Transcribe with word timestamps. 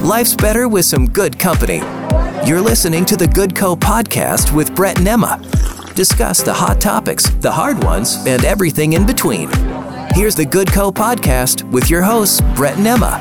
Life's 0.00 0.34
better 0.34 0.66
with 0.66 0.86
some 0.86 1.10
good 1.10 1.38
company. 1.38 1.76
You're 2.48 2.62
listening 2.62 3.04
to 3.04 3.16
the 3.16 3.28
Good 3.28 3.54
Co 3.54 3.76
podcast 3.76 4.50
with 4.56 4.74
Brett 4.74 4.98
and 4.98 5.06
Emma. 5.06 5.38
Discuss 5.94 6.42
the 6.42 6.54
hot 6.54 6.80
topics, 6.80 7.28
the 7.28 7.52
hard 7.52 7.84
ones, 7.84 8.16
and 8.26 8.42
everything 8.46 8.94
in 8.94 9.04
between. 9.04 9.50
Here's 10.14 10.34
the 10.34 10.46
Good 10.50 10.72
Co 10.72 10.90
podcast 10.90 11.70
with 11.70 11.90
your 11.90 12.00
hosts, 12.00 12.40
Brett 12.54 12.78
and 12.78 12.86
Emma. 12.86 13.18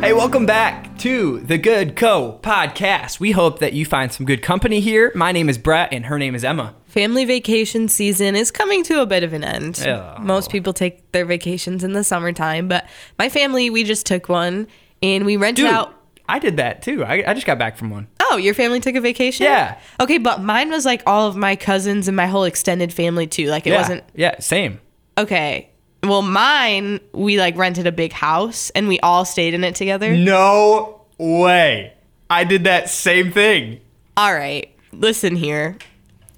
Hey, 0.00 0.14
welcome 0.14 0.46
back 0.46 0.96
to 1.00 1.40
the 1.40 1.58
Good 1.58 1.94
Co 1.94 2.40
podcast. 2.42 3.20
We 3.20 3.32
hope 3.32 3.58
that 3.58 3.74
you 3.74 3.84
find 3.84 4.10
some 4.10 4.24
good 4.24 4.40
company 4.40 4.80
here. 4.80 5.12
My 5.14 5.30
name 5.30 5.50
is 5.50 5.58
Brett, 5.58 5.92
and 5.92 6.06
her 6.06 6.18
name 6.18 6.34
is 6.34 6.42
Emma. 6.42 6.74
Family 6.86 7.26
vacation 7.26 7.88
season 7.88 8.34
is 8.34 8.50
coming 8.50 8.82
to 8.84 9.02
a 9.02 9.06
bit 9.06 9.22
of 9.22 9.34
an 9.34 9.44
end. 9.44 9.84
Oh. 9.86 10.16
Most 10.20 10.50
people 10.50 10.72
take 10.72 11.12
their 11.12 11.26
vacations 11.26 11.84
in 11.84 11.92
the 11.92 12.02
summertime, 12.02 12.66
but 12.66 12.88
my 13.18 13.28
family, 13.28 13.68
we 13.68 13.84
just 13.84 14.06
took 14.06 14.30
one 14.30 14.68
and 15.02 15.24
we 15.24 15.36
rented 15.36 15.64
Dude, 15.64 15.74
out. 15.74 15.94
I 16.28 16.38
did 16.38 16.56
that 16.58 16.82
too. 16.82 17.04
I, 17.04 17.24
I 17.26 17.34
just 17.34 17.46
got 17.46 17.58
back 17.58 17.76
from 17.76 17.90
one. 17.90 18.08
Oh, 18.20 18.36
your 18.36 18.54
family 18.54 18.80
took 18.80 18.94
a 18.94 19.00
vacation? 19.00 19.44
Yeah. 19.44 19.78
Okay, 20.00 20.18
but 20.18 20.42
mine 20.42 20.70
was 20.70 20.84
like 20.84 21.02
all 21.06 21.28
of 21.28 21.36
my 21.36 21.56
cousins 21.56 22.08
and 22.08 22.16
my 22.16 22.26
whole 22.26 22.44
extended 22.44 22.92
family 22.92 23.26
too. 23.26 23.46
Like 23.46 23.66
it 23.66 23.70
yeah. 23.70 23.76
wasn't. 23.76 24.04
Yeah, 24.14 24.38
same. 24.38 24.80
Okay. 25.18 25.68
Well, 26.04 26.22
mine, 26.22 27.00
we 27.12 27.38
like 27.38 27.56
rented 27.56 27.86
a 27.86 27.92
big 27.92 28.12
house 28.12 28.70
and 28.70 28.88
we 28.88 28.98
all 29.00 29.24
stayed 29.24 29.54
in 29.54 29.62
it 29.62 29.74
together. 29.74 30.16
No 30.16 31.02
way. 31.18 31.92
I 32.30 32.44
did 32.44 32.64
that 32.64 32.88
same 32.88 33.30
thing. 33.30 33.80
All 34.16 34.34
right, 34.34 34.74
listen 34.92 35.36
here. 35.36 35.76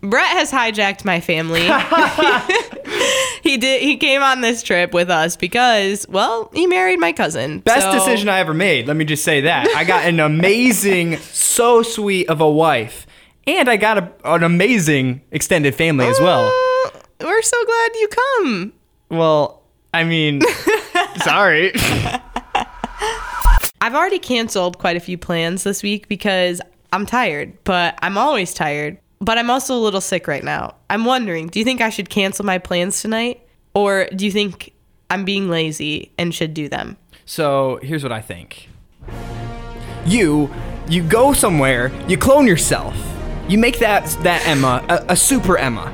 Brett 0.04 0.26
has 0.28 0.50
hijacked 0.52 1.04
my 1.04 1.20
family. 1.20 1.62
he 3.42 3.56
did. 3.56 3.80
He 3.82 3.96
came 3.96 4.22
on 4.22 4.42
this 4.42 4.62
trip 4.62 4.92
with 4.92 5.08
us 5.10 5.36
because, 5.36 6.06
well, 6.08 6.50
he 6.52 6.66
married 6.66 7.00
my 7.00 7.12
cousin. 7.12 7.60
Best 7.60 7.82
So- 7.82 7.92
decision 7.92 8.28
I 8.28 8.38
ever 8.40 8.52
made. 8.54 8.86
Let 8.86 8.96
me 8.96 9.04
just 9.04 9.24
say 9.24 9.40
that. 9.42 9.68
I 9.68 9.84
got 9.84 10.04
an 10.04 10.20
amazing, 10.20 11.16
so 11.18 11.82
sweet 11.82 12.28
of 12.28 12.40
a 12.40 12.50
wife, 12.50 13.06
and 13.46 13.68
I 13.68 13.76
got 13.76 13.98
a, 13.98 14.12
an 14.24 14.42
amazing 14.42 15.22
extended 15.30 15.74
family 15.74 16.06
as 16.06 16.20
well. 16.20 16.46
Uh, 16.46 16.90
we're 17.22 17.42
so 17.42 17.64
glad 17.64 17.90
you 17.94 18.08
come. 18.08 18.72
Well, 19.08 19.62
I 19.94 20.04
mean, 20.04 20.42
sorry. 21.22 21.72
I've 23.80 23.94
already 23.94 24.18
canceled 24.18 24.78
quite 24.78 24.96
a 24.96 25.00
few 25.00 25.18
plans 25.18 25.64
this 25.64 25.82
week 25.82 26.08
because 26.08 26.60
I'm 26.92 27.04
tired, 27.06 27.56
but 27.64 27.98
I'm 28.02 28.16
always 28.16 28.54
tired. 28.54 28.98
But 29.24 29.38
I'm 29.38 29.48
also 29.48 29.74
a 29.74 29.80
little 29.80 30.02
sick 30.02 30.28
right 30.28 30.44
now. 30.44 30.74
I'm 30.90 31.06
wondering, 31.06 31.46
do 31.46 31.58
you 31.58 31.64
think 31.64 31.80
I 31.80 31.88
should 31.88 32.10
cancel 32.10 32.44
my 32.44 32.58
plans 32.58 33.00
tonight? 33.00 33.40
Or 33.74 34.06
do 34.14 34.26
you 34.26 34.30
think 34.30 34.74
I'm 35.08 35.24
being 35.24 35.48
lazy 35.48 36.12
and 36.18 36.34
should 36.34 36.52
do 36.52 36.68
them? 36.68 36.98
So 37.24 37.78
here's 37.82 38.02
what 38.02 38.12
I 38.12 38.20
think. 38.20 38.68
You, 40.04 40.52
you 40.90 41.02
go 41.02 41.32
somewhere, 41.32 41.90
you 42.06 42.18
clone 42.18 42.46
yourself, 42.46 42.94
you 43.48 43.56
make 43.56 43.78
that 43.78 44.04
that 44.24 44.46
Emma 44.46 44.84
a, 44.90 45.12
a 45.12 45.16
super 45.16 45.56
Emma. 45.56 45.90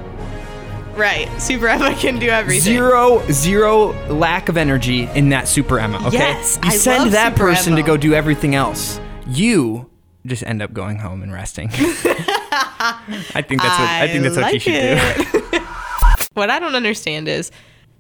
Right. 0.97 1.29
Super 1.41 1.69
Emma 1.69 1.95
can 1.99 2.19
do 2.19 2.29
everything. 2.29 2.63
Zero, 2.63 3.23
zero 3.31 3.93
lack 4.13 4.49
of 4.49 4.57
energy 4.57 5.05
in 5.15 5.29
that 5.29 5.47
super 5.47 5.79
Emma. 5.79 6.05
Okay, 6.09 6.17
Yes, 6.19 6.59
you 6.65 6.71
I 6.71 6.77
send 6.77 7.05
love 7.05 7.13
that 7.13 7.35
Super 7.35 7.51
person 7.51 7.77
to 7.77 7.83
go 7.83 7.97
do 7.97 8.13
everything 8.13 8.57
else. 8.57 9.01
You 9.29 9.89
just 10.27 10.43
end 10.43 10.63
up 10.63 10.73
going 10.73 10.99
home 10.99 11.23
and 11.23 11.33
resting. 11.33 11.71
I 13.35 13.43
think 13.43 13.61
that's 13.63 13.79
what 13.79 13.89
I, 13.89 14.09
think 14.09 14.23
that's 14.23 14.37
what 14.37 14.53
you 14.53 14.53
like 14.53 14.63
should 14.63 15.53
do. 15.53 15.59
what 16.35 16.51
I 16.51 16.59
don't 16.59 16.75
understand 16.75 17.29
is 17.29 17.51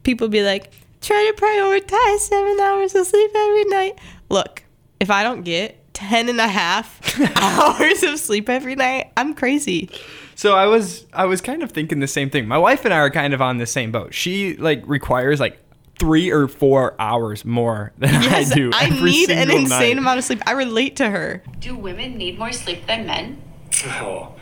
people 0.03 0.28
be 0.28 0.42
like, 0.42 0.73
try 1.00 1.33
to 1.34 1.41
prioritize 1.41 2.19
seven 2.20 2.59
hours 2.61 2.95
of 2.95 3.06
sleep 3.06 3.31
every 3.34 3.64
night. 3.64 3.98
Look, 4.31 4.62
if 4.98 5.11
I 5.11 5.23
don't 5.23 5.42
get 5.42 5.92
10 5.95 6.28
and 6.31 6.41
a 6.41 6.48
half 6.48 7.20
hours 7.36 8.03
of 8.03 8.19
sleep 8.19 8.48
every 8.48 8.75
night, 8.75 9.12
I'm 9.17 9.34
crazy. 9.34 9.91
So 10.34 10.55
I 10.55 10.67
was 10.67 11.05
I 11.12 11.27
was 11.27 11.42
kind 11.42 11.62
of 11.62 11.70
thinking 11.73 12.01
the 12.01 12.06
same 12.06 12.31
thing. 12.31 12.48
My 12.48 12.56
wife 12.56 12.86
and 12.86 12.95
I 12.95 12.98
are 12.98 13.11
kind 13.11 13.35
of 13.35 13.42
on 13.42 13.58
the 13.58 13.67
same 13.67 13.92
boat. 13.92 14.14
She 14.14 14.57
like 14.57 14.83
requires 14.86 15.39
like 15.41 15.58
three 15.98 16.30
or 16.30 16.48
four 16.48 16.95
hours 16.98 17.45
more 17.45 17.92
than 17.98 18.14
Yes, 18.23 18.51
I 18.51 18.55
do. 18.55 18.70
I 18.73 18.85
every 18.86 19.11
need 19.11 19.30
an 19.30 19.51
insane 19.51 19.68
night. 19.68 19.98
amount 19.98 20.18
of 20.18 20.24
sleep. 20.24 20.41
I 20.47 20.52
relate 20.52 20.97
to 20.97 21.11
her. 21.11 21.42
Do 21.58 21.77
women 21.77 22.17
need 22.17 22.39
more 22.39 22.52
sleep 22.52 22.86
than 22.86 23.07
men? 23.07 23.42
Oh, 23.85 24.35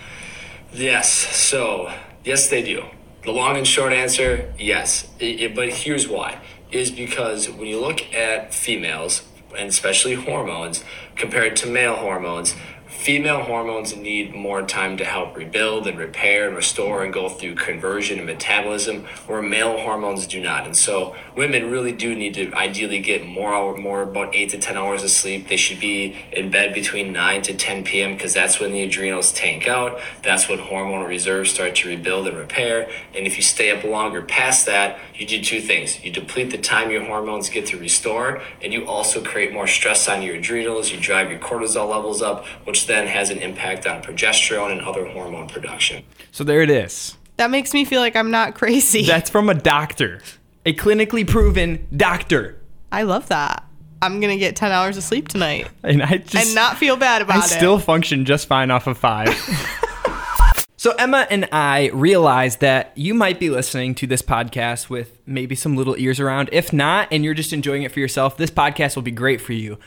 yes. 0.73 1.11
So, 1.11 1.93
yes, 2.25 2.49
they 2.49 2.62
do. 2.62 2.84
The 3.25 3.33
long 3.33 3.56
and 3.56 3.67
short 3.67 3.93
answer, 3.93 4.53
yes. 4.59 5.09
I- 5.21 5.39
I- 5.43 5.53
but 5.55 5.69
here's 5.71 6.09
why: 6.09 6.39
is 6.71 6.91
because 6.91 7.49
when 7.51 7.67
you 7.67 7.81
look 7.81 8.15
at 8.15 8.55
females, 8.55 9.23
and 9.56 9.69
especially 9.69 10.15
hormones, 10.15 10.84
compared 11.17 11.56
to 11.56 11.67
male 11.67 11.97
hormones, 11.97 12.55
female 12.88 13.43
hormones 13.43 13.97
need 13.97 14.34
more 14.34 14.62
time 14.62 14.97
to 14.97 15.04
help 15.04 15.37
rebuild 15.37 15.87
and 15.87 15.99
repair 15.99 16.49
and 16.49 16.56
restore 16.56 17.04
and 17.04 17.12
go 17.12 17.28
through 17.28 17.54
conversion 17.54 18.19
and 18.19 18.26
metabolism, 18.26 19.04
where 19.26 19.43
male 19.43 19.78
hormones 19.78 20.26
do 20.26 20.41
not. 20.41 20.65
And 20.66 20.76
so, 20.76 21.15
women 21.37 21.71
really 21.71 21.93
do 21.93 22.15
need 22.15 22.34
to 22.34 22.53
ideally 22.54 23.00
get 23.00 23.26
more 23.26 23.54
hour, 23.54 23.76
more 23.76 24.03
about 24.03 24.34
eight 24.34 24.50
to 24.50 24.59
ten 24.59 24.76
hours 24.76 25.03
of 25.04 25.10
sleep. 25.10 25.49
They 25.49 25.56
should 25.56 25.81
be 25.81 26.16
in 26.32 26.50
bed 26.50 26.75
between 26.75 27.12
nine 27.12 27.43
to 27.43 27.54
ten 27.54 27.84
p.m. 27.84 28.15
because 28.15 28.34
that's 28.34 28.59
when 28.59 28.72
the 28.72 28.82
adrenals 28.82 29.32
tank 29.32 29.69
out. 29.69 30.00
That's 30.22 30.49
when 30.49 30.59
hormonal 30.59 31.06
reserves 31.06 31.50
start 31.50 31.76
to 31.76 31.88
rebuild 31.88 32.26
and 32.26 32.37
repair. 32.37 32.88
And 33.15 33.26
if 33.26 33.37
you 33.37 33.43
stay 33.43 33.70
up 33.70 33.84
longer 33.84 34.22
past 34.22 34.66
that, 34.66 34.99
you 35.15 35.26
do 35.26 35.43
two 35.43 35.60
things: 35.60 36.03
you 36.03 36.10
deplete 36.10 36.50
the 36.50 36.59
time 36.59 36.91
your 36.91 37.05
hormones 37.05 37.49
get 37.50 37.66
to 37.66 37.78
restore, 37.78 38.43
and 38.62 38.72
you 38.72 38.87
also 38.87 39.22
create 39.22 39.53
more 39.53 39.66
stress 39.66 40.09
on 40.09 40.22
your 40.22 40.37
adrenals. 40.37 40.91
You 40.91 40.99
drive 40.99 41.31
your 41.31 41.41
cortisol 41.41 41.88
levels 41.91 42.22
up, 42.22 42.47
which 42.65 42.78
then 42.87 43.06
has 43.06 43.31
an 43.31 43.39
impact 43.39 43.87
on 43.87 44.03
progesterone 44.03 44.72
and 44.72 44.81
other 44.81 45.06
hormone 45.06 45.49
production. 45.49 46.05
So 46.33 46.44
there 46.44 46.62
it 46.62 46.71
is. 46.71 47.16
That 47.37 47.50
makes 47.50 47.72
me 47.72 47.84
feel 47.84 48.00
like 48.00 48.16
I'm 48.16 48.31
not 48.31 48.55
crazy. 48.55 49.03
That's 49.06 49.31
from 49.31 49.49
a 49.49 49.55
doctor, 49.55 50.21
a 50.66 50.75
clinically 50.75 51.27
proven 51.27 51.87
doctor. 51.97 52.61
I 52.91 53.03
love 53.03 53.28
that. 53.28 53.65
I'm 54.00 54.21
going 54.21 54.33
to 54.33 54.38
get 54.38 54.55
10 54.56 54.71
hours 54.71 54.97
of 54.97 55.03
sleep 55.03 55.27
tonight 55.27 55.69
And 55.83 56.03
I 56.03 56.19
just 56.19 56.47
and 56.47 56.55
not 56.55 56.78
feel 56.78 56.97
bad 56.97 57.21
about 57.22 57.37
I 57.37 57.44
it. 57.44 57.49
still 57.49 57.78
function 57.78 58.25
just 58.25 58.47
fine 58.47 58.71
off 58.71 58.87
of 58.87 58.97
five. 58.97 59.28
so 60.77 60.93
Emma 60.93 61.27
and 61.31 61.49
I 61.50 61.91
realized 61.93 62.61
that 62.61 62.93
you 62.97 63.12
might 63.15 63.41
be 63.41 63.50
listening 63.50 63.94
to 63.97 64.06
this 64.06 64.22
podcast 64.22 64.88
with 64.88 65.19
maybe 65.27 65.55
some 65.55 65.77
little 65.77 65.97
ears 65.99 66.21
around. 66.21 66.49
If 66.53 66.72
not, 66.72 67.09
and 67.11 67.25
you're 67.25 67.34
just 67.34 67.53
enjoying 67.53 67.83
it 67.83 67.91
for 67.93 67.99
yourself, 68.00 68.37
this 68.37 68.50
podcast 68.50 68.94
will 68.94 69.03
be 69.03 69.11
great 69.11 69.41
for 69.41 69.53
you. 69.53 69.78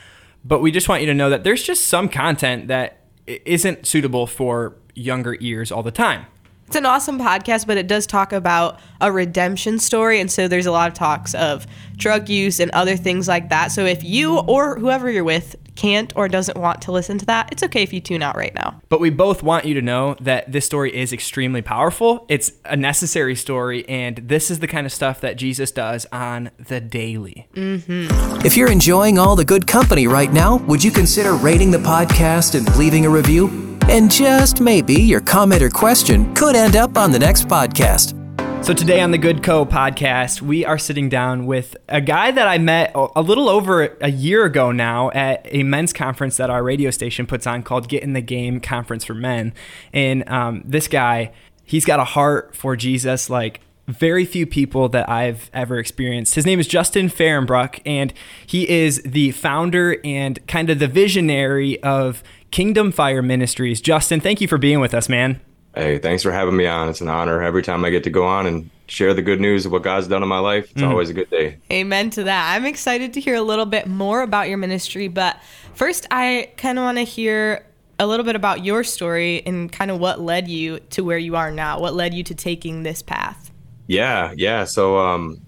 But 0.43 0.59
we 0.59 0.71
just 0.71 0.89
want 0.89 1.01
you 1.01 1.07
to 1.07 1.13
know 1.13 1.29
that 1.29 1.43
there's 1.43 1.63
just 1.63 1.85
some 1.85 2.09
content 2.09 2.67
that 2.67 3.01
isn't 3.27 3.85
suitable 3.85 4.27
for 4.27 4.75
younger 4.95 5.37
ears 5.39 5.71
all 5.71 5.83
the 5.83 5.91
time. 5.91 6.25
It's 6.71 6.77
an 6.77 6.85
awesome 6.85 7.19
podcast, 7.19 7.67
but 7.67 7.75
it 7.75 7.87
does 7.87 8.07
talk 8.07 8.31
about 8.31 8.79
a 9.01 9.11
redemption 9.11 9.77
story. 9.77 10.21
And 10.21 10.31
so 10.31 10.47
there's 10.47 10.67
a 10.67 10.71
lot 10.71 10.87
of 10.87 10.93
talks 10.93 11.35
of 11.35 11.67
drug 11.97 12.29
use 12.29 12.61
and 12.61 12.71
other 12.71 12.95
things 12.95 13.27
like 13.27 13.49
that. 13.49 13.73
So 13.73 13.83
if 13.83 14.05
you 14.05 14.39
or 14.39 14.79
whoever 14.79 15.11
you're 15.11 15.25
with 15.25 15.57
can't 15.75 16.13
or 16.15 16.29
doesn't 16.29 16.57
want 16.57 16.81
to 16.83 16.93
listen 16.93 17.17
to 17.17 17.25
that, 17.25 17.51
it's 17.51 17.61
okay 17.61 17.83
if 17.83 17.91
you 17.91 17.99
tune 17.99 18.23
out 18.23 18.37
right 18.37 18.55
now. 18.55 18.79
But 18.87 19.01
we 19.01 19.09
both 19.09 19.43
want 19.43 19.65
you 19.65 19.73
to 19.73 19.81
know 19.81 20.15
that 20.21 20.49
this 20.49 20.65
story 20.65 20.95
is 20.95 21.11
extremely 21.11 21.61
powerful. 21.61 22.25
It's 22.29 22.53
a 22.63 22.77
necessary 22.77 23.35
story, 23.35 23.85
and 23.89 24.15
this 24.15 24.49
is 24.49 24.59
the 24.59 24.67
kind 24.67 24.85
of 24.85 24.93
stuff 24.93 25.19
that 25.19 25.35
Jesus 25.35 25.71
does 25.71 26.05
on 26.13 26.51
the 26.57 26.79
daily. 26.79 27.49
Mm-hmm. 27.53 28.45
If 28.45 28.55
you're 28.55 28.71
enjoying 28.71 29.19
all 29.19 29.35
the 29.35 29.43
good 29.43 29.67
company 29.67 30.07
right 30.07 30.31
now, 30.31 30.55
would 30.55 30.85
you 30.85 30.91
consider 30.91 31.33
rating 31.33 31.71
the 31.71 31.79
podcast 31.79 32.55
and 32.55 32.73
leaving 32.77 33.05
a 33.05 33.09
review? 33.09 33.70
And 33.89 34.11
just 34.11 34.61
maybe 34.61 34.93
your 34.93 35.21
comment 35.21 35.61
or 35.61 35.69
question 35.69 36.33
could 36.35 36.55
end 36.55 36.75
up 36.75 36.97
on 36.97 37.11
the 37.11 37.19
next 37.19 37.47
podcast. 37.47 38.17
So 38.63 38.73
today 38.73 39.01
on 39.01 39.09
the 39.09 39.17
Good 39.17 39.41
Co 39.41 39.65
podcast, 39.65 40.41
we 40.41 40.63
are 40.63 40.77
sitting 40.77 41.09
down 41.09 41.47
with 41.47 41.75
a 41.89 41.99
guy 41.99 42.29
that 42.29 42.47
I 42.47 42.59
met 42.59 42.91
a 42.95 43.21
little 43.21 43.49
over 43.49 43.97
a 43.99 44.11
year 44.11 44.45
ago 44.45 44.71
now 44.71 45.09
at 45.11 45.47
a 45.49 45.63
men's 45.63 45.93
conference 45.93 46.37
that 46.37 46.51
our 46.51 46.63
radio 46.63 46.91
station 46.91 47.25
puts 47.25 47.47
on 47.47 47.63
called 47.63 47.89
Get 47.89 48.03
in 48.03 48.13
the 48.13 48.21
Game 48.21 48.59
Conference 48.59 49.03
for 49.03 49.15
Men. 49.15 49.53
And 49.91 50.29
um, 50.29 50.61
this 50.63 50.87
guy, 50.87 51.31
he's 51.65 51.85
got 51.85 51.99
a 51.99 52.03
heart 52.03 52.55
for 52.55 52.75
Jesus 52.75 53.31
like 53.31 53.61
very 53.87 54.25
few 54.25 54.45
people 54.45 54.89
that 54.89 55.09
I've 55.09 55.49
ever 55.53 55.77
experienced. 55.79 56.35
His 56.35 56.45
name 56.45 56.59
is 56.59 56.67
Justin 56.67 57.09
Fahrenbruch, 57.09 57.81
and 57.85 58.13
he 58.45 58.69
is 58.69 59.01
the 59.03 59.31
founder 59.31 59.97
and 60.03 60.45
kind 60.47 60.69
of 60.69 60.79
the 60.79 60.87
visionary 60.87 61.81
of 61.81 62.23
Kingdom 62.51 62.91
Fire 62.91 63.21
Ministries. 63.21 63.81
Justin, 63.81 64.19
thank 64.19 64.41
you 64.41 64.47
for 64.47 64.57
being 64.57 64.79
with 64.79 64.93
us, 64.93 65.09
man. 65.09 65.41
Hey, 65.73 65.99
thanks 65.99 66.21
for 66.21 66.33
having 66.33 66.57
me 66.57 66.67
on. 66.67 66.89
It's 66.89 66.99
an 66.99 67.07
honor 67.07 67.41
every 67.41 67.63
time 67.63 67.85
I 67.85 67.89
get 67.89 68.03
to 68.03 68.09
go 68.09 68.25
on 68.25 68.45
and 68.45 68.69
share 68.87 69.13
the 69.13 69.21
good 69.21 69.39
news 69.39 69.65
of 69.65 69.71
what 69.71 69.83
God's 69.83 70.07
done 70.07 70.21
in 70.21 70.27
my 70.27 70.39
life. 70.39 70.69
It's 70.71 70.83
always 70.83 71.09
a 71.09 71.13
good 71.13 71.29
day. 71.29 71.59
Amen 71.71 72.09
to 72.11 72.25
that. 72.25 72.53
I'm 72.53 72.65
excited 72.65 73.13
to 73.13 73.21
hear 73.21 73.35
a 73.35 73.41
little 73.41 73.65
bit 73.65 73.87
more 73.87 74.21
about 74.21 74.49
your 74.49 74.57
ministry, 74.57 75.07
but 75.07 75.37
first, 75.73 76.05
I 76.11 76.51
kind 76.57 76.77
of 76.77 76.83
want 76.83 76.97
to 76.97 77.05
hear 77.05 77.65
a 77.99 78.05
little 78.05 78.25
bit 78.25 78.35
about 78.35 78.65
your 78.65 78.83
story 78.83 79.43
and 79.45 79.71
kind 79.71 79.91
of 79.91 79.99
what 79.99 80.19
led 80.19 80.49
you 80.49 80.79
to 80.89 81.03
where 81.03 81.17
you 81.17 81.37
are 81.37 81.51
now. 81.51 81.79
What 81.79 81.93
led 81.93 82.13
you 82.13 82.23
to 82.25 82.35
taking 82.35 82.83
this 82.83 83.01
path? 83.01 83.51
Yeah, 83.87 84.33
yeah. 84.35 84.65
So 84.65 84.97
um 84.97 85.39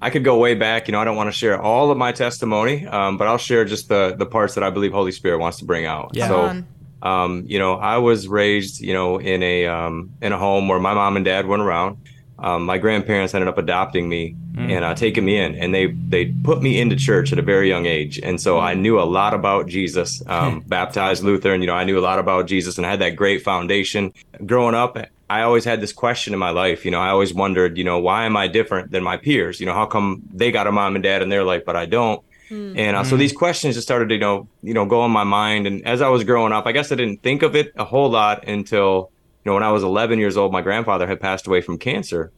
I 0.00 0.10
could 0.10 0.24
go 0.24 0.38
way 0.38 0.54
back. 0.54 0.88
You 0.88 0.92
know, 0.92 1.00
I 1.00 1.04
don't 1.04 1.16
want 1.16 1.28
to 1.28 1.32
share 1.32 1.60
all 1.60 1.90
of 1.90 1.98
my 1.98 2.12
testimony, 2.12 2.86
um, 2.86 3.16
but 3.16 3.28
I'll 3.28 3.38
share 3.38 3.64
just 3.64 3.88
the 3.88 4.14
the 4.16 4.26
parts 4.26 4.54
that 4.54 4.64
I 4.64 4.70
believe 4.70 4.92
Holy 4.92 5.12
Spirit 5.12 5.38
wants 5.38 5.58
to 5.58 5.64
bring 5.64 5.86
out. 5.86 6.10
Yeah. 6.12 6.28
So, 6.28 6.62
um, 7.02 7.44
you 7.46 7.58
know, 7.58 7.74
I 7.74 7.98
was 7.98 8.28
raised, 8.28 8.80
you 8.80 8.92
know, 8.92 9.18
in 9.18 9.42
a 9.42 9.66
um, 9.66 10.12
in 10.20 10.32
a 10.32 10.38
home 10.38 10.68
where 10.68 10.78
my 10.78 10.94
mom 10.94 11.16
and 11.16 11.24
dad 11.24 11.46
weren't 11.46 11.62
around. 11.62 11.98
Um, 12.38 12.66
my 12.66 12.76
grandparents 12.76 13.34
ended 13.34 13.48
up 13.48 13.56
adopting 13.56 14.10
me 14.10 14.36
and 14.58 14.84
uh, 14.84 14.94
taking 14.94 15.24
me 15.24 15.38
in, 15.38 15.54
and 15.54 15.74
they 15.74 15.86
they 15.86 16.26
put 16.26 16.62
me 16.62 16.78
into 16.78 16.96
church 16.96 17.32
at 17.32 17.38
a 17.38 17.42
very 17.42 17.68
young 17.68 17.86
age, 17.86 18.18
and 18.18 18.40
so 18.40 18.58
I 18.58 18.74
knew 18.74 19.00
a 19.00 19.04
lot 19.04 19.32
about 19.32 19.66
Jesus. 19.68 20.22
Um, 20.26 20.60
baptized 20.66 21.22
Lutheran, 21.22 21.62
you 21.62 21.66
know, 21.66 21.74
I 21.74 21.84
knew 21.84 21.98
a 21.98 22.00
lot 22.00 22.18
about 22.18 22.46
Jesus, 22.46 22.76
and 22.76 22.86
I 22.86 22.90
had 22.90 23.00
that 23.00 23.16
great 23.16 23.42
foundation. 23.42 24.12
Growing 24.44 24.74
up, 24.74 24.98
I 25.28 25.42
always 25.42 25.64
had 25.64 25.80
this 25.80 25.92
question 25.92 26.32
in 26.32 26.38
my 26.38 26.50
life. 26.50 26.84
You 26.84 26.90
know, 26.90 27.00
I 27.00 27.08
always 27.08 27.34
wondered, 27.34 27.76
you 27.76 27.84
know, 27.84 27.98
why 27.98 28.26
am 28.26 28.36
I 28.36 28.46
different 28.48 28.90
than 28.92 29.02
my 29.02 29.16
peers? 29.16 29.58
You 29.60 29.66
know, 29.66 29.74
how 29.74 29.86
come 29.86 30.22
they 30.32 30.52
got 30.52 30.66
a 30.66 30.72
mom 30.72 30.94
and 30.94 31.02
dad 31.02 31.22
in 31.22 31.28
their 31.28 31.44
life, 31.44 31.64
but 31.64 31.76
I 31.76 31.86
don't? 31.86 32.22
And 32.76 32.96
uh, 32.96 33.02
so 33.02 33.16
these 33.16 33.32
questions 33.32 33.74
just 33.74 33.88
started 33.88 34.08
to, 34.10 34.14
you 34.14 34.20
know, 34.20 34.48
you 34.62 34.72
know, 34.72 34.86
go 34.86 35.04
in 35.04 35.10
my 35.10 35.24
mind. 35.24 35.66
And 35.66 35.84
as 35.84 36.00
I 36.00 36.08
was 36.08 36.22
growing 36.22 36.52
up, 36.52 36.64
I 36.66 36.72
guess 36.72 36.92
I 36.92 36.94
didn't 36.94 37.22
think 37.22 37.42
of 37.42 37.56
it 37.56 37.72
a 37.76 37.84
whole 37.84 38.08
lot 38.08 38.46
until, 38.46 39.10
you 39.44 39.50
know, 39.50 39.54
when 39.54 39.64
I 39.64 39.72
was 39.72 39.82
11 39.82 40.20
years 40.20 40.36
old, 40.36 40.52
my 40.52 40.62
grandfather 40.62 41.08
had 41.08 41.20
passed 41.20 41.48
away 41.48 41.60
from 41.60 41.76
cancer, 41.78 42.30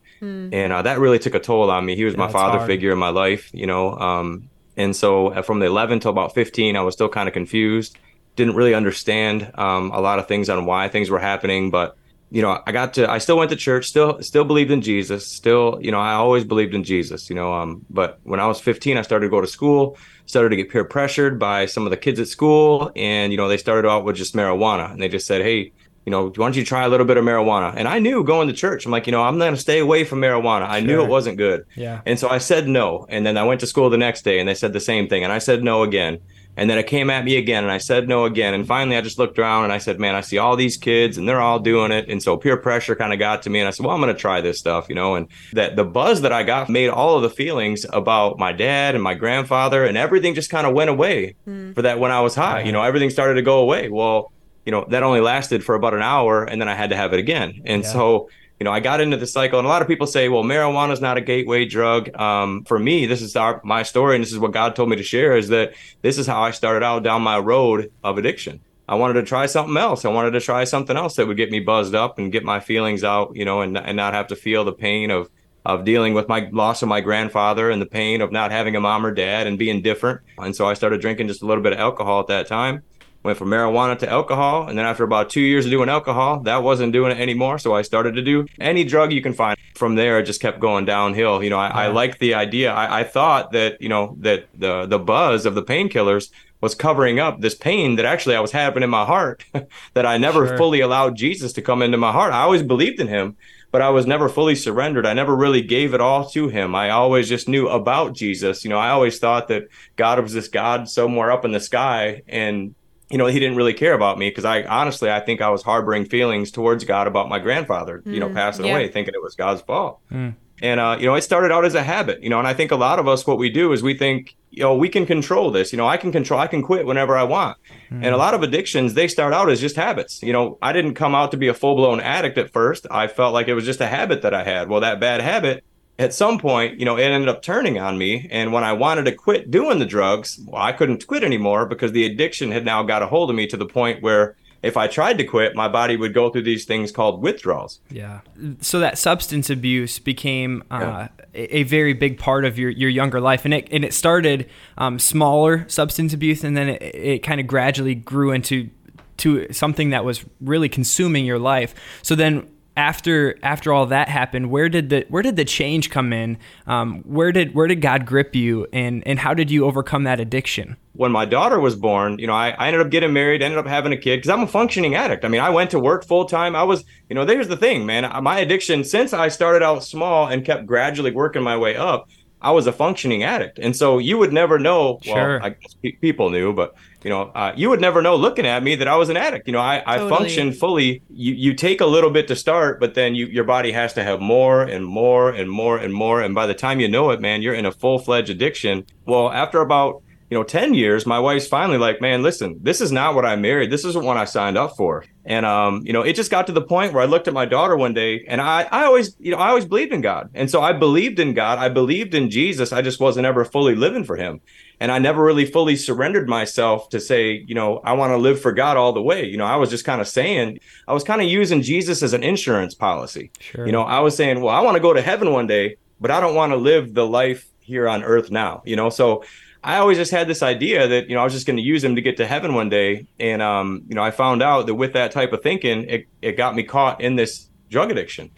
and 0.55 0.73
uh, 0.73 0.82
that 0.82 0.99
really 0.99 1.19
took 1.19 1.34
a 1.34 1.41
toll 1.41 1.70
on 1.70 1.84
me. 1.84 1.94
He 1.94 2.05
was 2.05 2.17
my 2.17 2.31
father 2.32 2.58
hard. 2.58 2.67
figure 2.69 2.91
in 2.91 2.99
my 2.99 3.11
life, 3.11 3.50
you 3.52 3.67
know. 3.67 3.99
Um, 3.99 4.49
and 4.79 4.96
so 4.96 5.29
uh, 5.29 5.43
from 5.43 5.58
the 5.58 5.67
11 5.67 6.00
till 6.00 6.11
about 6.11 6.34
15, 6.34 6.75
I 6.75 6.81
was 6.81 6.94
still 6.94 7.08
kind 7.08 7.29
of 7.29 7.34
confused, 7.34 7.99
didn't 8.37 8.56
really 8.56 8.75
understand 8.75 9.50
um, 9.55 9.91
a 9.93 10.00
lot 10.00 10.19
of 10.19 10.26
things 10.26 10.49
on 10.49 10.64
why 10.64 10.88
things 10.88 11.11
were 11.11 11.19
happening, 11.19 11.70
but 11.70 11.96
you 12.31 12.43
know, 12.43 12.63
I 12.67 12.73
got 12.73 12.95
to, 12.95 13.11
I 13.11 13.19
still 13.19 13.39
went 13.39 13.51
to 13.51 13.57
church, 13.57 13.87
still, 13.87 14.23
still 14.23 14.45
believed 14.45 14.71
in 14.71 14.83
Jesus, 14.83 15.27
still, 15.27 15.79
you 15.81 15.91
know, 15.91 16.01
I 16.01 16.13
always 16.13 16.45
believed 16.45 16.75
in 16.75 16.85
Jesus, 16.85 17.31
you 17.31 17.37
know, 17.37 17.55
um, 17.55 17.85
but 17.89 18.21
when 18.23 18.39
I 18.39 18.47
was 18.47 18.61
15, 18.61 18.99
I 18.99 19.03
started 19.03 19.27
to 19.27 19.31
go 19.31 19.41
to 19.41 19.47
school, 19.47 19.97
started 20.27 20.51
to 20.51 20.57
get 20.57 20.71
peer 20.71 20.85
pressured 20.85 21.39
by 21.39 21.67
some 21.67 21.87
of 21.87 21.91
the 21.91 21.97
kids 21.97 22.21
at 22.21 22.29
school. 22.29 22.93
And, 22.95 23.33
you 23.33 23.39
know, 23.39 23.49
they 23.49 23.57
started 23.57 23.89
out 23.89 24.05
with 24.05 24.17
just 24.17 24.35
marijuana 24.35 24.93
and 24.93 25.01
they 25.01 25.09
just 25.09 25.27
said, 25.27 25.41
Hey, 25.41 25.73
you 26.05 26.11
know, 26.11 26.29
why 26.29 26.47
don't 26.47 26.57
you 26.57 26.65
try 26.65 26.85
a 26.85 26.89
little 26.89 27.05
bit 27.05 27.19
of 27.19 27.25
marijuana? 27.25 27.75
And 27.77 27.87
I 27.87 27.99
knew 27.99 28.25
going 28.25 28.49
to 28.49 28.55
church, 28.55 28.87
I'm 28.87 28.93
like, 28.93 29.07
you 29.07 29.13
know, 29.13 29.23
I'm 29.23 29.39
going 29.39 29.55
to 29.55 29.61
stay 29.61 29.79
away 29.79 30.05
from 30.05 30.23
marijuana. 30.23 30.67
I 30.67 30.81
knew 30.81 31.03
it 31.03 31.09
wasn't 31.09 31.37
good. 31.37 31.67
Yeah. 31.77 32.01
And 32.07 32.19
so 32.19 32.31
I 32.31 32.39
said 32.39 32.67
no. 32.67 33.05
And 33.11 33.27
then 33.27 33.37
I 33.37 33.45
went 33.45 33.61
to 33.61 33.67
school 33.67 33.91
the 33.91 33.99
next 33.99 34.23
day 34.23 34.39
and 34.39 34.49
they 34.49 34.55
said 34.55 34.73
the 34.73 34.81
same 34.81 35.07
thing. 35.09 35.23
And 35.23 35.31
I 35.31 35.39
said 35.39 35.63
no 35.63 35.83
again. 35.83 36.21
And 36.58 36.69
then 36.69 36.76
it 36.76 36.88
came 36.88 37.08
at 37.08 37.25
me 37.25 37.37
again 37.37 37.62
and 37.62 37.72
I 37.72 37.78
said 37.78 38.08
no 38.08 38.25
again. 38.25 38.52
And 38.52 38.66
finally 38.66 38.96
I 38.96 39.00
just 39.00 39.16
looked 39.16 39.38
around 39.38 39.62
and 39.64 39.72
I 39.72 39.78
said, 39.78 40.00
man, 40.00 40.16
I 40.16 40.22
see 40.22 40.38
all 40.38 40.56
these 40.56 40.76
kids 40.76 41.16
and 41.16 41.28
they're 41.28 41.40
all 41.40 41.60
doing 41.60 41.93
it. 41.93 42.08
And 42.08 42.20
so 42.20 42.37
peer 42.37 42.56
pressure 42.56 42.96
kind 42.96 43.12
of 43.12 43.20
got 43.20 43.43
to 43.43 43.50
me. 43.50 43.60
And 43.60 43.69
I 43.69 43.70
said, 43.70 43.87
well, 43.87 43.94
I'm 43.94 44.00
going 44.00 44.12
to 44.12 44.20
try 44.20 44.40
this 44.40 44.58
stuff, 44.58 44.88
you 44.88 44.96
know, 44.96 45.14
and 45.14 45.28
that 45.52 45.76
the 45.76 45.84
buzz 45.84 46.22
that 46.22 46.32
I 46.32 46.43
got 46.43 46.69
made 46.69 46.88
all 46.88 47.14
of 47.14 47.22
the 47.22 47.31
feelings 47.31 47.87
about 47.93 48.40
my 48.40 48.52
dad 48.52 48.96
and 48.96 49.05
my 49.05 49.14
grandfather 49.14 49.84
and 49.84 49.96
everything 49.96 50.34
just 50.34 50.50
kind 50.50 50.66
of 50.66 50.75
went 50.75 50.90
away 50.90 51.37
hmm. 51.44 51.75
for 51.75 51.82
that 51.82 52.00
when 52.00 52.10
I 52.10 52.20
was 52.22 52.34
high. 52.34 52.62
You 52.62 52.72
know, 52.72 52.82
everything 52.82 53.10
started 53.10 53.34
to 53.34 53.43
go 53.43 53.58
away. 53.60 53.88
Well, 53.88 54.32
you 54.66 54.72
know, 54.72 54.84
that 54.90 55.05
only 55.05 55.20
lasted 55.20 55.62
for 55.62 55.76
about 55.76 55.94
an 55.94 56.02
hour 56.02 56.43
and 56.43 56.60
then 56.60 56.69
I 56.69 56.75
had 56.75 56.90
to 56.90 56.96
have 56.96 57.12
it 57.12 57.20
again. 57.20 57.62
And 57.66 57.84
Yeah. 57.84 57.88
so, 57.88 58.31
you 58.58 58.64
know, 58.64 58.72
I 58.72 58.81
got 58.81 59.00
into 59.00 59.16
the 59.16 59.26
cycle, 59.26 59.58
and 59.58 59.66
a 59.66 59.69
lot 59.69 59.82
of 59.82 59.88
people 59.88 60.06
say, 60.06 60.28
"Well, 60.28 60.43
marijuana 60.43 60.93
is 60.93 61.00
not 61.00 61.16
a 61.16 61.20
gateway 61.20 61.64
drug." 61.64 62.14
Um, 62.19 62.64
for 62.64 62.78
me, 62.78 63.06
this 63.06 63.22
is 63.22 63.37
our 63.37 63.60
my 63.64 63.84
story, 63.84 64.16
and 64.16 64.25
this 64.25 64.32
is 64.32 64.38
what 64.38 64.52
God 64.52 64.75
told 64.75 64.88
me 64.88 64.96
to 64.96 65.02
share: 65.02 65.37
is 65.37 65.49
that 65.49 65.75
this 66.02 66.19
is 66.19 66.26
how 66.26 66.43
I 66.43 66.50
started 66.50 66.84
out 66.84 67.05
down 67.05 67.22
my 67.22 67.38
road 67.38 67.93
of 68.02 68.19
addiction. 68.19 68.60
I 68.88 68.96
wanted 68.96 69.14
to 69.14 69.22
try 69.22 69.46
something 69.46 69.76
else. 69.76 70.05
I 70.05 70.08
wanted 70.08 70.32
to 70.32 70.40
try 70.40 70.64
something 70.64 70.96
else 70.96 71.16
that 71.16 71.26
would 71.26 71.37
get 71.37 71.50
me 71.50 71.60
buzzed 71.60 71.94
up 71.94 72.19
and 72.19 72.32
get 72.32 72.43
my 72.43 72.58
feelings 72.58 73.05
out, 73.05 73.32
you 73.37 73.44
know, 73.44 73.60
and 73.60 73.78
and 73.78 73.96
not 73.96 74.14
have 74.14 74.28
to 74.28 74.37
feel 74.37 74.64
the 74.64 74.72
pain 74.72 75.10
of 75.10 75.31
of 75.64 75.84
dealing 75.84 76.14
with 76.14 76.28
my 76.28 76.49
loss 76.50 76.82
of 76.82 76.88
my 76.88 77.00
grandfather 77.00 77.70
and 77.70 77.81
the 77.81 77.87
pain 77.87 78.22
of 78.22 78.32
not 78.32 78.50
having 78.50 78.75
a 78.75 78.81
mom 78.81 79.05
or 79.05 79.12
dad 79.12 79.46
and 79.46 79.58
being 79.58 79.82
different. 79.82 80.20
And 80.38 80.56
so 80.56 80.66
I 80.66 80.75
started 80.75 81.00
drinking 81.00 81.28
just 81.28 81.43
a 81.43 81.46
little 81.46 81.62
bit 81.62 81.75
of 81.75 81.78
alcohol 81.78 82.20
at 82.20 82.26
that 82.28 82.46
time 82.49 82.82
went 83.23 83.37
from 83.38 83.49
marijuana 83.49 83.99
to 83.99 84.09
alcohol 84.09 84.69
and 84.69 84.79
then 84.79 84.87
after 84.87 85.05
about 85.05 85.31
two 85.31 85.41
years 85.41 85.65
of 85.65 85.70
doing 85.70 85.88
alcohol 85.88 86.41
that 86.41 86.62
wasn't 86.62 86.93
doing 86.93 87.11
it 87.12 87.20
anymore 87.20 87.59
so 87.59 87.75
i 87.75 87.82
started 87.82 88.15
to 88.15 88.23
do 88.23 88.47
any 88.61 88.85
drug 88.85 89.12
you 89.12 89.23
can 89.23 89.32
find 89.32 89.56
from 89.75 89.94
there 89.94 90.19
it 90.19 90.25
just 90.25 90.41
kept 90.41 90.61
going 90.61 90.85
downhill 90.85 91.43
you 91.43 91.50
know 91.50 91.59
i, 91.59 91.69
I 91.69 91.87
liked 91.88 92.19
the 92.20 92.35
idea 92.35 92.73
I, 92.73 93.00
I 93.00 93.05
thought 93.05 93.53
that 93.53 93.81
you 93.82 93.88
know 93.88 94.17
that 94.20 94.47
the 94.55 94.87
the 94.87 94.99
buzz 94.99 95.47
of 95.47 95.55
the 95.55 95.62
painkillers 95.62 96.31
was 96.61 96.75
covering 96.75 97.20
up 97.20 97.41
this 97.41 97.55
pain 97.55 97.97
that 97.97 98.05
actually 98.05 98.37
i 98.37 98.41
was 98.41 98.53
having 98.53 98.82
in 98.82 98.91
my 98.91 99.05
heart 99.05 99.44
that 99.94 100.06
i 100.06 100.17
never 100.17 100.47
Sure. 100.47 100.56
fully 100.56 100.81
allowed 100.81 101.17
jesus 101.17 101.53
to 101.55 101.62
come 101.62 101.82
into 101.82 101.99
my 101.99 102.12
heart 102.12 102.32
i 102.32 102.43
always 102.43 102.62
believed 102.62 103.00
in 103.00 103.09
him 103.09 103.37
but 103.70 103.82
I 103.82 103.91
was 103.91 104.06
never 104.06 104.29
fully 104.29 104.55
surrendered. 104.55 105.05
I 105.05 105.12
never 105.12 105.37
really 105.37 105.61
gave 105.61 105.93
it 105.93 106.00
all 106.00 106.29
to 106.31 106.49
him. 106.49 106.75
I 106.75 106.91
always 106.91 107.29
just 107.29 107.49
knew 107.49 107.69
about 107.69 108.15
Jesus. 108.15 108.65
You 108.65 108.70
know, 108.70 108.79
I 108.79 108.91
always 108.91 109.19
thought 109.19 109.49
that 109.49 109.65
God 109.97 110.19
was 110.20 110.32
this 110.32 110.49
God 110.49 110.88
somewhere 110.88 111.31
up 111.31 111.44
in 111.44 111.53
the 111.53 111.61
sky 111.61 112.23
and 112.26 112.75
you 113.10 113.19
know, 113.19 113.26
he 113.26 113.38
didn't 113.38 113.56
really 113.56 113.75
care 113.75 113.94
about 113.94 114.19
me 114.19 114.28
because 114.28 114.44
I 114.44 114.64
honestly 114.64 115.10
I 115.10 115.20
think 115.20 115.40
I 115.40 115.49
was 115.49 115.62
harboring 115.62 116.05
feelings 116.05 116.50
towards 116.50 116.84
God 116.84 117.06
about 117.06 117.28
my 117.28 117.38
grandfather, 117.38 118.02
you 118.05 118.20
know, 118.20 118.28
mm, 118.28 118.34
passing 118.34 118.66
yeah. 118.66 118.72
away, 118.72 118.88
thinking 118.88 119.14
it 119.14 119.22
was 119.22 119.34
God's 119.34 119.62
fault. 119.62 120.00
Mm. 120.10 120.34
And 120.60 120.81
uh, 120.81 120.96
you 120.99 121.06
know, 121.06 121.14
it 121.14 121.22
started 121.22 121.52
out 121.52 121.64
as 121.64 121.75
a 121.75 121.82
habit, 121.82 122.22
you 122.22 122.28
know, 122.28 122.38
and 122.38 122.46
I 122.46 122.52
think 122.52 122.70
a 122.70 122.76
lot 122.76 122.99
of 122.99 123.08
us 123.08 123.26
what 123.26 123.38
we 123.38 123.49
do 123.49 123.72
is 123.72 123.82
we 123.82 123.94
think, 123.94 124.37
you 124.50 124.62
know, 124.62 124.75
we 124.75 124.88
can 124.88 125.06
control 125.06 125.50
this. 125.50 125.72
You 125.72 125.78
know, 125.78 125.87
I 125.87 125.96
can 125.96 126.12
control 126.12 126.40
I 126.40 126.49
can 126.49 126.62
quit 126.62 126.84
whenever 126.84 127.16
I 127.16 127.22
want. 127.22 127.56
Mm. 127.90 128.05
And 128.05 128.06
a 128.06 128.16
lot 128.16 128.34
of 128.34 128.43
addictions, 128.43 128.94
they 128.94 129.08
start 129.08 129.32
out 129.32 129.49
as 129.49 129.60
just 129.60 129.76
habits. 129.76 130.22
You 130.22 130.32
know, 130.32 130.58
I 130.60 130.72
didn't 130.72 130.94
come 130.94 131.14
out 131.14 131.31
to 131.31 131.37
be 131.37 131.49
a 131.49 131.55
full-blown 131.55 132.00
addict 132.00 132.37
at 132.37 132.50
first. 132.52 132.87
I 132.90 133.06
felt 133.06 133.32
like 133.32 133.49
it 133.49 133.55
was 133.55 133.64
just 133.64 133.81
a 133.81 133.87
habit 133.87 134.22
that 134.22 134.34
I 134.34 134.44
had. 134.44 134.69
Well, 134.69 134.81
that 134.81 135.00
bad 135.00 135.20
habit 135.22 135.64
at 135.99 136.15
some 136.15 136.39
point, 136.39 136.79
you 136.79 136.85
know, 136.85 136.97
it 136.97 137.03
ended 137.03 137.29
up 137.29 137.43
turning 137.43 137.79
on 137.79 137.99
me. 137.99 138.29
And 138.31 138.53
when 138.53 138.65
I 138.65 138.73
wanted 138.73 139.05
to 139.06 139.12
quit 139.12 139.50
doing 139.50 139.79
the 139.79 139.87
drugs, 139.87 140.39
well, 140.47 140.62
I 140.62 140.73
couldn't 140.73 141.06
quit 141.06 141.25
anymore 141.25 141.67
because 141.67 141.93
the 141.93 142.06
addiction 142.06 142.53
had 142.53 142.65
now 142.65 142.83
got 142.83 143.03
a 143.03 143.06
hold 143.06 143.31
of 143.31 143.37
me 143.37 143.47
to 143.49 143.56
the 143.56 143.67
point 143.67 144.03
where 144.03 144.37
if 144.62 144.77
I 144.77 144.87
tried 144.89 145.19
to 145.19 145.25
quit, 145.25 145.55
my 145.55 145.69
body 145.69 145.97
would 145.97 146.15
go 146.15 146.31
through 146.31 146.43
these 146.43 146.65
things 146.65 146.91
called 146.91 147.23
withdrawals. 147.23 147.81
Yeah. 147.91 148.21
So 148.61 148.81
that 148.81 148.99
substance 148.99 149.50
abuse 149.50 149.99
became 149.99 150.65
uh, 150.71 151.09
a, 151.35 151.59
a 151.59 151.62
very 151.62 151.93
big 151.93 152.19
part 152.19 152.44
of 152.44 152.59
your, 152.59 152.71
your 152.71 152.91
younger 152.91 153.21
life, 153.21 153.44
and 153.44 153.55
it 153.55 153.69
and 153.71 153.85
it 153.85 153.94
started 153.94 154.49
um, 154.77 154.99
smaller 154.99 155.69
substance 155.69 156.12
abuse, 156.12 156.43
and 156.43 156.56
then 156.56 156.71
it, 156.71 156.83
it 156.83 157.23
kind 157.23 157.41
of 157.41 157.47
gradually 157.47 157.94
grew 157.94 158.33
into 158.33 158.71
to 159.19 159.53
something 159.53 159.91
that 159.91 160.05
was 160.05 160.25
really 160.41 160.69
consuming 160.69 161.25
your 161.25 161.39
life. 161.39 161.75
So 162.03 162.15
then. 162.15 162.49
After 162.79 163.37
after 163.43 163.73
all 163.73 163.87
that 163.87 164.09
happened, 164.09 164.51
where 164.51 164.69
did 164.69 164.89
the 164.89 165.05
where 165.09 165.23
did 165.23 165.35
the 165.35 165.45
change 165.45 165.91
come 165.91 166.13
in? 166.13 166.39
Um, 166.67 167.03
where 167.03 167.33
did 167.33 167.53
where 167.53 167.67
did 167.67 167.81
God 167.81 168.07
grip 168.07 168.37
you, 168.37 168.69
and 168.73 169.03
and 169.05 169.19
how 169.19 169.35
did 169.35 169.51
you 169.51 169.65
overcome 169.65 170.05
that 170.05 170.21
addiction? 170.21 170.77
when 170.99 171.13
my 171.13 171.25
daughter 171.25 171.61
was 171.61 171.77
born, 171.77 172.19
you 172.19 172.27
know, 172.27 172.33
I, 172.33 172.49
I 172.51 172.67
ended 172.67 172.83
up 172.83 172.91
getting 172.91 173.13
married, 173.13 173.41
ended 173.41 173.57
up 173.57 173.69
having 173.69 173.93
a 173.93 173.97
kid 173.97 174.17
because 174.17 174.31
I'm 174.31 174.43
a 174.43 174.49
functioning 174.49 174.97
addict. 174.97 175.25
I 175.25 175.29
mean, 175.29 175.41
I 175.41 175.49
went 175.49 175.70
to 175.70 175.79
work 175.79 176.05
full 176.05 176.25
time. 176.25 176.56
I 176.56 176.65
was, 176.65 176.82
you 177.08 177.15
know, 177.15 177.25
there's 177.25 177.47
the 177.47 177.56
thing, 177.56 177.87
man. 177.87 178.11
My 178.25 178.41
addiction, 178.41 178.82
since 178.82 179.13
I 179.13 179.29
started 179.29 179.63
out 179.63 179.85
small 179.85 180.27
and 180.27 180.44
kept 180.44 180.67
gradually 180.67 181.13
working 181.13 181.44
my 181.44 181.56
way 181.56 181.77
up, 181.77 182.11
I 182.41 182.53
was 182.53 182.67
a 182.67 182.73
functioning 182.73 183.23
addict. 183.23 183.59
And 183.59 183.75
so 183.75 183.99
you 183.99 184.17
would 184.19 184.33
never 184.33 184.59
know. 184.59 185.01
Sure. 185.03 185.39
Well, 185.39 185.47
I 185.47 185.51
guess 185.51 185.75
pe- 185.75 185.93
people 185.93 186.31
knew, 186.31 186.53
but, 186.53 186.75
you 187.03 187.11
know, 187.11 187.33
uh, 187.35 187.53
you 187.57 187.69
would 187.69 187.81
never 187.81 188.01
know 188.01 188.15
looking 188.15 188.47
at 188.47 188.63
me 188.63 188.77
that 188.77 188.87
I 188.87 188.97
was 188.97 189.09
an 189.09 189.17
addict. 189.17 189.49
You 189.49 189.53
know, 189.53 189.61
I, 189.61 189.83
I 189.85 189.99
Totally. 189.99 190.11
functioned 190.17 190.57
fully. 190.57 191.03
You, 191.11 191.35
you 191.35 191.55
take 191.55 191.81
a 191.81 191.87
little 191.87 192.11
bit 192.11 192.29
to 192.29 192.37
start, 192.37 192.79
but 192.79 192.95
then 192.95 193.15
you, 193.15 193.27
your 193.27 193.45
body 193.45 193.73
has 193.73 193.93
to 193.95 194.05
have 194.05 194.21
more 194.21 194.63
and 194.63 194.85
more 194.87 195.31
and 195.31 195.51
more 195.51 195.79
and 195.79 195.93
more. 195.93 196.21
And 196.21 196.35
by 196.35 196.47
the 196.47 196.55
time 196.55 196.79
you 196.79 196.89
know 196.89 197.11
it, 197.11 197.21
man, 197.21 197.43
you're 197.43 197.55
in 197.55 197.67
a 197.67 197.73
full 197.73 197.99
fledged 197.99 198.31
addiction. 198.31 198.87
Well, 199.05 199.31
after 199.33 199.61
about, 199.61 200.03
you 200.31 200.37
know 200.37 200.44
10 200.44 200.75
years 200.75 201.06
my 201.06 201.19
wife's 201.19 201.47
finally 201.47 201.79
like 201.79 202.01
man 202.01 202.23
listen 202.23 202.58
this 202.61 202.81
is 202.81 202.93
not 202.93 203.15
what 203.15 203.25
i 203.25 203.37
married. 203.37 203.70
This 203.70 203.85
isn't 203.85 204.05
what 204.05 204.17
i 204.17 204.25
signed 204.25 204.58
up 204.58 204.77
for. 204.77 205.05
And 205.25 205.44
um 205.47 205.82
you 205.85 205.93
know 205.93 206.03
it 206.03 206.15
just 206.15 206.31
got 206.31 206.47
to 206.47 206.53
the 206.53 206.63
point 206.63 206.93
where 206.93 207.03
i 207.03 207.06
looked 207.06 207.29
at 207.29 207.35
my 207.35 207.47
daughter 207.47 207.77
one 207.77 207.94
day 207.94 208.25
and 208.29 208.41
i 208.41 208.67
i 208.70 208.85
always 208.85 209.17
you 209.19 209.31
know 209.32 209.39
i 209.39 209.49
always 209.49 209.65
believed 209.65 209.93
in 209.93 210.01
god. 210.01 210.31
And 210.35 210.51
so 210.51 210.63
i 210.63 210.73
believed 210.73 211.19
in 211.19 211.35
god. 211.35 211.58
I 211.58 211.69
believed 211.69 212.15
in 212.15 212.31
jesus. 212.31 212.73
I 212.73 212.82
just 212.82 213.01
wasn't 213.01 213.27
ever 213.27 213.44
fully 213.44 213.75
living 213.75 214.05
for 214.05 214.17
him. 214.17 214.41
And 214.81 214.93
i 214.93 214.99
never 214.99 215.23
really 215.23 215.47
fully 215.47 215.77
surrendered 215.77 216.29
myself 216.29 216.89
to 216.91 217.01
say 217.01 217.44
you 217.47 217.55
know 217.55 217.81
i 217.85 217.93
want 217.93 218.11
to 218.13 218.17
live 218.17 218.41
for 218.41 218.53
god 218.53 218.77
all 218.77 218.93
the 218.93 219.03
way. 219.03 219.25
You 219.25 219.37
know 219.37 219.47
i 219.47 219.56
was 219.56 219.70
just 219.70 219.85
kind 219.85 220.01
of 220.01 220.08
saying 220.08 220.61
i 220.87 220.93
was 220.93 221.05
kind 221.05 221.20
of 221.20 221.29
using 221.29 221.63
jesus 221.63 222.03
as 222.03 222.13
an 222.13 222.23
insurance 222.23 222.75
policy. 222.75 223.31
Sure. 223.41 223.67
you 223.67 223.73
know 223.73 223.82
i 223.82 224.01
was 224.01 224.17
saying 224.17 224.41
well 224.41 224.55
i 224.55 224.61
want 224.61 224.77
to 224.77 224.81
go 224.81 224.93
to 224.93 225.03
heaven 225.03 225.32
one 225.32 225.47
day 225.47 225.77
but 226.01 226.11
i 226.11 226.20
don't 226.20 226.35
want 226.35 226.53
to 226.53 226.56
live 226.56 226.94
the 226.94 227.06
life 227.06 227.49
here 227.61 227.87
on 227.87 228.03
earth 228.03 228.31
now. 228.31 228.63
You 228.65 228.77
know 228.77 228.89
so 228.91 229.25
I 229.62 229.79
always 229.79 229.98
just 229.98 230.10
had 230.10 230.29
this 230.29 230.43
idea 230.43 230.86
that 230.86 231.08
you 231.08 231.15
know 231.15 231.20
I 231.20 231.24
was 231.24 231.32
just 231.32 231.46
going 231.46 231.56
to 231.56 231.62
use 231.62 231.82
them 231.82 231.96
to 231.96 232.03
get 232.03 232.17
to 232.19 232.27
heaven 232.27 232.55
one 232.55 232.69
day, 232.69 233.06
and 233.19 233.43
um, 233.43 233.82
you 233.88 233.94
know 233.94 234.03
I 234.03 234.10
found 234.10 234.43
out 234.43 234.67
that 234.67 234.74
with 234.74 234.93
that 234.93 235.12
type 235.12 235.32
of 235.32 235.43
thinking, 235.43 235.88
it 235.88 236.06
it 236.22 236.32
got 236.32 236.55
me 236.55 236.62
caught 236.62 237.00
in 237.00 237.17
this 237.17 237.48
drug 237.69 237.91
addiction. 237.91 238.31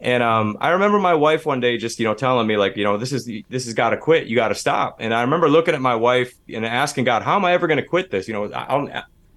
And 0.00 0.22
um, 0.22 0.58
I 0.60 0.70
remember 0.70 0.98
my 0.98 1.14
wife 1.14 1.46
one 1.46 1.60
day 1.60 1.78
just 1.78 1.98
you 1.98 2.04
know 2.04 2.14
telling 2.14 2.46
me 2.46 2.56
like 2.56 2.76
you 2.76 2.84
know 2.84 2.98
this 2.98 3.12
is 3.12 3.24
this 3.48 3.64
has 3.64 3.74
got 3.74 3.90
to 3.90 3.96
quit, 3.96 4.26
you 4.26 4.36
got 4.36 4.48
to 4.48 4.54
stop. 4.54 4.96
And 5.00 5.14
I 5.14 5.22
remember 5.22 5.48
looking 5.48 5.74
at 5.74 5.80
my 5.80 5.94
wife 5.94 6.34
and 6.52 6.66
asking 6.66 7.04
God, 7.04 7.22
how 7.22 7.36
am 7.36 7.44
I 7.44 7.52
ever 7.52 7.66
going 7.66 7.78
to 7.78 7.86
quit 7.86 8.10
this? 8.10 8.26
You 8.26 8.34
know, 8.34 8.52
I'm 8.52 8.90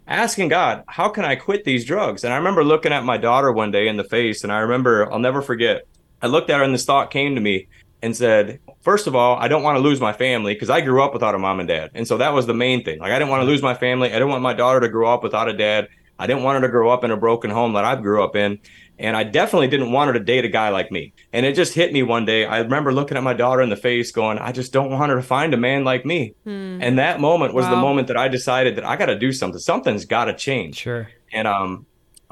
asking 0.07 0.49
God, 0.49 0.83
how 0.87 1.09
can 1.09 1.23
I 1.23 1.35
quit 1.35 1.63
these 1.63 1.85
drugs? 1.85 2.23
And 2.23 2.33
I 2.33 2.37
remember 2.37 2.63
looking 2.63 2.91
at 2.91 3.03
my 3.03 3.17
daughter 3.17 3.51
one 3.51 3.71
day 3.71 3.87
in 3.87 3.97
the 3.97 4.03
face, 4.03 4.43
and 4.43 4.51
I 4.51 4.59
remember 4.59 5.11
I'll 5.11 5.19
never 5.19 5.41
forget. 5.41 5.83
I 6.21 6.27
looked 6.27 6.49
at 6.49 6.57
her 6.57 6.63
and 6.63 6.73
this 6.73 6.85
thought 6.85 7.11
came 7.11 7.35
to 7.35 7.41
me. 7.41 7.67
and 8.01 8.15
said, 8.15 8.59
first 8.87 9.05
of 9.05 9.17
all, 9.17 9.35
I 9.35 9.49
don't 9.49 9.63
want 9.63 9.75
to 9.75 9.81
lose 9.81 9.99
my 9.99 10.13
family 10.13 10.53
because 10.53 10.69
I 10.69 10.79
grew 10.79 11.03
up 11.03 11.11
without 11.11 11.35
a 11.35 11.37
mom 11.37 11.59
and 11.59 11.67
dad. 11.67 11.91
And 11.93 12.07
so 12.07 12.15
that 12.19 12.31
was 12.33 12.45
the 12.45 12.53
main 12.53 12.85
thing. 12.85 12.99
Like, 12.99 13.11
I 13.11 13.19
didn't 13.19 13.29
want 13.29 13.41
to 13.41 13.45
lose 13.45 13.61
my 13.61 13.73
family. 13.73 14.07
I 14.07 14.13
didn't 14.13 14.29
want 14.29 14.43
my 14.43 14.53
daughter 14.53 14.79
to 14.79 14.87
grow 14.87 15.13
up 15.13 15.23
without 15.23 15.49
a 15.49 15.53
dad. 15.53 15.89
I 16.17 16.25
didn't 16.25 16.43
want 16.43 16.55
her 16.55 16.65
to 16.65 16.71
grow 16.71 16.89
up 16.89 17.03
in 17.03 17.11
a 17.11 17.17
broken 17.17 17.51
home 17.51 17.73
that 17.73 17.83
I 17.83 17.97
grew 17.97 18.23
up 18.23 18.37
in. 18.37 18.59
And 18.97 19.17
I 19.17 19.25
definitely 19.25 19.67
didn't 19.67 19.91
want 19.91 20.07
her 20.07 20.13
to 20.13 20.23
date 20.23 20.45
a 20.45 20.47
guy 20.47 20.69
like 20.69 20.89
me. 20.89 21.11
And 21.33 21.45
it 21.45 21.53
just 21.53 21.73
hit 21.73 21.91
me 21.91 22.01
one 22.01 22.23
day. 22.23 22.45
I 22.45 22.59
remember 22.59 22.93
looking 22.93 23.17
at 23.17 23.23
my 23.23 23.33
daughter 23.33 23.61
in 23.61 23.69
the 23.69 23.75
face, 23.75 24.13
going, 24.13 24.37
I 24.39 24.53
just 24.53 24.71
don't 24.71 24.89
want 24.89 25.09
her 25.09 25.17
to 25.17 25.21
find 25.21 25.53
a 25.53 25.57
man 25.57 25.83
like 25.83 26.05
me. 26.05 26.33
And 26.81 26.97
that 26.97 27.19
moment 27.19 27.53
was 27.53 27.65
the 27.65 27.75
moment 27.75 28.07
that 28.07 28.15
I 28.15 28.29
decided 28.29 28.77
that 28.77 28.85
I 28.85 28.95
got 28.95 29.07
to 29.07 29.19
do 29.19 29.33
something. 29.33 29.59
Something's 29.59 30.05
got 30.05 30.25
to 30.25 30.33
change. 30.33 30.77
Sure. 30.77 31.09
And 31.33 31.45
um, 31.45 31.85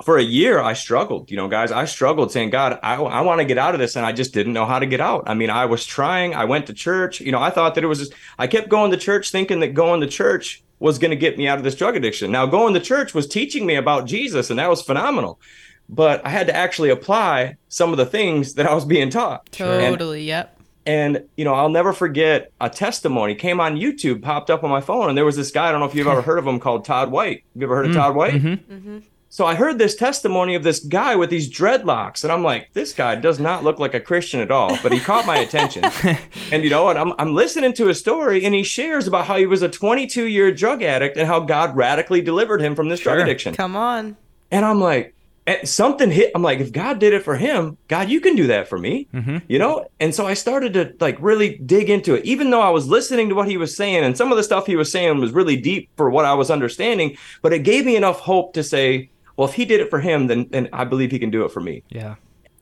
for 0.03 0.17
a 0.17 0.23
year, 0.23 0.59
I 0.59 0.73
struggled. 0.73 1.31
You 1.31 1.37
know, 1.37 1.47
guys, 1.47 1.71
I 1.71 1.85
struggled 1.85 2.31
saying, 2.31 2.49
God, 2.49 2.79
I, 2.83 2.95
I 2.95 3.21
want 3.21 3.39
to 3.39 3.45
get 3.45 3.57
out 3.57 3.73
of 3.73 3.79
this. 3.79 3.95
And 3.95 4.05
I 4.05 4.11
just 4.11 4.33
didn't 4.33 4.53
know 4.53 4.65
how 4.65 4.79
to 4.79 4.85
get 4.85 4.99
out. 4.99 5.23
I 5.27 5.33
mean, 5.33 5.49
I 5.49 5.65
was 5.65 5.85
trying. 5.85 6.35
I 6.35 6.45
went 6.45 6.67
to 6.67 6.73
church. 6.73 7.21
You 7.21 7.31
know, 7.31 7.39
I 7.39 7.49
thought 7.49 7.75
that 7.75 7.83
it 7.83 7.87
was 7.87 7.99
just, 7.99 8.13
I 8.37 8.47
kept 8.47 8.69
going 8.69 8.91
to 8.91 8.97
church 8.97 9.31
thinking 9.31 9.61
that 9.61 9.73
going 9.73 10.01
to 10.01 10.07
church 10.07 10.63
was 10.79 10.99
going 10.99 11.11
to 11.11 11.17
get 11.17 11.37
me 11.37 11.47
out 11.47 11.57
of 11.57 11.63
this 11.63 11.75
drug 11.75 11.95
addiction. 11.95 12.31
Now, 12.31 12.45
going 12.45 12.73
to 12.73 12.81
church 12.81 13.13
was 13.13 13.27
teaching 13.27 13.65
me 13.65 13.75
about 13.75 14.05
Jesus, 14.05 14.49
and 14.49 14.59
that 14.59 14.69
was 14.69 14.81
phenomenal. 14.81 15.39
But 15.87 16.25
I 16.25 16.29
had 16.29 16.47
to 16.47 16.55
actually 16.55 16.89
apply 16.89 17.55
some 17.69 17.91
of 17.91 17.97
the 17.97 18.05
things 18.05 18.55
that 18.55 18.67
I 18.67 18.73
was 18.73 18.83
being 18.83 19.09
taught. 19.09 19.47
And- 19.59 19.93
Totally. 19.93 20.23
Yep. 20.23 20.59
and 20.85 21.23
you 21.37 21.45
know, 21.45 21.53
I'll 21.53 21.69
never 21.69 21.93
forget 21.93 22.51
a 22.59 22.69
testimony 22.69 23.35
came 23.35 23.61
on 23.61 23.77
YouTube, 23.77 24.21
popped 24.21 24.49
up 24.49 24.63
on 24.63 24.69
my 24.69 24.81
phone, 24.81 25.07
and 25.07 25.17
there 25.17 25.25
was 25.25 25.37
this 25.37 25.51
guy. 25.51 25.69
I 25.69 25.71
don't 25.71 25.79
know 25.79 25.85
if 25.87 25.95
you've 25.95 26.07
ever 26.07 26.21
heard 26.21 26.37
of 26.37 26.45
him 26.45 26.59
called 26.59 26.83
Todd 26.83 27.09
White. 27.11 27.43
Have 27.53 27.61
you 27.61 27.63
ever 27.67 27.75
heard 27.75 27.85
of 27.85 27.91
mm. 27.91 27.95
Todd 27.95 28.15
White? 28.15 28.33
Mm-hmm. 28.33 28.47
Mm-hmm. 28.47 28.73
Mm-hmm. 28.73 28.97
So 29.35 29.45
I 29.45 29.55
heard 29.55 29.77
this 29.77 29.95
testimony 29.95 30.55
of 30.55 30.63
this 30.63 30.79
guy 30.79 31.17
with 31.17 31.29
these 31.29 31.51
dreadlocks, 31.51 32.23
and 32.23 32.31
I'm 32.31 32.41
like, 32.41 32.71
this 32.71 32.93
guy 32.93 33.15
does 33.15 33.37
not 33.37 33.65
look 33.65 33.79
like 33.79 33.93
a 33.93 33.99
Christian 33.99 34.39
at 34.39 34.49
all. 34.49 34.77
But 34.81 34.93
he 34.93 34.99
caught 35.01 35.25
my 35.25 35.39
attention, 35.39 35.83
and 36.53 36.63
you 36.63 36.69
know, 36.69 36.87
and 36.87 36.97
I'm 36.97 37.11
I'm 37.19 37.35
listening 37.35 37.73
to 37.73 37.87
his 37.87 37.99
story, 37.99 38.45
and 38.45 38.55
he 38.55 38.63
shares 38.63 39.07
about 39.07 39.25
how 39.25 39.35
he 39.35 39.45
was 39.45 39.61
a 39.61 39.67
22 39.67 40.23
year 40.23 40.53
drug 40.53 40.81
addict 40.83 41.17
and 41.17 41.27
how 41.27 41.41
God 41.41 41.75
radically 41.75 42.21
delivered 42.21 42.61
him 42.61 42.75
from 42.75 42.87
this 42.87 43.01
drug 43.01 43.17
Sure. 43.17 43.23
addiction. 43.23 43.53
Come 43.55 43.75
on. 43.75 44.15
And 44.51 44.63
I'm 44.63 44.79
like, 44.79 45.13
and 45.45 45.67
something 45.67 46.11
hit. 46.11 46.31
I'm 46.33 46.41
like, 46.41 46.61
if 46.61 46.71
God 46.71 46.99
did 46.99 47.11
it 47.11 47.23
for 47.23 47.35
him, 47.35 47.77
God, 47.89 48.09
you 48.09 48.21
can 48.21 48.37
do 48.37 48.47
that 48.47 48.69
for 48.69 48.77
me, 48.77 49.09
mm-hmm. 49.13 49.39
you 49.49 49.59
know. 49.59 49.85
And 49.99 50.15
so 50.15 50.25
I 50.25 50.33
started 50.33 50.73
to 50.75 50.95
like 51.01 51.17
really 51.19 51.57
dig 51.57 51.89
into 51.89 52.15
it, 52.15 52.23
even 52.23 52.51
though 52.51 52.61
I 52.61 52.69
was 52.69 52.87
listening 52.87 53.27
to 53.27 53.35
what 53.35 53.49
he 53.49 53.57
was 53.57 53.75
saying, 53.75 54.05
and 54.05 54.15
some 54.15 54.31
of 54.31 54.37
the 54.37 54.43
stuff 54.43 54.65
he 54.65 54.77
was 54.77 54.89
saying 54.89 55.19
was 55.19 55.33
really 55.33 55.57
deep 55.57 55.89
for 55.97 56.09
what 56.09 56.23
I 56.23 56.35
was 56.35 56.49
understanding. 56.49 57.17
But 57.41 57.51
it 57.51 57.59
gave 57.59 57.85
me 57.85 57.97
enough 57.97 58.21
hope 58.21 58.53
to 58.53 58.63
say, 58.63 59.09
well, 59.37 59.47
if 59.47 59.55
he 59.55 59.65
did 59.65 59.81
it 59.81 59.89
for 59.89 59.99
him, 59.99 60.27
then 60.27 60.47
then 60.49 60.69
I 60.73 60.85
believe 60.85 61.11
he 61.11 61.19
can 61.19 61.29
do 61.29 61.45
it 61.45 61.51
for 61.51 61.61
me. 61.61 61.83
Yeah. 61.89 62.15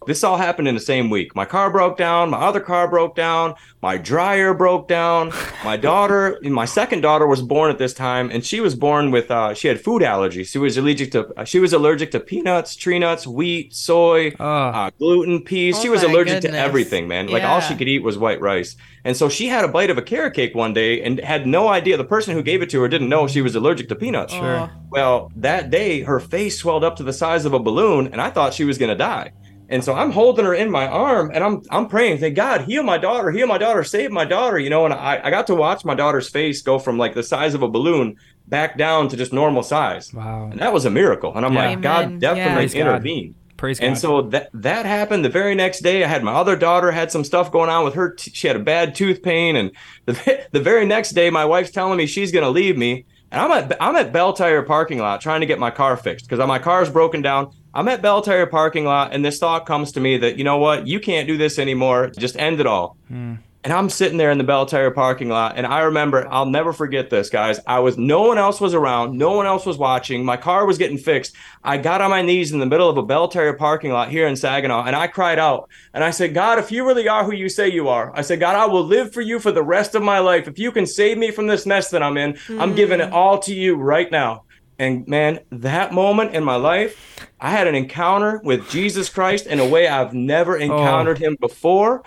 This 0.07 0.23
all 0.23 0.37
happened 0.37 0.67
in 0.67 0.75
the 0.75 0.81
same 0.81 1.09
week. 1.09 1.35
My 1.35 1.45
car 1.45 1.69
broke 1.71 1.97
down. 1.97 2.29
My 2.29 2.37
other 2.39 2.59
car 2.59 2.87
broke 2.87 3.15
down. 3.15 3.55
My 3.81 3.97
dryer 3.97 4.53
broke 4.53 4.87
down. 4.87 5.31
My 5.63 5.75
daughter, 5.77 6.39
my 6.43 6.65
second 6.65 7.01
daughter, 7.01 7.27
was 7.27 7.41
born 7.41 7.69
at 7.71 7.77
this 7.77 7.93
time, 7.93 8.29
and 8.31 8.45
she 8.45 8.59
was 8.59 8.75
born 8.75 9.11
with 9.11 9.29
uh, 9.31 9.53
she 9.53 9.67
had 9.67 9.81
food 9.81 10.01
allergies. 10.01 10.47
She 10.51 10.57
was 10.57 10.77
allergic 10.77 11.11
to 11.11 11.33
she 11.45 11.59
was 11.59 11.73
allergic 11.73 12.11
to 12.11 12.19
peanuts, 12.19 12.75
tree 12.75 12.99
nuts, 12.99 13.27
wheat, 13.27 13.73
soy, 13.75 14.33
Oh. 14.39 14.45
uh, 14.45 14.89
gluten, 14.97 15.41
peas. 15.43 15.77
Oh 15.77 15.81
she 15.81 15.89
was 15.89 16.03
my 16.03 16.09
allergic 16.09 16.41
to 16.41 16.57
everything, 16.57 17.07
man. 17.07 17.27
Like 17.27 17.43
all 17.43 17.59
she 17.61 17.75
could 17.75 17.87
eat 17.87 18.03
was 18.03 18.17
white 18.17 18.41
rice. 18.41 18.75
And 19.05 19.17
so 19.17 19.27
she 19.27 19.47
had 19.49 19.65
a 19.65 19.67
bite 19.67 19.89
of 19.89 19.97
a 19.97 20.01
carrot 20.01 20.33
cake 20.33 20.55
one 20.55 20.73
day 20.73 21.01
and 21.03 21.19
had 21.19 21.45
no 21.45 21.67
idea. 21.67 21.97
The 21.97 22.05
person 22.05 22.33
who 22.33 22.41
gave 22.41 22.61
it 22.61 22.69
to 22.69 22.81
her 22.81 22.87
didn't 22.87 23.09
know 23.09 23.27
she 23.27 23.41
was 23.41 23.53
allergic 23.53 23.89
to 23.89 23.95
peanuts. 23.95 24.31
Sure. 24.33 24.71
Well, 24.89 25.29
that 25.35 25.69
day 25.69 26.01
her 26.03 26.21
face 26.21 26.57
swelled 26.57 26.85
up 26.85 26.95
to 26.97 27.03
the 27.03 27.11
size 27.11 27.43
of 27.43 27.53
a 27.53 27.59
balloon, 27.59 28.07
and 28.13 28.21
I 28.21 28.29
thought 28.29 28.53
she 28.53 28.63
was 28.63 28.77
gonna 28.77 28.95
die. 28.95 29.33
And 29.69 29.83
so 29.83 29.93
I'm 29.93 30.11
holding 30.11 30.45
her 30.45 30.53
in 30.53 30.69
my 30.69 30.87
arm 30.87 31.31
and 31.33 31.43
I'm 31.43 31.61
I'm 31.69 31.87
praying, 31.87 32.19
thank 32.19 32.35
God, 32.35 32.61
heal 32.61 32.83
my 32.83 32.97
daughter, 32.97 33.31
heal 33.31 33.47
my 33.47 33.57
daughter, 33.57 33.83
save 33.83 34.11
my 34.11 34.25
daughter, 34.25 34.59
you 34.59 34.69
know. 34.69 34.85
And 34.85 34.93
I, 34.93 35.21
I 35.23 35.29
got 35.29 35.47
to 35.47 35.55
watch 35.55 35.83
my 35.85 35.95
daughter's 35.95 36.29
face 36.29 36.61
go 36.61 36.79
from 36.79 36.97
like 36.97 37.13
the 37.13 37.23
size 37.23 37.53
of 37.53 37.63
a 37.63 37.67
balloon 37.69 38.15
back 38.47 38.77
down 38.77 39.07
to 39.09 39.17
just 39.17 39.31
normal 39.33 39.63
size. 39.63 40.13
Wow. 40.13 40.49
And 40.51 40.59
that 40.59 40.73
was 40.73 40.85
a 40.85 40.89
miracle. 40.91 41.33
And 41.35 41.45
I'm 41.45 41.53
Yeah. 41.53 41.69
like, 41.69 41.81
God 41.81 42.19
definitely 42.19 42.39
Yeah. 42.43 42.55
Praise 42.55 42.73
God. 42.73 42.79
intervened. 42.81 43.35
Praise 43.55 43.79
God. 43.79 43.85
And 43.87 43.97
so 43.97 44.21
that 44.23 44.49
that 44.53 44.85
happened 44.85 45.23
the 45.23 45.29
very 45.29 45.55
next 45.55 45.79
day. 45.81 46.03
I 46.03 46.07
had 46.07 46.23
my 46.23 46.33
other 46.33 46.55
daughter 46.57 46.91
had 46.91 47.11
some 47.11 47.23
stuff 47.23 47.51
going 47.51 47.69
on 47.69 47.85
with 47.85 47.93
her. 47.93 48.09
T- 48.13 48.31
she 48.33 48.47
had 48.47 48.57
a 48.57 48.59
bad 48.59 48.93
tooth 48.95 49.23
pain, 49.23 49.55
and 49.55 49.71
the, 50.05 50.41
the 50.51 50.59
very 50.59 50.85
next 50.85 51.11
day, 51.11 51.29
my 51.29 51.45
wife's 51.45 51.71
telling 51.71 51.97
me 51.97 52.05
she's 52.05 52.31
going 52.33 52.43
to 52.43 52.49
leave 52.49 52.77
me, 52.77 53.05
and 53.33 53.41
I'm 53.41 53.51
at 53.51 53.77
I'm 53.81 53.95
at 53.95 54.13
Bell 54.13 54.31
Tire 54.31 54.61
parking 54.61 54.99
lot 54.99 55.19
trying 55.19 55.41
to 55.41 55.47
get 55.47 55.59
my 55.59 55.71
car 55.71 55.97
fixed 55.97 56.29
because 56.29 56.45
my 56.47 56.59
car 56.59 56.83
is 56.83 56.89
broken 56.89 57.21
down. 57.21 57.51
I'm 57.73 57.87
at 57.87 58.01
Bell 58.01 58.21
Tire 58.21 58.45
parking 58.45 58.85
lot, 58.85 59.11
and 59.13 59.25
this 59.25 59.39
thought 59.39 59.65
comes 59.65 59.91
to 59.93 59.99
me 59.99 60.17
that 60.19 60.37
you 60.37 60.43
know 60.43 60.57
what, 60.57 60.85
you 60.87 60.99
can't 60.99 61.27
do 61.27 61.35
this 61.35 61.57
anymore. 61.57 62.11
Just 62.17 62.37
end 62.37 62.59
it 62.59 62.67
all. 62.67 62.95
Hmm. 63.07 63.35
And 63.63 63.71
I'm 63.71 63.89
sitting 63.89 64.17
there 64.17 64.31
in 64.31 64.37
the 64.37 64.43
Bell 64.43 64.65
Tire 64.65 64.91
parking 64.91 65.29
lot, 65.29 65.55
and 65.55 65.65
I 65.65 65.81
remember, 65.81 66.27
I'll 66.29 66.45
never 66.45 66.73
forget 66.73 67.09
this, 67.09 67.29
guys. 67.29 67.61
I 67.65 67.79
was, 67.79 67.97
no 67.97 68.23
one 68.23 68.37
else 68.37 68.59
was 68.59 68.73
around, 68.73 69.17
no 69.17 69.31
one 69.31 69.45
else 69.45 69.65
was 69.65 69.77
watching. 69.77 70.25
My 70.25 70.35
car 70.35 70.65
was 70.65 70.77
getting 70.77 70.97
fixed. 70.97 71.33
I 71.63 71.77
got 71.77 72.01
on 72.01 72.09
my 72.09 72.21
knees 72.21 72.51
in 72.51 72.59
the 72.59 72.65
middle 72.65 72.89
of 72.89 72.97
a 72.97 73.03
Bell 73.03 73.29
Tire 73.29 73.53
parking 73.53 73.93
lot 73.93 74.09
here 74.09 74.27
in 74.27 74.35
Saginaw, 74.35 74.83
and 74.83 74.97
I 74.97 75.07
cried 75.07 75.39
out, 75.39 75.69
and 75.93 76.03
I 76.03 76.11
said, 76.11 76.33
God, 76.33 76.59
if 76.59 76.73
you 76.73 76.85
really 76.85 77.07
are 77.07 77.23
who 77.23 77.33
you 77.33 77.47
say 77.47 77.69
you 77.69 77.87
are, 77.87 78.11
I 78.13 78.21
said, 78.21 78.41
God, 78.41 78.57
I 78.57 78.65
will 78.65 78.83
live 78.83 79.13
for 79.13 79.21
you 79.21 79.39
for 79.39 79.53
the 79.53 79.63
rest 79.63 79.95
of 79.95 80.03
my 80.03 80.19
life. 80.19 80.49
If 80.49 80.59
you 80.59 80.73
can 80.73 80.85
save 80.85 81.17
me 81.17 81.31
from 81.31 81.47
this 81.47 81.65
mess 81.65 81.89
that 81.91 82.03
I'm 82.03 82.17
in, 82.17 82.37
I'm 82.49 82.71
hmm. 82.71 82.75
giving 82.75 82.99
it 82.99 83.13
all 83.13 83.39
to 83.39 83.53
you 83.53 83.75
right 83.75 84.11
now. 84.11 84.43
And 84.77 85.07
man, 85.07 85.39
that 85.51 85.93
moment 85.93 86.35
in 86.35 86.43
my 86.43 86.55
life, 86.55 87.29
I 87.39 87.51
had 87.51 87.67
an 87.67 87.75
encounter 87.75 88.41
with 88.43 88.69
Jesus 88.69 89.07
Christ 89.07 89.47
in 89.47 89.59
a 89.59 89.67
way 89.67 89.87
I've 89.87 90.13
never 90.13 90.57
oh. 90.57 90.61
encountered 90.61 91.17
him 91.17 91.37
before. 91.39 92.03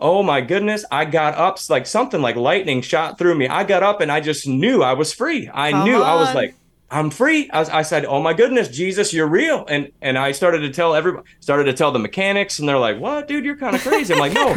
Oh 0.00 0.22
my 0.22 0.40
goodness, 0.40 0.84
I 0.90 1.04
got 1.04 1.34
up 1.34 1.58
like 1.68 1.86
something 1.86 2.22
like 2.22 2.36
lightning 2.36 2.82
shot 2.82 3.18
through 3.18 3.34
me. 3.34 3.48
I 3.48 3.64
got 3.64 3.82
up 3.82 4.00
and 4.00 4.12
I 4.12 4.20
just 4.20 4.46
knew 4.46 4.82
I 4.82 4.92
was 4.92 5.12
free. 5.12 5.50
I 5.52 5.72
Come 5.72 5.84
knew 5.88 6.00
I 6.00 6.14
was 6.14 6.34
like, 6.34 6.54
I'm 6.90 7.10
free. 7.10 7.50
I, 7.50 7.58
was- 7.58 7.68
I 7.68 7.82
said, 7.82 8.06
"Oh 8.06 8.22
my 8.22 8.32
goodness, 8.32 8.68
Jesus, 8.68 9.12
you're 9.12 9.26
real!" 9.26 9.66
And 9.68 9.92
and 10.00 10.16
I 10.16 10.32
started 10.32 10.60
to 10.60 10.70
tell 10.70 10.94
everybody, 10.94 11.26
started 11.38 11.64
to 11.64 11.74
tell 11.74 11.92
the 11.92 11.98
mechanics, 11.98 12.58
and 12.58 12.66
they're 12.68 12.78
like, 12.78 12.98
"What, 12.98 13.28
dude? 13.28 13.44
You're 13.44 13.58
kind 13.58 13.76
of 13.76 13.82
crazy." 13.82 14.14
I'm 14.14 14.20
like, 14.20 14.32
"No, 14.32 14.54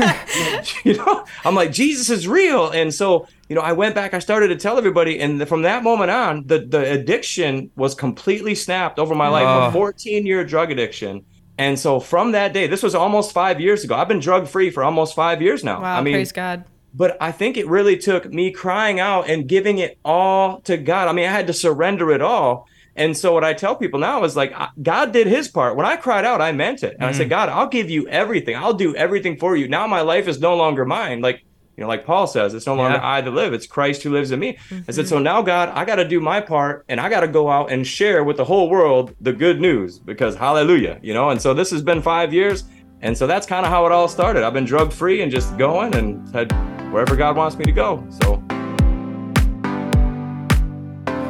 you 0.86 0.95
know." 0.95 1.25
I'm 1.43 1.55
like, 1.55 1.74
"Jesus 1.74 2.10
is 2.10 2.29
real." 2.29 2.69
And 2.69 2.93
so, 2.93 3.27
you 3.50 3.55
know, 3.55 3.62
I 3.62 3.74
went 3.74 3.95
back. 3.95 4.13
I 4.13 4.19
started 4.19 4.48
to 4.48 4.55
tell 4.55 4.77
everybody, 4.77 5.19
and 5.19 5.45
from 5.45 5.63
that 5.63 5.83
moment 5.83 6.10
on, 6.10 6.48
the 6.48 6.60
the 6.60 6.89
addiction 6.93 7.69
was 7.75 7.95
completely 7.95 8.55
snapped 8.55 8.98
over 8.98 9.13
my 9.13 9.27
life. 9.27 9.45
Oh. 9.45 9.67
A 9.67 9.71
14 9.74 10.25
year 10.25 10.45
drug 10.45 10.71
addiction. 10.71 11.25
And 11.62 11.80
so 11.80 12.00
from 12.00 12.32
that 12.32 12.53
day, 12.53 12.65
this 12.65 12.82
was 12.82 12.96
almost 12.96 13.34
five 13.34 13.62
years 13.62 13.84
ago. 13.84 13.94
I've 13.96 14.08
been 14.08 14.20
drug 14.20 14.48
free 14.48 14.72
for 14.72 14.84
almost 14.84 15.13
five 15.13 15.44
years 15.44 15.63
now. 15.63 15.80
Wow. 15.82 16.00
I 16.00 16.01
mean, 16.01 16.15
praise 16.15 16.32
God. 16.32 16.63
but 16.94 17.18
I 17.22 17.32
think 17.32 17.56
it 17.56 17.68
really 17.68 17.98
took 17.98 18.24
me 18.34 18.51
crying 18.51 19.00
out 19.00 19.30
and 19.30 19.48
giving 19.48 19.77
it 19.77 20.00
all 20.03 20.62
to 20.62 20.75
God. 20.77 21.08
I 21.08 21.13
mean, 21.13 21.27
I 21.30 21.32
had 21.32 21.48
to 21.48 21.53
surrender 21.53 22.12
it 22.12 22.22
all. 22.22 22.68
And 22.96 23.15
so 23.15 23.32
what 23.34 23.44
I 23.44 23.53
tell 23.53 23.75
people 23.75 24.00
now 24.00 24.24
is 24.24 24.36
like, 24.36 24.53
God 24.82 25.13
did 25.13 25.27
his 25.27 25.48
part. 25.48 25.75
When 25.77 25.86
I 25.86 25.96
cried 25.96 26.25
out, 26.25 26.41
I 26.41 26.51
meant 26.51 26.84
it. 26.84 26.96
And 26.96 27.06
I 27.06 27.12
said, 27.13 27.24
mm-hmm. 27.24 27.30
God, 27.30 27.50
I'll 27.50 27.68
give 27.68 27.89
you 27.89 28.08
everything. 28.08 28.56
I'll 28.56 28.74
do 28.74 28.96
everything 28.96 29.38
for 29.38 29.56
you. 29.56 29.68
Now 29.68 29.88
my 29.88 30.01
life 30.01 30.27
is 30.27 30.39
no 30.41 30.56
longer 30.56 30.84
mine. 30.84 31.22
Like, 31.22 31.46
you 31.81 31.85
know, 31.85 31.89
like 31.89 32.05
Paul 32.05 32.27
says, 32.27 32.53
it's 32.53 32.67
no 32.67 32.75
longer 32.75 32.97
Yeah. 32.97 33.07
I 33.07 33.21
that 33.21 33.31
live, 33.31 33.53
it's 33.53 33.65
Christ 33.65 34.03
who 34.03 34.11
lives 34.11 34.29
in 34.29 34.39
me. 34.39 34.55
I 34.88 34.91
said, 34.91 35.07
so 35.07 35.17
now 35.17 35.41
God, 35.41 35.69
I 35.69 35.83
got 35.83 35.95
to 35.95 36.07
do 36.07 36.19
my 36.19 36.39
part 36.39 36.85
and 36.88 37.01
I 37.01 37.09
got 37.09 37.21
to 37.21 37.27
go 37.27 37.50
out 37.50 37.71
and 37.71 37.88
share 37.88 38.23
with 38.23 38.38
the 38.38 38.45
whole 38.45 38.69
world 38.69 39.15
the 39.19 39.33
good 39.33 39.59
news 39.59 39.97
because 39.97 40.35
hallelujah, 40.35 41.00
you 41.01 41.15
know? 41.15 41.31
And 41.31 41.41
so 41.41 41.55
this 41.55 41.71
has 41.71 41.81
been 41.81 42.00
five 42.00 42.35
years. 42.35 42.65
And 43.01 43.17
so 43.17 43.25
that's 43.25 43.47
kind 43.47 43.65
of 43.65 43.71
how 43.71 43.88
it 43.88 43.91
all 43.91 44.07
started. 44.07 44.43
I've 44.43 44.53
been 44.53 44.63
drug 44.63 44.93
free 44.93 45.23
and 45.23 45.31
just 45.31 45.57
going 45.57 45.95
and 45.95 46.31
had 46.35 46.51
wherever 46.93 47.15
God 47.15 47.35
wants 47.35 47.57
me 47.57 47.65
to 47.65 47.71
go. 47.71 48.05
So 48.21 48.43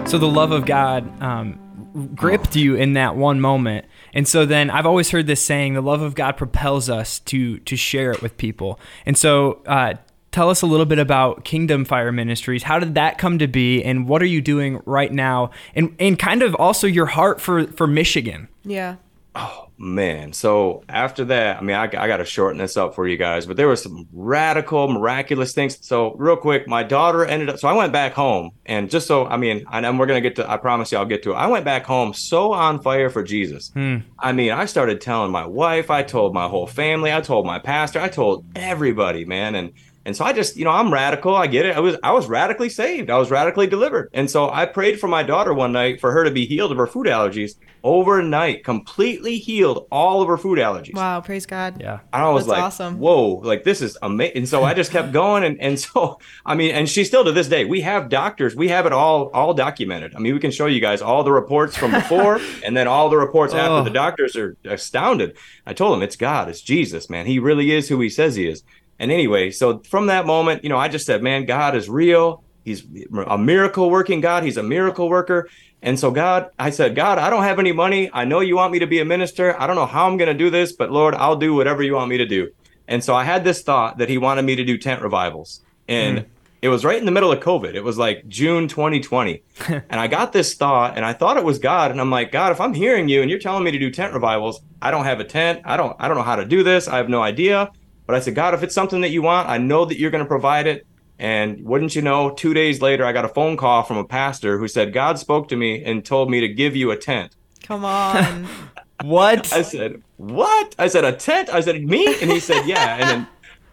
So 0.06 0.18
the 0.18 0.28
love 0.28 0.52
of 0.52 0.66
God 0.66 1.22
um, 1.24 2.12
gripped 2.14 2.58
you 2.58 2.76
in 2.76 2.92
that 2.94 3.16
one 3.16 3.40
moment, 3.40 3.86
and 4.14 4.28
so 4.28 4.46
then 4.46 4.70
I've 4.70 4.86
always 4.86 5.12
heard 5.12 5.28
this 5.28 5.42
saying: 5.42 5.74
the 5.74 5.82
love 5.82 6.02
of 6.02 6.16
God 6.16 6.34
propels 6.36 6.90
us 6.90 7.20
to 7.20 7.60
to 7.60 7.78
share 7.78 8.12
it 8.12 8.22
with 8.22 8.36
people. 8.36 8.78
And 9.06 9.18
so, 9.18 9.62
uh, 9.66 9.94
tell 10.32 10.50
us 10.50 10.62
a 10.62 10.66
little 10.66 10.86
bit 10.86 11.00
about 11.00 11.46
Kingdom 11.46 11.86
Fire 11.86 12.12
Ministries. 12.12 12.64
How 12.64 12.80
did 12.80 12.96
that 12.96 13.18
come 13.18 13.40
to 13.40 13.48
be, 13.48 13.84
and 13.84 14.08
what 14.08 14.22
are 14.22 14.28
you 14.28 14.42
doing 14.42 14.82
right 14.86 15.12
now? 15.12 15.52
And 15.76 15.96
and 16.00 16.18
kind 16.18 16.42
of 16.42 16.56
also 16.56 16.88
your 16.88 17.08
heart 17.08 17.42
for 17.42 17.68
for 17.68 17.88
Michigan. 17.88 18.48
Yeah. 18.64 18.96
Oh 19.34 19.70
man, 19.78 20.34
so 20.34 20.84
after 20.90 21.24
that, 21.24 21.58
I 21.58 21.62
mean, 21.62 21.76
I, 21.78 21.84
I 21.84 22.08
got 22.08 22.18
to 22.18 22.26
shorten 22.26 22.58
this 22.58 22.76
up 22.76 22.94
for 22.96 23.08
you 23.08 23.16
guys, 23.16 23.46
but 23.46 23.56
there 23.56 23.68
were 23.68 23.78
some 23.78 24.06
radical, 24.12 24.90
miraculous 24.90 25.54
things. 25.54 25.78
So 25.88 26.16
real 26.16 26.36
quick, 26.36 26.68
my 26.68 26.84
daughter 26.84 27.24
ended 27.24 27.50
up. 27.50 27.58
So 27.58 27.70
I 27.70 27.74
went 27.74 27.94
back 27.94 28.12
home, 28.12 28.52
and 28.66 28.90
just 28.90 29.08
so 29.08 29.26
I 29.28 29.38
mean, 29.38 29.66
and 29.72 29.86
and 29.86 29.98
we're 29.98 30.06
gonna 30.06 30.20
get 30.20 30.36
to. 30.36 30.52
I 30.52 30.58
promise 30.58 30.92
you, 30.92 30.98
I'll 30.98 31.06
get 31.06 31.24
to 31.24 31.32
it. 31.32 31.36
I 31.36 31.48
went 31.48 31.64
back 31.64 31.86
home 31.86 32.14
so 32.14 32.52
on 32.52 32.82
fire 32.82 33.10
for 33.10 33.24
Jesus. 33.24 33.72
Hmm. 33.72 34.00
I 34.20 34.34
mean, 34.34 34.52
I 34.52 34.66
started 34.66 35.00
telling 35.00 35.32
my 35.32 35.46
wife, 35.46 35.90
I 35.90 36.04
told 36.04 36.34
my 36.34 36.50
whole 36.50 36.68
family, 36.68 37.14
I 37.14 37.22
told 37.22 37.46
my 37.46 37.60
pastor, 37.60 38.02
I 38.02 38.10
told 38.10 38.46
everybody, 38.54 39.24
man. 39.24 39.56
And 39.56 39.72
And 40.06 40.16
so 40.16 40.26
I 40.26 40.34
just, 40.34 40.58
you 40.58 40.64
know, 40.66 40.72
I'm 40.72 40.92
radical. 40.92 41.36
I 41.36 41.48
get 41.48 41.66
it. 41.66 41.76
I 41.76 41.80
was 41.80 41.96
I 42.04 42.12
was 42.12 42.28
radically 42.28 42.70
saved. 42.70 43.10
I 43.10 43.18
was 43.18 43.30
radically 43.30 43.68
delivered. 43.68 44.10
And 44.14 44.30
so 44.32 44.50
I 44.50 44.66
prayed 44.66 45.00
for 45.00 45.08
my 45.08 45.22
daughter 45.24 45.54
one 45.54 45.72
night 45.72 46.02
for 46.02 46.12
her 46.12 46.24
to 46.24 46.32
be 46.32 46.46
healed 46.46 46.72
of 46.72 46.78
her 46.78 46.88
food 46.88 47.08
allergies 47.08 47.56
overnight, 47.84 48.64
completely 48.64 49.38
healed 49.38 49.88
all 49.92 50.22
of 50.22 50.28
her 50.28 50.38
food 50.38 50.58
allergies. 50.60 50.94
Wow, 50.96 51.20
praise 51.22 51.46
God. 51.46 51.82
Yeah. 51.82 52.00
And 52.14 52.22
I 52.24 52.30
was 52.30 52.46
That's 52.46 52.58
like, 52.58 52.64
awesome. 52.64 53.00
whoa, 53.00 53.42
like 53.44 53.64
this 53.64 53.82
is 53.82 53.98
amazing. 54.02 54.38
And 54.38 54.48
so 54.50 54.64
I 54.64 54.74
just 54.74 54.92
kept 54.92 55.12
going. 55.22 55.44
And, 55.44 55.60
and 55.62 55.80
so, 55.80 56.20
I 56.46 56.56
mean, 56.56 56.72
and 56.72 56.88
she 56.90 57.04
still 57.04 57.24
to 57.26 57.32
this 57.32 57.48
day, 57.48 57.66
we 57.66 57.82
have 57.82 58.10
doctors, 58.10 58.56
we 58.56 58.68
have 58.70 58.86
it 58.86 58.94
all, 58.94 59.30
all 59.34 59.54
documented. 59.54 60.16
I 60.16 60.20
mean, 60.20 60.34
we 60.34 60.40
can 60.40 60.52
show 60.52 60.68
you 60.68 60.80
guys 60.80 61.02
all 61.02 61.24
the 61.24 61.32
reports 61.32 61.76
from 61.76 61.92
before 61.92 62.40
and 62.66 62.76
then 62.78 62.88
all 62.88 63.10
the 63.10 63.18
reports 63.18 63.54
Oh. 63.54 63.58
after. 63.58 63.90
The 63.90 63.94
doctors 63.94 64.36
are 64.36 64.56
astounded. 64.66 65.36
I 65.66 65.74
told 65.74 65.94
them 65.94 66.04
it's 66.04 66.16
God, 66.16 66.50
it's 66.50 66.62
Jesus, 66.62 67.10
man. 67.10 67.26
He 67.26 67.40
really 67.40 67.72
is 67.72 67.90
who 67.90 68.00
he 68.00 68.10
says 68.10 68.36
he 68.36 68.48
is. 68.48 68.64
And 69.02 69.12
anyway, 69.12 69.50
so 69.50 69.80
from 69.80 70.06
that 70.06 70.28
moment, 70.28 70.64
you 70.64 70.70
know, 70.70 70.78
I 70.78 70.88
just 70.88 71.08
said, 71.08 71.24
man, 71.24 71.46
God 71.46 71.76
is 71.76 71.90
real. 71.90 72.44
He's 72.64 72.86
a 73.26 73.36
miracle 73.36 73.90
working 73.90 74.22
God. 74.22 74.44
He's 74.44 74.58
a 74.58 74.64
miracle 74.64 75.10
worker. 75.10 75.50
And 75.82 76.00
so, 76.00 76.12
God, 76.12 76.52
I 76.60 76.70
said, 76.70 76.94
God, 76.94 77.18
I 77.18 77.32
don't 77.32 77.42
have 77.42 77.58
any 77.58 77.72
money. 77.72 78.12
I 78.14 78.26
know 78.26 78.42
you 78.42 78.56
want 78.56 78.72
me 78.72 78.78
to 78.78 78.86
be 78.86 79.00
a 79.00 79.06
minister. 79.06 79.60
I 79.60 79.66
don't 79.66 79.76
know 79.76 79.88
how 79.88 80.06
I'm 80.06 80.18
going 80.18 80.28
to 80.28 80.38
do 80.38 80.52
this, 80.52 80.74
but 80.74 80.92
Lord, 80.92 81.16
I'll 81.16 81.36
do 81.36 81.56
whatever 81.56 81.82
you 81.82 81.96
want 81.96 82.12
me 82.12 82.20
to 82.20 82.28
do. 82.28 82.52
And 82.88 83.04
so 83.04 83.16
I 83.16 83.24
had 83.24 83.44
this 83.44 83.64
thought 83.64 83.98
that 83.98 84.08
he 84.08 84.20
wanted 84.20 84.44
me 84.44 84.56
to 84.56 84.64
do 84.64 84.78
tent 84.78 85.02
revivals. 85.02 85.62
And 85.88 86.20
hmm. 86.20 86.26
it 86.62 86.70
was 86.70 86.86
right 86.86 87.00
in 87.00 87.06
the 87.06 87.12
middle 87.12 87.32
of 87.32 87.40
COVID. 87.40 87.74
It 87.74 87.84
was 87.84 87.98
like 87.98 88.28
June 88.28 88.68
2020. 88.68 89.42
and 89.68 89.84
I 90.00 90.06
got 90.06 90.32
this 90.32 90.54
thought 90.54 90.96
and 90.96 91.04
I 91.04 91.14
thought 91.14 91.38
it 91.38 91.44
was 91.44 91.58
God. 91.58 91.90
And 91.90 92.00
I'm 92.00 92.12
like, 92.12 92.32
God, 92.32 92.52
if 92.52 92.62
I'm 92.62 92.76
hearing 92.76 93.10
you 93.10 93.24
and 93.24 93.32
you're 93.32 93.40
telling 93.40 93.64
me 93.64 93.72
to 93.72 93.80
do 93.80 93.90
tent 93.90 94.14
revivals, 94.14 94.62
I 94.80 94.92
don't 94.92 95.06
have 95.06 95.20
a 95.20 95.24
tent. 95.24 95.62
I 95.66 95.76
don't 95.76 95.96
I 96.00 96.08
don't 96.08 96.18
know 96.18 96.24
how 96.24 96.36
to 96.36 96.46
do 96.46 96.62
this. 96.62 96.88
I 96.88 96.98
have 96.98 97.10
no 97.10 97.24
idea. 97.24 97.72
But 98.12 98.18
I 98.18 98.20
said, 98.20 98.36
God, 98.36 98.54
if 98.54 98.62
it's 98.62 98.76
something 98.76 99.00
that 99.02 99.12
you 99.12 99.22
want, 99.22 99.48
I 99.48 99.58
know 99.58 99.86
that 99.86 99.98
you're 99.98 100.12
going 100.12 100.22
to 100.22 100.28
provide 100.28 100.68
it. 100.68 100.86
And 101.18 101.64
wouldn't 101.64 101.96
you 101.96 102.02
know, 102.02 102.32
two 102.32 102.54
days 102.54 102.82
later, 102.82 103.06
I 103.06 103.14
got 103.14 103.24
a 103.24 103.30
phone 103.30 103.56
call 103.56 103.84
from 103.84 103.96
a 103.96 104.04
pastor 104.04 104.58
who 104.58 104.68
said, 104.68 104.92
God 104.92 105.18
spoke 105.18 105.48
to 105.48 105.56
me 105.56 105.82
and 105.82 106.04
told 106.04 106.30
me 106.30 106.42
to 106.42 106.50
give 106.50 106.76
you 106.76 106.92
a 106.92 106.98
tent. 106.98 107.34
Come 107.64 107.86
on. 107.86 108.48
What? 109.04 109.52
I 109.52 109.64
said, 109.64 110.04
What? 110.18 110.76
I 110.78 110.88
said, 110.88 111.06
A 111.06 111.14
tent? 111.14 111.50
I 111.50 111.62
said, 111.62 111.82
Me? 111.84 112.06
And 112.22 112.30
he 112.30 112.40
said, 112.40 112.68
Yeah. 112.68 112.98
And 112.98 113.10
then 113.10 113.28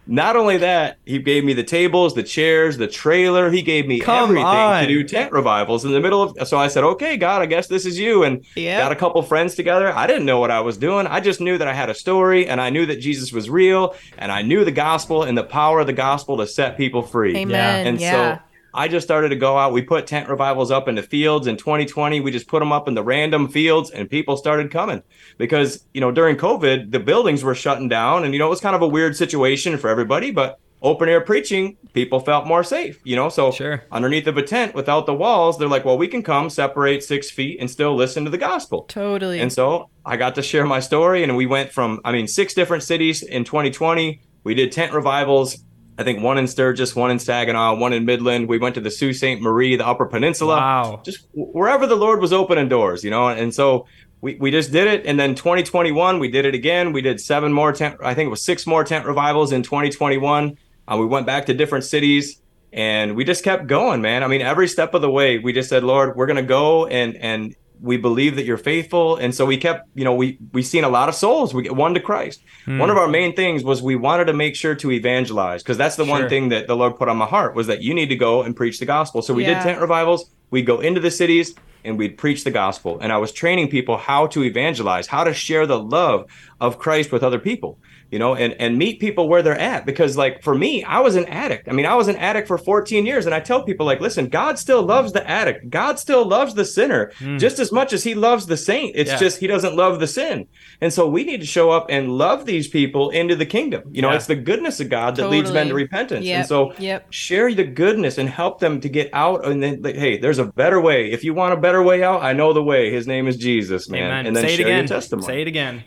not 0.08 0.36
only 0.36 0.56
that, 0.56 0.98
he 1.04 1.18
gave 1.18 1.44
me 1.44 1.52
the 1.52 1.62
tables, 1.62 2.14
the 2.14 2.22
chairs, 2.22 2.78
the 2.78 2.86
trailer. 2.88 3.50
He 3.50 3.60
gave 3.62 3.86
me 3.86 4.00
Come 4.00 4.30
everything 4.30 4.44
on. 4.46 4.82
to 4.82 4.88
do 4.88 5.04
tent 5.04 5.30
revivals 5.32 5.84
in 5.84 5.92
the 5.92 6.00
middle 6.00 6.22
of. 6.22 6.48
So 6.48 6.56
I 6.58 6.68
said, 6.68 6.82
Okay, 6.82 7.16
God, 7.18 7.42
I 7.42 7.46
guess 7.46 7.66
this 7.66 7.84
is 7.84 7.98
you. 7.98 8.24
And 8.24 8.44
Yep. 8.56 8.80
got 8.80 8.92
a 8.92 8.96
couple 8.96 9.20
friends 9.22 9.54
together. 9.54 9.94
I 9.94 10.06
didn't 10.06 10.24
know 10.24 10.40
what 10.40 10.50
I 10.50 10.60
was 10.60 10.78
doing. 10.78 11.06
I 11.06 11.20
just 11.20 11.40
knew 11.40 11.58
that 11.58 11.68
I 11.68 11.74
had 11.74 11.90
a 11.90 11.94
story 11.94 12.48
and 12.48 12.60
I 12.60 12.70
knew 12.70 12.86
that 12.86 13.00
Jesus 13.00 13.32
was 13.32 13.50
real 13.50 13.94
and 14.16 14.32
I 14.32 14.42
knew 14.42 14.64
the 14.64 14.72
gospel 14.72 15.22
and 15.24 15.36
the 15.36 15.44
power 15.44 15.80
of 15.80 15.86
the 15.86 15.92
gospel 15.92 16.38
to 16.38 16.46
set 16.46 16.76
people 16.78 17.02
free. 17.02 17.36
Amen. 17.36 17.86
And 17.86 18.00
yeah. 18.00 18.36
so 18.38 18.42
I 18.78 18.86
just 18.86 19.04
started 19.04 19.30
to 19.30 19.36
go 19.36 19.58
out. 19.58 19.72
We 19.72 19.82
put 19.82 20.06
tent 20.06 20.28
revivals 20.28 20.70
up 20.70 20.86
in 20.86 20.94
the 20.94 21.02
fields 21.02 21.48
in 21.48 21.56
2020. 21.56 22.20
We 22.20 22.30
just 22.30 22.46
put 22.46 22.60
them 22.60 22.70
up 22.70 22.86
in 22.86 22.94
the 22.94 23.02
random 23.02 23.48
fields 23.48 23.90
and 23.90 24.08
people 24.08 24.36
started 24.36 24.70
coming 24.70 25.02
because, 25.36 25.84
you 25.92 26.00
know, 26.00 26.12
during 26.12 26.36
COVID, 26.36 26.92
the 26.92 27.00
buildings 27.00 27.42
were 27.42 27.56
shutting 27.56 27.88
down 27.88 28.22
and, 28.22 28.32
you 28.32 28.38
know, 28.38 28.46
it 28.46 28.50
was 28.50 28.60
kind 28.60 28.76
of 28.76 28.82
a 28.82 28.86
weird 28.86 29.16
situation 29.16 29.78
for 29.78 29.90
everybody, 29.90 30.30
but 30.30 30.60
open 30.80 31.08
air 31.08 31.20
preaching, 31.20 31.76
people 31.92 32.20
felt 32.20 32.46
more 32.46 32.62
safe, 32.62 33.00
you 33.02 33.16
know? 33.16 33.28
So 33.28 33.50
Sure. 33.50 33.82
underneath 33.90 34.28
of 34.28 34.36
a 34.36 34.42
tent 34.44 34.76
without 34.76 35.06
the 35.06 35.14
walls, 35.14 35.58
they're 35.58 35.66
like, 35.66 35.84
well, 35.84 35.98
we 35.98 36.06
can 36.06 36.22
come 36.22 36.48
separate 36.48 37.02
six 37.02 37.32
feet 37.32 37.58
and 37.58 37.68
still 37.68 37.96
listen 37.96 38.24
to 38.26 38.30
the 38.30 38.38
gospel. 38.38 38.84
totally. 38.84 39.40
And 39.40 39.52
so 39.52 39.90
I 40.06 40.16
got 40.16 40.36
to 40.36 40.42
share 40.42 40.64
my 40.64 40.78
story, 40.78 41.24
and 41.24 41.36
we 41.36 41.46
went 41.46 41.72
from, 41.72 42.00
I 42.04 42.12
mean, 42.12 42.28
six 42.28 42.54
different 42.54 42.84
cities 42.84 43.24
in 43.24 43.42
2020. 43.42 44.20
We 44.44 44.54
did 44.54 44.70
tent 44.70 44.92
revivals. 44.92 45.64
I 45.98 46.04
think 46.04 46.22
one 46.22 46.38
in 46.38 46.46
Sturgis, 46.46 46.94
one 46.94 47.10
in 47.10 47.18
Saginaw, 47.18 47.74
one 47.74 47.92
in 47.92 48.04
Midland. 48.04 48.48
We 48.48 48.58
went 48.58 48.76
to 48.76 48.80
the 48.80 48.90
Sault 48.90 49.16
Ste. 49.16 49.40
Marie, 49.40 49.74
the 49.74 49.86
Upper 49.86 50.06
Peninsula. 50.06 50.56
Wow. 50.56 51.02
Just 51.04 51.26
wherever 51.34 51.88
the 51.88 51.96
Lord 51.96 52.20
was 52.20 52.32
opening 52.32 52.68
doors, 52.68 53.02
you 53.02 53.10
know. 53.10 53.28
And 53.28 53.52
so 53.52 53.86
we, 54.20 54.36
we 54.36 54.52
just 54.52 54.70
did 54.70 54.86
it. 54.86 55.06
And 55.06 55.18
then 55.18 55.34
2021, 55.34 56.20
we 56.20 56.30
did 56.30 56.44
it 56.44 56.54
again. 56.54 56.92
We 56.92 57.02
did 57.02 57.20
seven 57.20 57.52
more 57.52 57.72
tent, 57.72 57.96
I 58.02 58.14
think 58.14 58.28
it 58.28 58.30
was 58.30 58.44
six 58.44 58.64
more 58.64 58.84
tent 58.84 59.06
revivals 59.06 59.50
in 59.50 59.64
2021. 59.64 60.56
Uh, 60.86 60.96
we 60.96 61.06
went 61.06 61.26
back 61.26 61.46
to 61.46 61.54
different 61.54 61.84
cities 61.84 62.40
and 62.72 63.16
we 63.16 63.24
just 63.24 63.42
kept 63.42 63.66
going, 63.66 64.00
man. 64.00 64.22
I 64.22 64.28
mean, 64.28 64.40
every 64.40 64.68
step 64.68 64.94
of 64.94 65.02
the 65.02 65.10
way, 65.10 65.38
we 65.38 65.52
just 65.52 65.68
said, 65.68 65.82
Lord, 65.82 66.16
we're 66.16 66.26
going 66.26 66.36
to 66.36 66.42
go 66.42 66.86
and, 66.86 67.16
and, 67.16 67.56
we 67.80 67.96
believe 67.96 68.36
that 68.36 68.44
you're 68.44 68.56
faithful. 68.56 69.16
And 69.16 69.34
so 69.34 69.46
we 69.46 69.56
kept 69.56 69.88
you 69.94 70.04
know 70.04 70.14
we 70.14 70.38
we 70.52 70.62
seen 70.62 70.84
a 70.84 70.88
lot 70.88 71.08
of 71.08 71.14
souls. 71.14 71.54
We 71.54 71.62
get 71.62 71.76
one 71.76 71.94
to 71.94 72.00
christ. 72.00 72.42
Hmm. 72.64 72.78
One 72.78 72.90
of 72.90 72.96
our 72.96 73.08
main 73.08 73.34
things 73.34 73.64
was 73.64 73.82
we 73.82 73.96
wanted 73.96 74.26
to 74.26 74.32
make 74.32 74.56
sure 74.56 74.74
to 74.76 74.90
evangelize 74.90 75.62
because 75.62 75.76
that's 75.78 75.96
the 75.96 76.04
Sure. 76.04 76.18
one 76.20 76.28
thing 76.28 76.48
that 76.50 76.66
the 76.66 76.76
lord 76.76 76.96
put 76.96 77.08
on 77.08 77.16
my 77.16 77.26
heart 77.26 77.54
was 77.54 77.66
that 77.66 77.82
you 77.82 77.94
need 77.94 78.08
to 78.08 78.16
go 78.16 78.42
and 78.42 78.54
preach 78.56 78.78
the 78.78 78.86
gospel. 78.86 79.22
So 79.22 79.34
we 79.34 79.44
Yeah. 79.44 79.54
did 79.54 79.62
tent 79.62 79.80
revivals. 79.80 80.30
We'd 80.50 80.66
go 80.66 80.80
into 80.80 81.00
the 81.00 81.10
cities 81.10 81.54
and 81.84 81.98
we'd 81.98 82.18
preach 82.18 82.44
the 82.44 82.50
gospel. 82.50 82.98
And 83.00 83.12
i 83.12 83.18
was 83.18 83.32
training 83.32 83.68
people 83.68 83.96
how 83.96 84.26
to 84.28 84.42
evangelize 84.44 85.06
how 85.06 85.24
to 85.24 85.34
share 85.34 85.66
the 85.66 85.78
love 85.78 86.26
of 86.60 86.78
christ 86.78 87.12
with 87.12 87.22
other 87.22 87.38
people 87.38 87.78
you 88.10 88.18
know 88.18 88.34
and 88.34 88.54
and 88.54 88.78
meet 88.78 89.00
people 89.00 89.28
where 89.28 89.42
they're 89.42 89.58
at. 89.58 89.86
Because 89.86 90.16
like 90.16 90.42
for 90.42 90.54
me 90.54 90.84
i 90.84 91.00
was 91.00 91.16
an 91.16 91.26
addict. 91.26 91.68
I 91.68 91.72
mean 91.72 91.86
i 91.86 91.94
was 91.94 92.08
an 92.08 92.16
addict 92.16 92.48
for 92.48 92.58
14 92.58 93.06
years. 93.06 93.26
And 93.26 93.34
i 93.34 93.40
tell 93.40 93.62
people 93.62 93.86
like 93.86 94.00
listen 94.00 94.28
god 94.28 94.58
still 94.58 94.82
loves 94.82 95.12
the 95.12 95.28
addict. 95.28 95.70
God 95.70 95.98
still 95.98 96.24
loves 96.24 96.54
the 96.54 96.64
sinner 96.64 97.12
hmm. 97.18 97.38
just 97.38 97.58
as 97.58 97.72
much 97.72 97.92
as 97.92 98.04
he 98.04 98.14
loves 98.14 98.46
the 98.46 98.56
saint. 98.56 98.92
It's 98.96 99.10
Yeah. 99.10 99.18
just 99.18 99.40
he 99.40 99.46
doesn't 99.46 99.76
love 99.76 100.00
the 100.00 100.06
sin. 100.06 100.46
And 100.80 100.92
so 100.92 101.08
we 101.08 101.24
need 101.24 101.40
to 101.40 101.46
show 101.46 101.70
up 101.70 101.86
and 101.88 102.16
love 102.16 102.46
these 102.46 102.68
people 102.68 103.10
into 103.10 103.36
the 103.36 103.46
kingdom. 103.46 103.82
You 103.92 104.02
know 104.02 104.10
Yeah. 104.10 104.16
it's 104.16 104.26
the 104.26 104.36
goodness 104.36 104.80
of 104.80 104.88
god 104.88 105.16
that 105.16 105.28
leads 105.28 105.52
men 105.52 105.68
to 105.68 105.74
repentance. 105.74 106.24
Yep, 106.24 106.38
and 106.38 106.46
so 106.48 106.72
yep. 106.78 107.12
share 107.12 107.52
the 107.52 107.64
goodness 107.64 108.18
and 108.18 108.28
help 108.28 108.60
them 108.60 108.80
to 108.80 108.88
get 108.88 109.10
out. 109.12 109.44
And 109.44 109.62
then 109.62 109.82
like, 109.82 109.96
hey 109.96 110.16
there's 110.18 110.38
a 110.38 110.46
better 110.46 110.80
way. 110.80 111.10
If 111.10 111.24
you 111.24 111.34
want 111.34 111.52
a 111.52 111.56
better 111.56 111.67
way 111.82 112.02
out 112.02 112.22
i 112.22 112.32
know 112.32 112.52
the 112.52 112.62
way 112.62 112.90
his 112.90 113.06
name 113.06 113.26
is 113.28 113.36
jesus 113.36 113.88
man 113.88 114.04
Amen. 114.10 114.26
and 114.26 114.36
then 114.36 114.44
Say 114.44 114.54
it 114.54 114.56
share 114.58 114.66
again. 114.66 114.78
your 114.80 114.88
testimony 114.88 115.26
Say 115.26 115.42
it 115.42 115.48
again. 115.48 115.84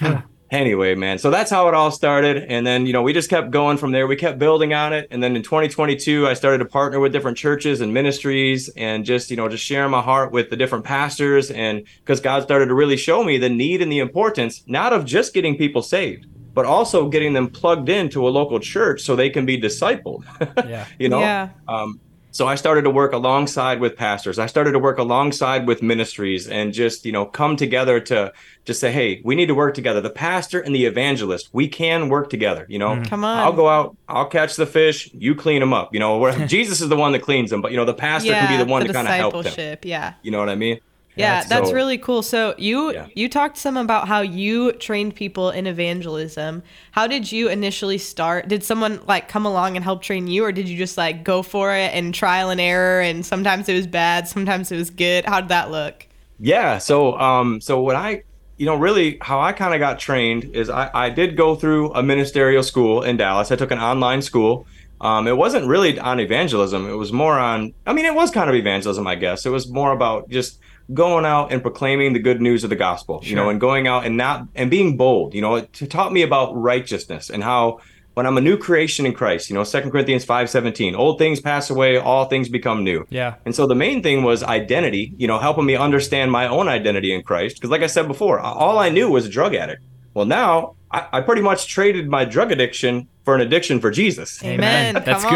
anyway 0.50 0.94
man 0.96 1.16
so 1.18 1.30
that's 1.30 1.48
how 1.50 1.68
it 1.68 1.74
all 1.74 1.92
started 1.92 2.38
and 2.48 2.66
then 2.66 2.84
you 2.86 2.92
know 2.92 3.02
we 3.02 3.12
just 3.12 3.30
kept 3.30 3.50
going 3.52 3.76
from 3.76 3.92
there 3.92 4.06
we 4.08 4.16
kept 4.16 4.36
building 4.38 4.74
on 4.74 4.92
it 4.92 5.06
and 5.12 5.22
then 5.22 5.36
in 5.36 5.42
2022 5.44 6.26
i 6.26 6.34
started 6.34 6.58
to 6.58 6.64
partner 6.64 6.98
with 6.98 7.12
different 7.12 7.36
churches 7.38 7.80
and 7.80 7.94
ministries 7.94 8.68
and 8.76 9.04
just 9.04 9.30
you 9.30 9.36
know 9.36 9.48
just 9.48 9.64
sharing 9.64 9.90
my 9.92 10.00
heart 10.02 10.32
with 10.32 10.50
the 10.50 10.56
different 10.56 10.84
pastors 10.84 11.52
and 11.52 11.84
because 12.00 12.20
god 12.20 12.42
started 12.42 12.66
to 12.66 12.74
really 12.74 12.96
show 12.96 13.22
me 13.22 13.38
the 13.38 13.48
need 13.48 13.80
and 13.80 13.92
the 13.92 14.00
importance 14.00 14.64
not 14.66 14.92
of 14.92 15.04
just 15.04 15.32
getting 15.34 15.56
people 15.56 15.82
saved 15.82 16.26
but 16.52 16.64
also 16.66 17.08
getting 17.08 17.32
them 17.32 17.48
plugged 17.48 17.88
into 17.88 18.26
a 18.26 18.30
local 18.30 18.58
church 18.58 19.02
so 19.02 19.14
they 19.14 19.30
can 19.30 19.46
be 19.46 19.60
discipled 19.60 20.24
Yeah. 20.68 20.84
you 20.98 21.08
know 21.08 21.20
Yeah. 21.20 21.50
um, 21.68 22.00
so 22.30 22.46
i 22.46 22.54
started 22.54 22.82
to 22.82 22.90
work 22.90 23.12
alongside 23.12 23.80
with 23.80 23.96
pastors 23.96 24.38
i 24.38 24.46
started 24.46 24.72
to 24.72 24.78
work 24.78 24.98
alongside 24.98 25.66
with 25.66 25.82
ministries 25.82 26.48
and 26.48 26.72
just 26.72 27.04
you 27.04 27.12
know 27.12 27.24
come 27.24 27.56
together 27.56 28.00
to 28.00 28.32
just 28.64 28.80
say 28.80 28.92
hey 28.92 29.20
we 29.24 29.34
need 29.34 29.46
to 29.46 29.54
work 29.54 29.74
together 29.74 30.00
the 30.00 30.10
pastor 30.10 30.60
and 30.60 30.74
the 30.74 30.84
evangelist 30.84 31.48
we 31.52 31.68
can 31.68 32.08
work 32.08 32.30
together 32.30 32.66
you 32.68 32.78
know 32.78 32.90
mm. 32.90 33.08
Come 33.08 33.24
on. 33.24 33.38
i'll 33.38 33.52
go 33.52 33.68
out 33.68 33.96
i'll 34.08 34.26
catch 34.26 34.56
the 34.56 34.66
fish 34.66 35.10
you 35.12 35.34
clean 35.34 35.60
them 35.60 35.72
up 35.72 35.92
you 35.92 36.00
know 36.00 36.30
jesus 36.46 36.80
is 36.80 36.88
the 36.88 36.96
one 36.96 37.12
that 37.12 37.22
cleans 37.22 37.50
them 37.50 37.62
but 37.62 37.70
you 37.70 37.76
know 37.76 37.84
the 37.84 37.94
pastor 37.94 38.32
can 38.32 38.48
be 38.48 38.62
the 38.62 38.70
one 38.70 38.84
to 38.84 38.92
kind 38.92 39.08
of 39.08 39.14
help 39.14 39.32
them 39.32 39.42
discipleship. 39.42 39.84
Yeah. 39.84 40.14
you 40.22 40.30
know 40.30 40.38
what 40.38 40.48
i 40.48 40.54
mean 40.54 40.80
Yeah, 41.16 41.42
that's 41.44 41.68
so- 41.68 41.74
really 41.74 41.98
cool. 41.98 42.22
So 42.22 42.54
you 42.56 42.92
Yeah. 42.92 43.06
you 43.14 43.28
talked 43.28 43.58
some 43.58 43.76
about 43.76 44.08
how 44.08 44.20
you 44.20 44.72
trained 44.72 45.14
people 45.14 45.50
in 45.50 45.66
evangelism. 45.66 46.62
How 46.92 47.06
did 47.06 47.30
you 47.30 47.48
initially 47.48 47.98
start? 47.98 48.48
Did 48.48 48.62
someone 48.64 49.00
like 49.06 49.28
come 49.28 49.44
along 49.44 49.76
and 49.76 49.84
help 49.84 50.02
train 50.02 50.26
you, 50.28 50.44
or 50.44 50.52
did 50.52 50.68
you 50.68 50.78
just 50.78 50.96
like 50.96 51.24
go 51.24 51.42
for 51.42 51.74
it 51.74 51.92
and 51.94 52.14
trial 52.14 52.50
and 52.50 52.60
error? 52.60 53.00
And 53.00 53.24
sometimes 53.26 53.68
it 53.68 53.74
was 53.74 53.86
bad, 53.86 54.28
sometimes 54.28 54.70
it 54.72 54.76
was 54.76 54.90
good. 54.90 55.24
How 55.26 55.40
did 55.40 55.50
that 55.50 55.70
look? 55.70 56.06
Yeah. 56.38 56.78
So, 56.78 57.18
um, 57.18 57.60
so 57.60 57.82
what 57.82 57.96
I, 57.96 58.22
you 58.56 58.66
know, 58.66 58.76
really 58.76 59.18
how 59.20 59.40
I 59.40 59.52
kind 59.52 59.74
of 59.74 59.80
got 59.80 59.98
trained 59.98 60.44
is 60.54 60.70
I, 60.70 60.90
I 60.94 61.10
did 61.10 61.36
go 61.36 61.54
through 61.54 61.92
a 61.92 62.02
ministerial 62.02 62.62
school 62.62 63.02
in 63.02 63.16
Dallas. 63.16 63.50
I 63.50 63.56
took 63.56 63.70
an 63.72 63.78
online 63.78 64.22
school. 64.22 64.66
Um, 65.02 65.26
it 65.26 65.36
wasn't 65.36 65.66
really 65.66 65.98
on 65.98 66.20
evangelism. 66.20 66.88
It 66.88 66.94
was 66.94 67.10
more 67.12 67.38
on, 67.38 67.72
I 67.86 67.92
mean, 67.94 68.04
it 68.04 68.14
was 68.14 68.30
kind 68.30 68.48
of 68.50 68.54
evangelism, 68.56 69.06
I 69.06 69.14
guess. 69.16 69.44
It 69.46 69.50
was 69.50 69.68
more 69.70 69.92
about 69.92 70.28
just 70.30 70.58
going 70.92 71.24
out 71.24 71.52
and 71.52 71.62
proclaiming 71.62 72.12
the 72.12 72.18
good 72.18 72.40
news 72.40 72.64
of 72.64 72.70
the 72.70 72.76
gospel, 72.76 73.20
you 73.22 73.36
know, 73.36 73.48
and 73.48 73.60
going 73.60 73.86
out 73.86 74.04
and 74.06 74.16
not, 74.16 74.46
and 74.54 74.70
being 74.70 74.96
bold, 74.96 75.34
you 75.34 75.40
know, 75.40 75.56
it 75.56 75.72
t- 75.72 75.86
taught 75.86 76.12
me 76.12 76.22
about 76.22 76.54
righteousness 76.56 77.30
and 77.30 77.42
how 77.44 77.80
when 78.14 78.26
I'm 78.26 78.36
a 78.36 78.40
new 78.40 78.56
creation 78.58 79.06
in 79.06 79.14
Christ, 79.14 79.48
you 79.48 79.54
know, 79.54 79.62
Second 79.64 79.92
Corinthians 79.92 80.24
5 80.24 80.50
17, 80.50 80.94
old 80.96 81.18
things 81.18 81.40
pass 81.40 81.70
away, 81.70 81.96
all 81.96 82.24
things 82.24 82.48
become 82.48 82.82
new. 82.82 83.06
Yeah. 83.08 83.36
And 83.44 83.54
so 83.54 83.66
the 83.66 83.74
main 83.76 84.02
thing 84.02 84.24
was 84.24 84.42
identity, 84.42 85.12
you 85.16 85.28
know, 85.28 85.38
helping 85.38 85.64
me 85.64 85.76
understand 85.76 86.32
my 86.32 86.48
own 86.48 86.68
identity 86.68 87.14
in 87.14 87.22
Christ. 87.22 87.56
Because, 87.56 87.70
like 87.70 87.82
I 87.82 87.86
said 87.86 88.08
before, 88.08 88.40
all 88.40 88.78
I 88.78 88.88
knew 88.88 89.08
was 89.10 89.26
a 89.26 89.28
drug 89.28 89.54
addict. 89.54 89.82
Well, 90.12 90.26
now 90.26 90.74
I, 90.90 91.06
I 91.12 91.20
pretty 91.20 91.40
much 91.42 91.68
traded 91.68 92.08
my 92.08 92.24
drug 92.24 92.50
addiction 92.50 93.06
for 93.24 93.36
an 93.36 93.40
addiction 93.42 93.80
for 93.80 93.90
Jesus. 93.92 94.42
Amen. 94.42 94.94
That's 95.04 95.24
good. 95.24 95.32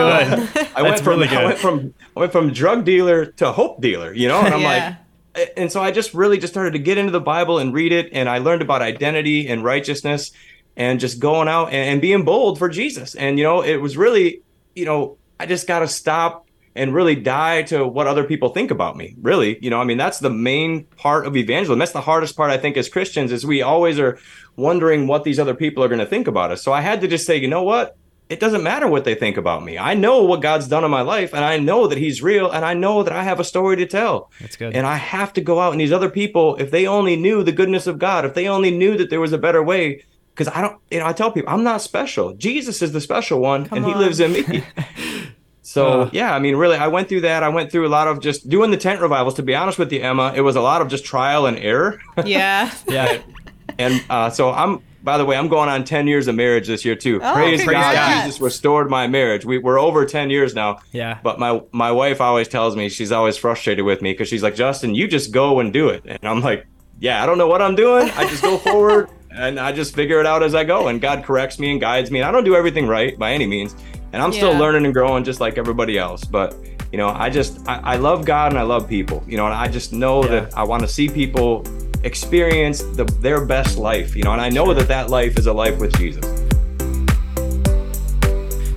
I 0.74 0.82
went 0.82 0.96
That's 0.96 1.00
from 1.00 1.20
really 1.20 1.28
I 1.28 1.44
went 1.44 1.58
from 1.58 1.94
I 2.16 2.20
went 2.20 2.32
from 2.32 2.52
drug 2.52 2.84
dealer 2.84 3.26
to 3.26 3.52
hope 3.52 3.80
dealer, 3.80 4.12
you 4.12 4.26
know, 4.26 4.40
and 4.40 4.52
I'm 4.52 4.60
Yeah. 4.64 4.86
like, 4.88 4.96
and 5.56 5.70
so 5.70 5.82
I 5.82 5.90
just 5.90 6.14
really 6.14 6.38
just 6.38 6.52
started 6.52 6.72
to 6.72 6.78
get 6.78 6.98
into 6.98 7.12
the 7.12 7.20
Bible 7.20 7.58
and 7.58 7.72
read 7.74 7.92
it, 7.92 8.10
and 8.12 8.28
I 8.28 8.38
learned 8.38 8.62
about 8.62 8.82
identity 8.82 9.48
and 9.48 9.64
righteousness. 9.64 10.32
and 10.76 11.00
just 11.00 11.20
going 11.20 11.48
out 11.48 11.66
and, 11.66 11.90
and 11.90 12.00
being 12.00 12.24
bold 12.24 12.58
for 12.58 12.68
Jesus. 12.68 13.14
And, 13.14 13.38
you 13.38 13.44
know, 13.44 13.62
it 13.62 13.76
was 13.76 13.96
really, 13.96 14.42
you 14.74 14.84
know, 14.84 15.18
I 15.38 15.46
just 15.46 15.66
got 15.66 15.80
to 15.80 15.88
stop 15.88 16.46
and 16.76 16.92
really 16.92 17.14
die 17.14 17.62
to 17.62 17.86
what 17.86 18.08
other 18.08 18.24
people 18.24 18.48
think 18.48 18.72
about 18.72 18.96
me. 18.96 19.14
Really, 19.22 19.58
you 19.62 19.70
know, 19.70 19.80
I 19.80 19.84
mean, 19.84 19.98
that's 19.98 20.18
the 20.18 20.30
main 20.30 20.84
part 20.96 21.26
of 21.26 21.36
evangelism. 21.36 21.78
That's 21.78 21.92
the 21.92 22.00
hardest 22.00 22.36
part, 22.36 22.50
I 22.50 22.58
think, 22.58 22.76
as 22.76 22.88
Christians, 22.88 23.30
is 23.30 23.46
we 23.46 23.62
always 23.62 23.98
are 24.00 24.18
wondering 24.56 25.06
what 25.06 25.22
these 25.22 25.38
other 25.38 25.54
people 25.54 25.84
are 25.84 25.88
going 25.88 26.00
to 26.00 26.06
think 26.06 26.26
about 26.26 26.50
us. 26.50 26.62
So 26.62 26.72
I 26.72 26.80
had 26.80 27.00
to 27.02 27.08
just 27.08 27.26
say, 27.26 27.36
you 27.36 27.48
know 27.48 27.62
what? 27.62 27.96
It 28.30 28.40
doesn't 28.40 28.62
matter 28.62 28.88
what 28.88 29.04
they 29.04 29.14
think 29.14 29.36
about 29.36 29.62
me. 29.64 29.76
I 29.76 29.94
know 29.94 30.22
what 30.22 30.40
God's 30.40 30.66
done 30.66 30.82
in 30.82 30.90
my 30.90 31.02
life, 31.02 31.34
and 31.34 31.44
I 31.44 31.58
know 31.58 31.86
that 31.88 31.98
He's 31.98 32.22
real, 32.22 32.50
and 32.50 32.64
I 32.64 32.72
know 32.74 33.02
that 33.02 33.12
I 33.12 33.22
have 33.22 33.38
a 33.38 33.44
story 33.44 33.76
to 33.76 33.86
tell. 33.86 34.30
That's 34.40 34.56
good. 34.56 34.74
And 34.74 34.86
I 34.86 34.96
have 34.96 35.32
to 35.34 35.40
go 35.42 35.60
out, 35.60 35.72
and 35.72 35.80
these 35.80 35.92
other 35.92 36.08
people, 36.08 36.56
if 36.56 36.70
they 36.70 36.86
only 36.86 37.16
knew 37.16 37.42
the 37.42 37.52
goodness 37.52 37.86
of 37.86 37.98
God, 37.98 38.24
if 38.24 38.32
they 38.34 38.48
only 38.48 38.70
knew 38.70 38.96
that 38.96 39.10
there 39.10 39.20
was 39.20 39.32
a 39.34 39.38
better 39.38 39.62
way, 39.62 40.04
because 40.32 40.48
I 40.48 40.62
don't, 40.62 40.80
you 40.90 40.98
know, 41.00 41.06
I 41.06 41.12
tell 41.12 41.30
people 41.32 41.52
I'm 41.52 41.64
not 41.64 41.82
special. 41.82 42.32
Jesus 42.34 42.80
is 42.80 42.92
the 42.92 43.00
special 43.00 43.40
one, 43.40 43.68
and 43.70 43.84
He 43.84 43.94
lives 43.94 44.20
in 44.20 44.32
me. 44.32 44.64
So 45.66 46.02
Uh. 46.02 46.10
yeah, 46.12 46.34
I 46.34 46.38
mean, 46.40 46.56
really, 46.56 46.76
I 46.76 46.88
went 46.88 47.08
through 47.08 47.22
that. 47.22 47.42
I 47.42 47.48
went 47.48 47.72
through 47.72 47.86
a 47.86 47.88
lot 47.88 48.06
of 48.06 48.20
just 48.20 48.48
doing 48.50 48.70
the 48.70 48.76
tent 48.76 49.00
revivals. 49.00 49.34
To 49.34 49.42
be 49.42 49.54
honest 49.54 49.78
with 49.78 49.90
you, 49.92 50.00
Emma, 50.02 50.32
it 50.36 50.42
was 50.42 50.56
a 50.56 50.60
lot 50.60 50.82
of 50.82 50.88
just 50.88 51.06
trial 51.06 51.46
and 51.46 51.58
error. 51.58 52.00
Yeah. 52.24 52.70
yeah. 52.88 53.22
and 53.78 54.04
uh, 54.10 54.28
so 54.30 54.50
I'm. 54.52 54.82
By 55.04 55.18
the 55.18 55.24
way, 55.26 55.36
I'm 55.36 55.48
going 55.48 55.68
on 55.68 55.84
10 55.84 56.06
years 56.08 56.28
of 56.28 56.34
marriage 56.34 56.66
this 56.66 56.82
year 56.84 56.96
too. 56.96 57.20
Oh, 57.22 57.34
praise 57.34 57.58
God, 57.62 57.72
congrats. 57.72 58.24
Jesus 58.24 58.40
restored 58.40 58.88
my 58.88 59.06
marriage. 59.06 59.44
We, 59.44 59.58
we're 59.58 59.78
over 59.78 60.06
10 60.06 60.30
years 60.30 60.54
now. 60.54 60.78
Yeah. 60.92 61.18
But 61.22 61.38
my 61.38 61.60
my 61.72 61.92
wife 61.92 62.22
always 62.22 62.48
tells 62.48 62.74
me 62.74 62.88
she's 62.88 63.12
always 63.12 63.36
frustrated 63.36 63.84
with 63.84 64.00
me 64.00 64.12
because 64.12 64.28
she's 64.28 64.42
like, 64.42 64.54
Justin, 64.56 64.94
you 64.94 65.06
just 65.06 65.30
go 65.30 65.60
and 65.60 65.72
do 65.72 65.90
it. 65.90 66.02
And 66.06 66.18
I'm 66.24 66.40
like, 66.40 66.66
yeah, 67.00 67.22
I 67.22 67.26
don't 67.26 67.36
know 67.36 67.48
what 67.48 67.60
I'm 67.60 67.74
doing. 67.76 68.10
I 68.16 68.26
just 68.28 68.42
go 68.42 68.56
forward 68.70 69.10
and 69.30 69.60
I 69.60 69.72
just 69.72 69.94
figure 69.94 70.20
it 70.20 70.26
out 70.26 70.42
as 70.42 70.54
I 70.54 70.64
go. 70.64 70.88
And 70.88 71.00
God 71.02 71.22
corrects 71.22 71.58
me 71.58 71.70
and 71.72 71.80
guides 71.80 72.10
me. 72.10 72.20
And 72.20 72.26
I 72.28 72.32
don't 72.32 72.44
do 72.44 72.56
everything 72.56 72.86
right 72.86 73.18
by 73.18 73.32
any 73.32 73.46
means. 73.46 73.76
And 74.14 74.22
I'm 74.22 74.32
still 74.32 74.54
learning 74.56 74.84
and 74.86 74.94
growing 74.94 75.22
just 75.24 75.40
like 75.40 75.58
everybody 75.58 75.98
else. 75.98 76.24
But 76.24 76.56
you 76.92 76.98
know, 76.98 77.08
I 77.08 77.28
just 77.28 77.68
I, 77.68 77.80
I 77.94 77.96
love 77.96 78.24
God 78.24 78.52
and 78.52 78.58
I 78.58 78.62
love 78.62 78.88
people. 78.88 79.22
You 79.26 79.36
know, 79.36 79.44
and 79.44 79.54
I 79.54 79.68
just 79.68 79.92
know 79.92 80.22
Yeah. 80.24 80.30
that 80.30 80.56
I 80.56 80.62
want 80.62 80.80
to 80.82 80.88
see 80.88 81.08
people 81.08 81.62
experience 82.04 82.82
the, 82.82 83.04
their 83.20 83.44
best 83.44 83.78
life. 83.78 84.14
You 84.14 84.22
know, 84.22 84.32
and 84.32 84.40
I 84.40 84.50
know 84.50 84.72
that 84.74 84.88
that 84.88 85.10
life 85.10 85.38
is 85.38 85.46
a 85.46 85.52
life 85.52 85.78
with 85.78 85.96
Jesus. 85.96 86.24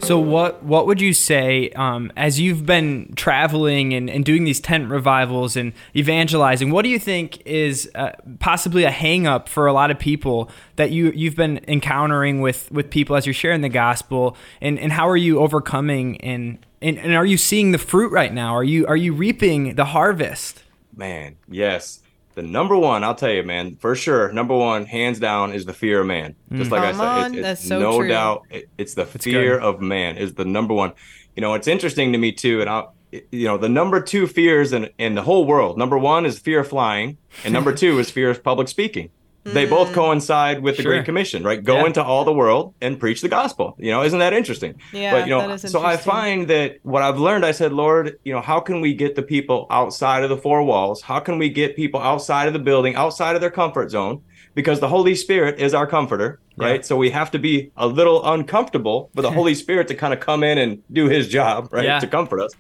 So 0.08 0.18
what 0.20 0.64
what 0.64 0.88
would 0.88 1.02
you 1.02 1.12
say 1.12 1.70
um, 1.72 2.14
as 2.16 2.40
you've 2.40 2.66
been 2.66 3.12
traveling 3.18 3.94
and, 3.94 4.10
and 4.10 4.24
doing 4.24 4.46
these 4.46 4.62
tent 4.62 4.90
revivals 4.90 5.58
and 5.58 5.74
evangelizing? 5.98 6.72
What 6.72 6.84
do 6.84 6.90
you 6.90 6.98
think 6.98 7.46
is 7.46 7.92
uh, 7.94 8.14
possibly 8.40 8.86
a 8.86 8.90
hang 8.90 9.28
up 9.28 9.50
for 9.50 9.68
a 9.68 9.74
lot 9.74 9.92
of 9.92 10.00
people 10.00 10.50
that 10.78 10.92
you 10.92 11.12
you've 11.12 11.36
been 11.36 11.60
encountering 11.68 12.40
with 12.40 12.72
with 12.72 12.90
people 12.90 13.18
as 13.18 13.26
you're 13.26 13.34
sharing 13.34 13.60
the 13.60 13.68
gospel 13.68 14.38
and, 14.62 14.80
and 14.80 14.94
how 14.94 15.10
are 15.10 15.18
you 15.18 15.40
overcoming 15.40 16.22
and, 16.22 16.66
and 16.82 16.98
and 17.00 17.14
are 17.14 17.26
you 17.26 17.36
seeing 17.36 17.74
the 17.74 17.78
fruit 17.78 18.10
right 18.10 18.34
now? 18.34 18.56
Are 18.56 18.64
you 18.64 18.88
are 18.88 18.96
you 18.96 19.12
reaping 19.12 19.76
the 19.76 19.86
harvest? 19.86 20.64
Man, 20.96 21.36
yes. 21.50 22.00
The 22.38 22.44
number 22.44 22.78
one, 22.78 23.04
I'll 23.04 23.16
tell 23.16 23.32
you, 23.32 23.42
man, 23.42 23.78
for 23.78 23.96
sure. 23.96 24.32
Number 24.32 24.56
one, 24.56 24.86
hands 24.86 25.20
down, 25.20 25.54
is 25.54 25.66
the 25.66 25.74
fear 25.74 26.02
of 26.02 26.06
man. 26.06 26.36
Just 26.54 26.70
mm. 26.70 26.72
like 26.72 26.92
Come 26.94 27.02
I 27.02 27.24
said, 27.24 27.36
it's, 27.36 27.62
it's 27.62 27.68
so 27.68 27.80
no 27.80 27.98
true. 27.98 28.10
doubt, 28.10 28.44
it- 28.52 28.70
it's 28.78 28.94
the 28.94 29.08
fear 29.08 29.58
good. 29.58 29.64
of 29.64 29.82
man 29.82 30.18
is 30.18 30.36
the 30.36 30.46
number 30.46 30.76
one. 30.76 30.94
You 31.36 31.42
know, 31.42 31.56
it's 31.56 31.68
interesting 31.68 32.12
to 32.12 32.20
me 32.20 32.32
too, 32.32 32.62
and 32.62 32.70
I'll, 32.70 32.94
you 33.12 33.48
know, 33.48 33.58
the 33.58 33.70
number 33.70 34.00
two 34.00 34.28
fears 34.28 34.72
in 34.72 34.88
in 35.00 35.16
the 35.16 35.24
whole 35.24 35.46
world. 35.46 35.80
Number 35.80 35.98
one 35.98 36.28
is 36.28 36.38
fear 36.38 36.60
of 36.60 36.68
flying, 36.68 37.18
and 37.44 37.52
number 37.54 37.74
two 37.74 37.98
is 37.98 38.12
fear 38.12 38.30
of 38.30 38.44
public 38.44 38.68
speaking. 38.68 39.10
They 39.54 39.66
Mm. 39.66 39.70
both 39.70 39.94
coincide 39.94 40.62
with 40.62 40.78
the 40.78 40.84
Sure. 40.84 40.92
Great 40.94 41.06
Commission, 41.06 41.44
right? 41.44 41.64
Go 41.64 41.78
Yeah. 41.78 41.86
into 41.88 42.04
all 42.04 42.24
the 42.26 42.34
world 42.34 42.74
and 42.82 43.00
preach 43.00 43.22
the 43.22 43.30
gospel. 43.30 43.76
You 43.80 43.92
know, 43.92 44.04
isn't 44.04 44.20
that 44.20 44.34
interesting? 44.34 44.76
Yeah, 44.92 45.12
but 45.12 45.28
you 45.28 45.32
know, 45.36 45.48
that 45.48 45.64
is 45.64 45.72
so 45.72 45.84
I 45.84 45.98
find 45.98 46.48
that 46.48 46.78
what 46.84 47.02
I've 47.04 47.20
learned, 47.20 47.46
I 47.46 47.52
said, 47.52 47.74
Lord, 47.74 48.18
you 48.24 48.34
know, 48.34 48.42
how 48.42 48.60
can 48.60 48.82
we 48.82 48.94
get 48.94 49.16
the 49.16 49.22
people 49.22 49.68
outside 49.70 50.24
of 50.24 50.30
the 50.30 50.38
four 50.38 50.64
walls? 50.64 51.02
How 51.02 51.20
can 51.20 51.38
we 51.38 51.50
get 51.50 51.76
people 51.76 52.00
outside 52.02 52.48
of 52.48 52.54
the 52.54 52.60
building, 52.60 52.96
outside 52.96 53.36
of 53.36 53.42
their 53.42 53.52
comfort 53.52 53.92
zone? 53.92 54.22
Because 54.56 54.80
the 54.80 54.88
Holy 54.88 55.14
Spirit 55.14 55.60
is 55.60 55.74
our 55.76 55.86
comforter, 55.86 56.40
right? 56.58 56.84
So 56.84 56.96
we 56.98 57.12
have 57.12 57.30
to 57.32 57.38
be 57.40 57.70
a 57.78 57.86
little 57.86 58.26
uncomfortable 58.26 59.12
for 59.16 59.22
the 59.22 59.30
Holy 59.40 59.54
Spirit 59.54 59.88
to 59.90 59.94
kind 59.94 60.14
of 60.14 60.20
come 60.20 60.44
in 60.44 60.58
and 60.58 60.80
do 60.92 61.08
his 61.08 61.28
job, 61.28 61.70
right? 61.72 61.86
Yeah. 61.86 62.00
To 62.00 62.08
comfort 62.08 62.42
us. 62.42 62.52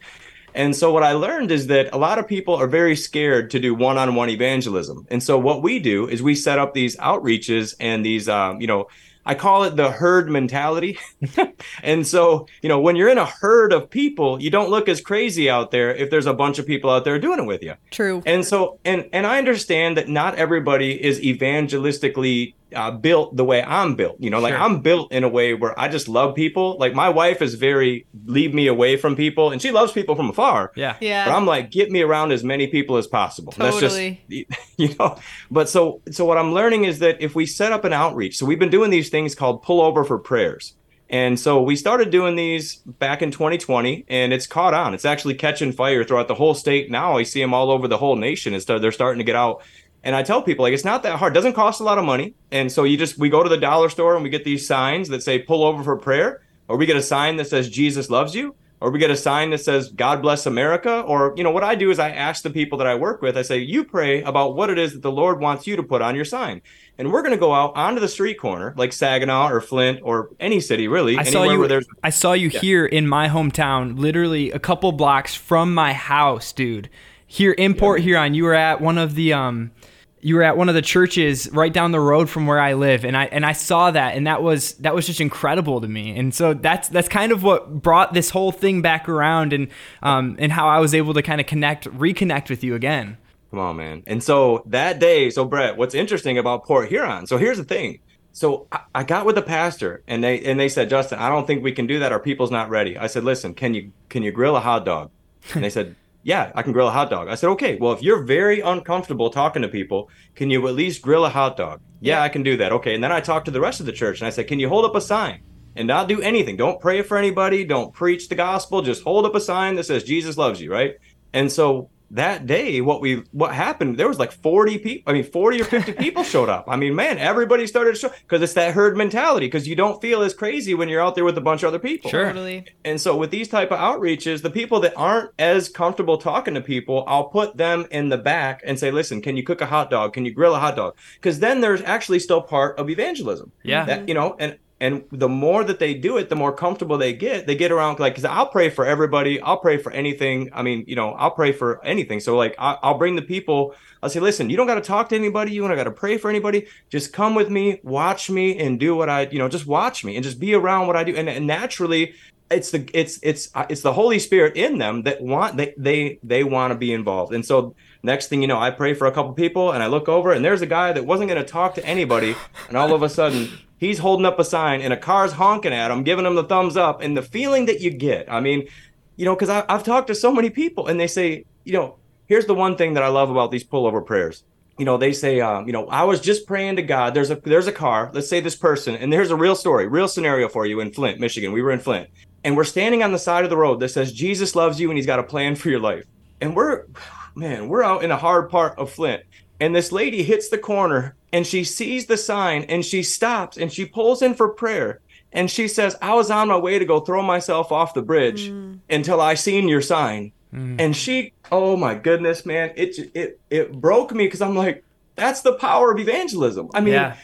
And 0.57 0.75
so 0.75 0.91
what 0.91 1.03
I 1.03 1.11
learned 1.11 1.51
is 1.51 1.67
that 1.67 1.93
a 1.93 1.97
lot 1.97 2.17
of 2.17 2.27
people 2.27 2.55
are 2.55 2.65
very 2.65 2.95
scared 2.95 3.51
to 3.51 3.59
do 3.59 3.75
one-on-one 3.75 4.29
evangelism. 4.29 5.05
And 5.11 5.21
so 5.21 5.37
what 5.37 5.61
we 5.61 5.77
do 5.77 6.07
is 6.09 6.23
we 6.23 6.33
set 6.33 6.57
up 6.57 6.73
these 6.73 6.97
outreaches 6.97 7.75
and 7.79 8.03
these, 8.03 8.27
um, 8.27 8.59
you 8.59 8.65
know, 8.65 8.87
I 9.23 9.35
call 9.35 9.65
it 9.65 9.75
the 9.75 9.91
herd 9.91 10.31
mentality. 10.31 10.97
and 11.83 12.07
so, 12.07 12.47
you 12.63 12.69
know, 12.69 12.79
when 12.79 12.95
you're 12.95 13.09
in 13.09 13.19
a 13.19 13.25
herd 13.25 13.71
of 13.71 13.87
people, 13.89 14.41
you 14.41 14.49
don't 14.49 14.69
look 14.69 14.89
as 14.89 14.99
crazy 14.99 15.47
out 15.47 15.69
there 15.69 15.93
if 15.93 16.09
there's 16.09 16.25
a 16.25 16.33
bunch 16.33 16.57
of 16.57 16.65
people 16.65 16.89
out 16.89 17.03
there 17.03 17.19
doing 17.19 17.39
it 17.39 17.45
with 17.45 17.61
you. 17.61 17.75
True. 17.91 18.23
And 18.25 18.43
so, 18.43 18.79
and 18.83 19.07
and 19.13 19.27
I 19.27 19.37
understand 19.37 19.97
that 19.97 20.07
not 20.07 20.35
everybody 20.35 20.91
is 21.03 21.19
evangelistically 21.19 22.53
uh, 22.75 22.91
built 22.91 23.35
the 23.35 23.45
way 23.45 23.63
I'm 23.63 23.95
built. 23.95 24.17
You 24.19 24.29
know, 24.29 24.39
like 24.39 24.53
Sure. 24.53 24.61
I'm 24.61 24.81
built 24.81 25.11
in 25.11 25.23
a 25.23 25.29
way 25.29 25.53
where 25.53 25.77
I 25.79 25.87
just 25.87 26.07
love 26.07 26.35
people. 26.35 26.77
Like 26.79 26.93
my 26.93 27.09
wife 27.09 27.41
is 27.41 27.55
very 27.55 28.05
leave 28.25 28.53
me 28.53 28.67
away 28.67 28.97
from 28.97 29.15
people, 29.15 29.51
and 29.51 29.61
she 29.61 29.71
loves 29.71 29.91
people 29.91 30.15
from 30.15 30.29
afar. 30.29 30.71
Yeah. 30.75 30.97
Yeah. 30.99 31.25
But 31.25 31.35
I'm 31.35 31.45
like, 31.45 31.71
get 31.71 31.91
me 31.91 32.01
around 32.01 32.31
as 32.31 32.43
many 32.43 32.67
people 32.67 32.97
as 32.97 33.07
possible. 33.07 33.53
Totally. 33.53 34.21
That's 34.29 34.49
just, 34.49 34.69
you 34.77 34.95
know. 34.99 35.17
But 35.49 35.69
so, 35.69 36.01
so 36.11 36.25
what 36.25 36.37
I'm 36.37 36.53
learning 36.53 36.85
is 36.85 36.99
that 36.99 37.21
if 37.21 37.35
we 37.35 37.45
set 37.45 37.71
up 37.71 37.85
an 37.85 37.93
outreach, 37.93 38.37
so 38.37 38.45
we've 38.45 38.59
been 38.59 38.69
doing 38.69 38.91
these 38.91 39.09
things 39.09 39.35
called 39.35 39.63
pull 39.63 39.81
over 39.81 40.03
for 40.03 40.17
prayers. 40.17 40.73
And 41.09 41.39
so 41.39 41.61
we 41.61 41.75
started 41.77 42.09
doing 42.09 42.35
these 42.35 42.75
back 42.77 43.21
in 43.21 43.31
2020, 43.31 44.05
and 44.09 44.33
it's 44.33 44.45
caught 44.45 44.73
on. 44.73 44.93
It's 44.93 45.05
actually 45.05 45.35
catching 45.35 45.71
fire 45.71 46.03
throughout 46.03 46.27
the 46.27 46.35
whole 46.35 46.53
state. 46.53 46.91
Now 46.91 47.17
I 47.17 47.23
see 47.23 47.39
them 47.39 47.53
all 47.53 47.71
over 47.71 47.87
the 47.87 47.97
whole 47.97 48.17
nation. 48.17 48.53
It's 48.53 48.65
they're 48.65 48.91
starting 48.91 49.19
to 49.19 49.23
get 49.23 49.35
out. 49.35 49.63
And 50.07 50.15
I 50.15 50.23
tell 50.23 50.41
people 50.41 50.63
like 50.63 50.73
it's 50.73 50.85
not 50.85 51.03
that 51.03 51.19
hard. 51.19 51.33
It 51.33 51.35
doesn't 51.35 51.51
cost 51.51 51.81
a 51.81 51.83
lot 51.83 51.97
of 51.97 52.05
money. 52.05 52.33
And 52.49 52.71
so 52.71 52.85
you 52.85 52.95
just 52.95 53.17
we 53.17 53.27
go 53.27 53.43
to 53.43 53.49
the 53.49 53.57
dollar 53.57 53.89
store 53.89 54.15
and 54.15 54.23
we 54.23 54.29
get 54.29 54.45
these 54.45 54.65
signs 54.65 55.09
that 55.09 55.21
say 55.21 55.37
pull 55.37 55.65
over 55.65 55.83
for 55.83 55.97
prayer, 55.97 56.41
or 56.69 56.77
we 56.77 56.85
get 56.85 56.95
a 56.95 57.01
sign 57.01 57.35
that 57.35 57.47
says 57.47 57.69
Jesus 57.69 58.09
loves 58.09 58.33
you, 58.33 58.55
or 58.79 58.89
we 58.89 58.99
get 58.99 59.11
a 59.11 59.17
sign 59.17 59.49
that 59.49 59.57
says 59.57 59.89
God 59.89 60.21
bless 60.21 60.45
America, 60.45 61.01
or 61.01 61.33
you 61.35 61.43
know 61.43 61.51
what 61.51 61.65
I 61.65 61.75
do 61.75 61.91
is 61.91 61.99
I 61.99 62.11
ask 62.11 62.41
the 62.41 62.49
people 62.49 62.77
that 62.77 62.87
I 62.87 62.95
work 62.95 63.21
with, 63.21 63.35
I 63.35 63.41
say, 63.41 63.57
you 63.57 63.83
pray 63.83 64.21
about 64.21 64.55
what 64.55 64.69
it 64.69 64.79
is 64.79 64.93
that 64.93 65.01
the 65.01 65.11
Lord 65.11 65.41
wants 65.41 65.67
you 65.67 65.75
to 65.75 65.83
put 65.83 66.01
on 66.01 66.15
your 66.15 66.23
sign. 66.23 66.61
And 66.97 67.11
we're 67.11 67.21
gonna 67.21 67.35
go 67.35 67.53
out 67.53 67.75
onto 67.75 67.99
the 67.99 68.07
street 68.07 68.39
corner, 68.39 68.73
like 68.77 68.93
Saginaw 68.93 69.49
or 69.49 69.59
Flint 69.59 69.99
or 70.03 70.29
any 70.39 70.61
city 70.61 70.87
really, 70.87 71.17
I 71.17 71.23
saw 71.23 71.43
you. 71.43 71.81
I 72.01 72.11
saw 72.11 72.31
you 72.31 72.47
here 72.47 72.85
in 72.85 73.09
my 73.09 73.27
hometown, 73.27 73.99
literally 73.99 74.51
a 74.51 74.59
couple 74.59 74.93
blocks 74.93 75.35
from 75.35 75.73
my 75.73 75.91
house, 75.91 76.53
dude. 76.53 76.89
Here 77.29 77.51
in 77.51 77.73
Port 77.73 77.99
Huron, 77.99 78.33
you 78.35 78.45
were 78.45 78.53
at 78.53 78.79
one 78.79 78.97
of 78.97 79.15
the 79.15 79.33
um, 79.33 79.71
you 80.19 80.35
were 80.35 80.43
at 80.43 80.57
one 80.57 80.67
of 80.67 80.75
the 80.75 80.81
churches 80.81 81.49
right 81.51 81.71
down 81.71 81.91
the 81.91 81.99
road 81.99 82.29
from 82.29 82.47
where 82.47 82.59
I 82.59 82.73
live, 82.73 83.05
and 83.05 83.15
I 83.15 83.25
and 83.25 83.45
I 83.45 83.53
saw 83.53 83.91
that, 83.91 84.15
and 84.15 84.25
that 84.27 84.41
was 84.41 84.73
that 84.75 84.95
was 84.95 85.05
just 85.05 85.21
incredible 85.21 85.79
to 85.81 85.87
me. 85.87 86.17
And 86.17 86.33
so 86.33 86.53
that's 86.53 86.89
that's 86.89 87.07
kind 87.07 87.31
of 87.31 87.43
what 87.43 87.81
brought 87.81 88.13
this 88.13 88.31
whole 88.31 88.51
thing 88.51 88.81
back 88.81 89.07
around, 89.07 89.53
and 89.53 89.67
um, 90.01 90.35
and 90.39 90.51
how 90.51 90.67
I 90.67 90.79
was 90.79 90.93
able 90.93 91.13
to 91.13 91.21
kind 91.21 91.39
of 91.39 91.47
connect, 91.47 91.85
reconnect 91.85 92.49
with 92.49 92.63
you 92.63 92.75
again. 92.75 93.17
Come 93.51 93.59
on, 93.59 93.77
man. 93.77 94.03
And 94.07 94.21
so 94.23 94.63
that 94.65 94.99
day, 94.99 95.29
so 95.29 95.45
Brett, 95.45 95.77
what's 95.77 95.95
interesting 95.95 96.37
about 96.37 96.65
Port 96.65 96.89
Huron? 96.89 97.27
So 97.27 97.37
here's 97.37 97.57
the 97.57 97.63
thing. 97.63 97.99
So 98.33 98.67
I, 98.71 98.81
I 98.93 99.03
got 99.03 99.25
with 99.25 99.35
the 99.35 99.41
pastor, 99.41 100.03
and 100.07 100.23
they 100.23 100.43
and 100.43 100.59
they 100.59 100.69
said, 100.69 100.89
Justin, 100.89 101.19
I 101.19 101.29
don't 101.29 101.47
think 101.47 101.63
we 101.63 101.71
can 101.71 101.87
do 101.87 101.99
that. 101.99 102.11
Our 102.11 102.19
people's 102.19 102.51
not 102.51 102.69
ready. 102.69 102.97
I 102.97 103.07
said, 103.07 103.23
listen, 103.23 103.53
can 103.53 103.73
you 103.73 103.91
can 104.09 104.23
you 104.23 104.31
grill 104.31 104.55
a 104.55 104.59
hot 104.59 104.85
dog? 104.85 105.11
And 105.53 105.63
they 105.63 105.69
said, 105.69 105.95
yeah, 106.23 106.51
I 106.55 106.61
can 106.61 106.73
grill 106.73 106.87
a 106.87 106.91
hot 106.91 107.09
dog. 107.09 107.29
I 107.29 107.35
said, 107.35 107.49
okay. 107.51 107.77
Well, 107.79 107.93
if 107.93 108.01
you're 108.01 108.23
very 108.23 108.59
uncomfortable 108.59 109.29
talking 109.29 109.61
to 109.61 109.67
people, 109.67 110.09
can 110.35 110.49
you 110.49 110.67
at 110.67 110.75
least 110.75 111.01
grill 111.01 111.25
a 111.25 111.29
hot 111.29 111.57
dog? 111.57 111.79
Yeah, 112.01 112.21
I 112.21 112.29
can 112.29 112.43
do 112.43 112.57
that. 112.57 112.71
Okay. 112.73 112.95
And 112.95 113.03
then 113.03 113.11
I 113.11 113.21
talked 113.21 113.45
to 113.45 113.51
the 113.51 113.61
rest 113.61 113.79
of 113.79 113.85
the 113.85 113.91
church, 113.91 114.19
and 114.19 114.27
I 114.27 114.29
said, 114.29 114.47
can 114.47 114.59
you 114.59 114.69
hold 114.69 114.85
up 114.85 114.95
a 114.95 115.01
sign? 115.01 115.43
And 115.75 115.87
not 115.87 116.07
do 116.07 116.21
anything. 116.21 116.57
Don't 116.57 116.81
pray 116.81 117.01
for 117.03 117.17
anybody. 117.17 117.63
Don't 117.63 117.93
preach 117.93 118.29
the 118.29 118.35
gospel. 118.35 118.81
Just 118.81 119.03
hold 119.03 119.25
up 119.25 119.35
a 119.35 119.39
sign 119.39 119.75
that 119.75 119.85
says 119.85 120.03
Jesus 120.03 120.35
loves 120.35 120.59
you, 120.59 120.71
right? 120.71 120.95
And 121.33 121.51
so 121.51 121.89
that 122.11 122.45
day 122.45 122.79
what 122.79 123.01
we 123.01 123.21
what 123.31 123.53
happened 123.53 123.97
there 123.97 124.07
was 124.07 124.17
like 124.17 124.31
40 124.31 124.77
people 124.77 125.11
i 125.11 125.13
mean 125.13 125.25
40 125.25 125.61
or 125.61 125.65
50 125.65 125.91
people 126.03 126.23
showed 126.23 126.47
up 126.47 126.63
i 126.69 126.75
mean 126.77 126.95
man 126.95 127.17
everybody 127.17 127.67
started 127.67 127.95
to 127.95 127.99
show 127.99 128.09
because 128.21 128.41
it's 128.41 128.53
that 128.53 128.73
herd 128.73 128.95
mentality 128.95 129.47
because 129.47 129.67
you 129.67 129.75
don't 129.75 130.01
feel 130.01 130.21
as 130.21 130.33
crazy 130.33 130.73
when 130.73 130.87
you're 130.87 131.01
out 131.01 131.15
there 131.15 131.25
with 131.25 131.37
a 131.37 131.41
bunch 131.41 131.63
of 131.63 131.67
other 131.67 131.79
people 131.79 132.09
Sure. 132.09 132.27
Totally. 132.27 132.65
and 132.85 132.99
so 133.01 133.17
with 133.17 133.29
these 133.29 133.49
type 133.49 133.71
of 133.71 133.79
outreaches 133.79 134.41
the 134.41 134.49
people 134.49 134.79
that 134.81 134.93
aren't 134.95 135.31
as 135.37 135.67
comfortable 135.67 136.17
talking 136.17 136.53
to 136.53 136.61
people 136.61 137.03
i'll 137.07 137.25
put 137.25 137.57
them 137.57 137.85
in 137.91 138.07
the 138.07 138.17
back 138.17 138.61
and 138.65 138.79
say 138.79 138.89
listen 138.89 139.21
can 139.21 139.35
you 139.35 139.43
cook 139.43 139.59
a 139.59 139.65
hot 139.65 139.89
dog 139.89 140.13
can 140.13 140.23
you 140.23 140.31
grill 140.31 140.55
a 140.55 140.59
hot 140.59 140.77
dog 140.77 140.95
because 141.15 141.39
then 141.39 141.59
there's 141.59 141.81
actually 141.81 142.19
still 142.19 142.41
part 142.41 142.79
of 142.79 142.89
evangelism 142.89 143.51
Yeah. 143.63 143.83
that 143.85 144.07
you 144.07 144.13
know 144.13 144.35
and 144.39 144.57
And 144.79 145.05
the 145.11 145.27
more 145.27 145.63
that 145.63 145.79
they 145.79 145.95
do 145.95 146.17
it, 146.17 146.29
the 146.29 146.35
more 146.35 146.53
comfortable 146.53 146.99
they 146.99 147.13
get. 147.13 147.47
They 147.47 147.55
get 147.55 147.71
around 147.71 147.99
like, 147.99 148.13
because 148.13 148.25
I'll 148.25 148.47
pray 148.47 148.69
for 148.69 148.85
everybody. 148.85 149.41
I'll 149.41 149.57
pray 149.57 149.77
for 149.77 149.91
anything. 149.91 150.51
I 150.53 150.61
mean, 150.61 150.83
you 150.87 150.95
know, 150.95 151.13
I'll 151.13 151.31
pray 151.31 151.51
for 151.51 151.83
anything. 151.83 152.19
So 152.19 152.37
like, 152.37 152.55
I, 152.59 152.77
will 152.83 152.97
bring 152.97 153.15
the 153.15 153.23
people. 153.23 153.73
I'll 154.03 154.09
say, 154.09 154.19
listen, 154.19 154.51
you 154.51 154.57
don't 154.57 154.67
got 154.67 154.75
to 154.75 154.81
talk 154.81 155.09
to 155.09 155.15
anybody. 155.15 155.51
You 155.51 155.67
don't 155.67 155.75
got 155.75 155.85
to 155.85 155.91
pray 155.91 156.19
for 156.19 156.29
anybody. 156.29 156.67
Just 156.89 157.11
come 157.11 157.33
with 157.33 157.49
me, 157.49 157.79
watch 157.81 158.29
me, 158.29 158.59
and 158.59 158.79
do 158.79 158.95
what 158.95 159.09
I, 159.09 159.21
you 159.31 159.39
know, 159.39 159.49
just 159.49 159.65
watch 159.65 160.05
me 160.05 160.15
and 160.15 160.23
just 160.23 160.39
be 160.39 160.53
around 160.53 160.85
what 160.85 160.95
I 160.95 161.03
do. 161.03 161.15
And, 161.15 161.27
and 161.27 161.47
naturally, 161.47 162.13
it's 162.49 162.71
the 162.71 162.89
it's 162.93 163.19
it's 163.23 163.49
uh, 163.55 163.65
it's 163.69 163.81
the 163.81 163.91
Holy 163.91 164.19
Spirit 164.19 164.55
in 164.55 164.77
them 164.77 165.03
that 165.03 165.21
want 165.21 165.57
they 165.57 165.73
they 165.75 166.19
they 166.23 166.43
want 166.43 166.71
to 166.71 166.77
be 166.77 166.93
involved. 166.93 167.33
And 167.33 167.45
so 167.45 167.75
next 168.03 168.27
thing 168.27 168.41
you 168.41 168.47
know, 168.47 168.59
I 168.59 168.71
pray 168.71 168.93
for 168.93 169.07
a 169.07 169.11
couple 169.11 169.33
people, 169.33 169.71
and 169.71 169.83
I 169.83 169.87
look 169.87 170.07
over, 170.07 170.31
and 170.31 170.45
there's 170.45 170.61
a 170.61 170.67
guy 170.67 170.93
that 170.93 171.05
wasn't 171.05 171.29
going 171.29 171.43
to 171.43 171.49
talk 171.49 171.75
to 171.75 171.85
anybody, 171.85 172.35
and 172.69 172.77
all 172.77 172.93
of 172.93 173.03
a 173.03 173.09
sudden 173.09 173.49
he's 173.77 173.99
holding 173.99 174.25
up 174.25 174.39
a 174.39 174.43
sign, 174.45 174.81
and 174.81 174.93
a 174.93 174.97
car's 174.97 175.33
honking 175.33 175.73
at 175.73 175.91
him, 175.91 176.03
giving 176.03 176.25
him 176.25 176.35
the 176.35 176.43
thumbs 176.43 176.77
up, 176.77 177.01
and 177.01 177.15
the 177.15 177.21
feeling 177.21 177.65
that 177.65 177.81
you 177.81 177.91
get. 177.91 178.31
I 178.31 178.39
mean, 178.39 178.67
you 179.15 179.25
know, 179.25 179.35
because 179.35 179.49
I've 179.49 179.83
talked 179.83 180.07
to 180.07 180.15
so 180.15 180.31
many 180.31 180.49
people, 180.49 180.87
and 180.87 180.99
they 180.99 181.07
say, 181.07 181.45
you 181.63 181.73
know, 181.73 181.97
here's 182.27 182.45
the 182.45 182.55
one 182.55 182.75
thing 182.75 182.93
that 182.93 183.03
I 183.03 183.07
love 183.07 183.29
about 183.29 183.51
these 183.51 183.63
pullover 183.63 184.05
prayers 184.05 184.43
you 184.79 184.85
know 184.85 184.95
they 184.95 185.11
say 185.11 185.41
um, 185.41 185.65
you 185.65 185.73
know 185.73 185.87
i 185.87 186.03
was 186.03 186.21
just 186.21 186.45
praying 186.45 186.75
to 186.75 186.83
god 186.83 187.15
there's 187.15 187.31
a 187.31 187.35
there's 187.37 187.65
a 187.65 187.71
car 187.71 188.11
let's 188.13 188.29
say 188.29 188.39
this 188.39 188.55
person 188.55 188.95
and 188.95 189.11
there's 189.11 189.31
a 189.31 189.35
real 189.35 189.55
story 189.55 189.87
real 189.87 190.07
scenario 190.07 190.47
for 190.47 190.67
you 190.67 190.79
in 190.81 190.91
flint 190.91 191.19
michigan 191.19 191.51
we 191.51 191.63
were 191.63 191.71
in 191.71 191.79
flint 191.79 192.07
and 192.47 192.55
we're 192.55 192.63
standing 192.63 193.03
on 193.03 193.11
the 193.11 193.19
side 193.19 193.43
of 193.43 193.49
the 193.49 193.57
road 193.57 193.81
that 193.81 193.89
says 193.89 194.13
Jesus 194.13 194.55
loves 194.55 194.79
you 194.79 194.89
and 194.89 194.97
he's 194.97 195.05
got 195.05 195.19
a 195.19 195.23
plan 195.23 195.55
for 195.55 195.69
your 195.69 195.81
life. 195.81 196.05
And 196.39 196.55
we're 196.55 196.85
man, 197.35 197.67
we're 197.67 197.83
out 197.83 198.05
in 198.05 198.11
a 198.11 198.15
hard 198.17 198.49
part 198.49 198.79
of 198.79 198.89
Flint. 198.89 199.23
And 199.59 199.75
this 199.75 199.91
lady 199.91 200.23
hits 200.23 200.49
the 200.49 200.57
corner 200.57 201.15
and 201.33 201.45
she 201.45 201.63
sees 201.63 202.05
the 202.05 202.17
sign 202.17 202.63
and 202.63 202.85
she 202.85 203.03
stops 203.03 203.57
and 203.57 203.71
she 203.71 203.85
pulls 203.85 204.21
in 204.21 204.33
for 204.33 204.49
prayer. 204.49 204.99
And 205.33 205.51
she 205.51 205.67
says, 205.67 205.95
I 206.01 206.13
was 206.13 206.31
on 206.31 206.47
my 206.47 206.57
way 206.57 206.79
to 206.79 206.85
go 206.85 206.99
throw 206.99 207.21
myself 207.21 207.71
off 207.71 207.93
the 207.93 208.01
bridge 208.01 208.49
mm. 208.49 208.79
until 208.89 209.19
I 209.19 209.33
seen 209.33 209.67
your 209.67 209.81
sign. 209.81 210.31
Mm. 210.53 210.79
And 210.79 210.95
she, 210.95 211.33
oh 211.51 211.75
my 211.75 211.95
goodness, 211.95 212.45
man, 212.45 212.71
it 212.75 213.11
it 213.13 213.39
it 213.49 213.73
broke 213.73 214.13
me 214.13 214.25
because 214.25 214.41
I'm 214.41 214.55
like, 214.55 214.83
that's 215.15 215.41
the 215.41 215.53
power 215.53 215.91
of 215.91 215.99
evangelism. 215.99 216.69
I 216.73 216.79
mean, 216.79 216.93
yeah 216.93 217.17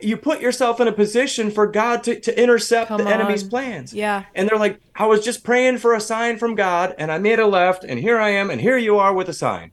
you 0.00 0.16
put 0.16 0.40
yourself 0.40 0.80
in 0.80 0.88
a 0.88 0.92
position 0.92 1.50
for 1.50 1.66
God 1.66 2.04
to, 2.04 2.20
to 2.20 2.40
intercept 2.40 2.88
Come 2.88 3.02
the 3.02 3.10
enemy's 3.10 3.42
plans. 3.42 3.92
Yeah. 3.92 4.24
And 4.34 4.48
they're 4.48 4.58
like, 4.58 4.80
I 4.94 5.06
was 5.06 5.24
just 5.24 5.42
praying 5.42 5.78
for 5.78 5.94
a 5.94 6.00
sign 6.00 6.38
from 6.38 6.54
God 6.54 6.94
and 6.98 7.10
I 7.10 7.18
made 7.18 7.38
a 7.38 7.46
left 7.46 7.84
and 7.84 7.98
here 7.98 8.18
I 8.18 8.30
am 8.30 8.50
and 8.50 8.60
here 8.60 8.76
you 8.76 8.98
are 8.98 9.12
with 9.12 9.28
a 9.28 9.32
sign. 9.32 9.72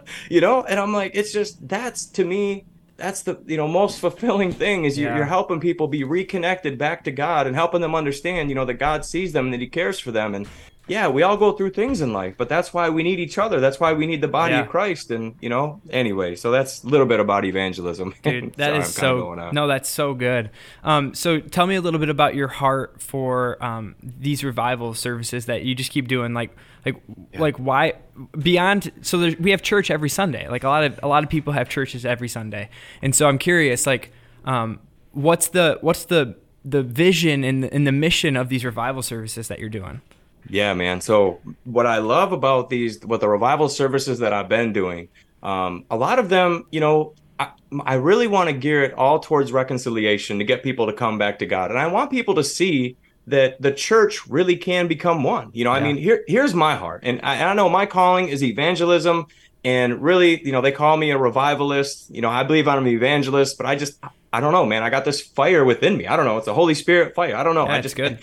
you 0.30 0.40
know? 0.40 0.62
And 0.64 0.78
I'm 0.78 0.92
like, 0.92 1.12
it's 1.14 1.32
just 1.32 1.66
that's 1.66 2.06
to 2.06 2.24
me, 2.24 2.66
that's 2.96 3.22
the 3.22 3.40
you 3.46 3.56
know 3.56 3.66
most 3.66 3.98
fulfilling 4.00 4.52
thing 4.52 4.84
is 4.84 4.96
you, 4.96 5.06
yeah. 5.06 5.16
you're 5.16 5.24
helping 5.24 5.60
people 5.60 5.88
be 5.88 6.04
reconnected 6.04 6.78
back 6.78 7.04
to 7.04 7.10
God 7.10 7.46
and 7.46 7.56
helping 7.56 7.80
them 7.80 7.94
understand, 7.94 8.48
you 8.48 8.54
know, 8.54 8.64
that 8.64 8.74
God 8.74 9.04
sees 9.04 9.32
them 9.32 9.46
and 9.46 9.54
that 9.54 9.60
he 9.60 9.66
cares 9.66 9.98
for 9.98 10.12
them. 10.12 10.34
And 10.34 10.46
yeah, 10.88 11.06
we 11.06 11.22
all 11.22 11.36
go 11.36 11.52
through 11.52 11.70
things 11.70 12.00
in 12.00 12.12
life, 12.12 12.34
but 12.36 12.48
that's 12.48 12.74
why 12.74 12.90
we 12.90 13.04
need 13.04 13.20
each 13.20 13.38
other. 13.38 13.60
That's 13.60 13.78
why 13.78 13.92
we 13.92 14.04
need 14.04 14.20
the 14.20 14.28
body 14.28 14.54
yeah. 14.54 14.62
of 14.62 14.68
Christ. 14.68 15.12
And 15.12 15.36
you 15.40 15.48
know, 15.48 15.80
anyway, 15.90 16.34
so 16.34 16.50
that's 16.50 16.82
a 16.82 16.88
little 16.88 17.06
bit 17.06 17.20
about 17.20 17.44
evangelism. 17.44 18.14
Dude, 18.22 18.54
that 18.54 18.74
is 18.74 18.92
so 18.92 19.34
no, 19.52 19.68
that's 19.68 19.88
so 19.88 20.12
good. 20.12 20.50
Um, 20.82 21.14
so 21.14 21.38
tell 21.38 21.68
me 21.68 21.76
a 21.76 21.80
little 21.80 22.00
bit 22.00 22.08
about 22.08 22.34
your 22.34 22.48
heart 22.48 23.00
for 23.00 23.62
um, 23.64 23.94
these 24.02 24.42
revival 24.42 24.92
services 24.92 25.46
that 25.46 25.62
you 25.62 25.76
just 25.76 25.92
keep 25.92 26.08
doing. 26.08 26.34
Like, 26.34 26.56
like, 26.84 27.00
yeah. 27.32 27.40
like 27.40 27.56
why 27.58 27.94
beyond? 28.36 28.90
So 29.02 29.32
we 29.38 29.52
have 29.52 29.62
church 29.62 29.88
every 29.88 30.08
Sunday. 30.08 30.48
Like 30.48 30.64
a 30.64 30.68
lot 30.68 30.82
of 30.82 30.98
a 31.00 31.06
lot 31.06 31.22
of 31.22 31.30
people 31.30 31.52
have 31.52 31.68
churches 31.68 32.04
every 32.04 32.28
Sunday, 32.28 32.70
and 33.00 33.14
so 33.14 33.28
I'm 33.28 33.38
curious, 33.38 33.86
like, 33.86 34.12
um, 34.44 34.80
what's 35.12 35.46
the 35.46 35.78
what's 35.80 36.06
the 36.06 36.34
the 36.64 36.82
vision 36.82 37.44
and 37.44 37.62
the, 37.64 37.72
and 37.72 37.86
the 37.86 37.92
mission 37.92 38.36
of 38.36 38.48
these 38.48 38.64
revival 38.64 39.02
services 39.02 39.46
that 39.46 39.60
you're 39.60 39.68
doing? 39.68 40.00
Yeah, 40.48 40.74
man. 40.74 41.00
So 41.00 41.40
what 41.64 41.86
I 41.86 41.98
love 41.98 42.32
about 42.32 42.68
these, 42.68 43.00
what 43.04 43.20
the 43.20 43.28
revival 43.28 43.68
services 43.68 44.18
that 44.18 44.32
I've 44.32 44.48
been 44.48 44.72
doing, 44.72 45.08
um, 45.42 45.84
a 45.90 45.96
lot 45.96 46.18
of 46.18 46.28
them, 46.28 46.66
you 46.70 46.80
know, 46.80 47.14
I, 47.38 47.50
I 47.84 47.94
really 47.94 48.26
want 48.26 48.48
to 48.48 48.52
gear 48.52 48.82
it 48.82 48.92
all 48.94 49.18
towards 49.18 49.52
reconciliation 49.52 50.38
to 50.38 50.44
get 50.44 50.62
people 50.62 50.86
to 50.86 50.92
come 50.92 51.18
back 51.18 51.38
to 51.40 51.46
God, 51.46 51.70
and 51.70 51.78
I 51.78 51.86
want 51.86 52.10
people 52.10 52.34
to 52.36 52.44
see 52.44 52.96
that 53.26 53.60
the 53.62 53.72
church 53.72 54.26
really 54.26 54.56
can 54.56 54.88
become 54.88 55.22
one. 55.22 55.50
You 55.52 55.64
know, 55.64 55.72
yeah. 55.72 55.78
I 55.78 55.82
mean, 55.82 55.96
here 55.96 56.24
here's 56.26 56.54
my 56.54 56.76
heart, 56.76 57.00
and 57.04 57.20
I, 57.22 57.36
and 57.36 57.48
I 57.48 57.54
know 57.54 57.68
my 57.68 57.86
calling 57.86 58.28
is 58.28 58.42
evangelism, 58.42 59.26
and 59.64 60.02
really, 60.02 60.44
you 60.44 60.52
know, 60.52 60.60
they 60.60 60.72
call 60.72 60.96
me 60.96 61.10
a 61.10 61.18
revivalist. 61.18 62.10
You 62.14 62.20
know, 62.20 62.30
I 62.30 62.42
believe 62.44 62.68
I'm 62.68 62.86
an 62.86 62.88
evangelist, 62.88 63.56
but 63.56 63.66
I 63.66 63.74
just 63.74 63.98
I 64.32 64.40
don't 64.40 64.52
know, 64.52 64.66
man. 64.66 64.82
I 64.82 64.90
got 64.90 65.04
this 65.04 65.20
fire 65.20 65.64
within 65.64 65.96
me. 65.96 66.06
I 66.06 66.16
don't 66.16 66.26
know. 66.26 66.38
It's 66.38 66.48
a 66.48 66.54
Holy 66.54 66.74
Spirit 66.74 67.14
fire. 67.14 67.36
I 67.36 67.42
don't 67.42 67.54
know. 67.54 67.66
I 67.66 67.80
just 67.80 67.96
good 67.96 68.18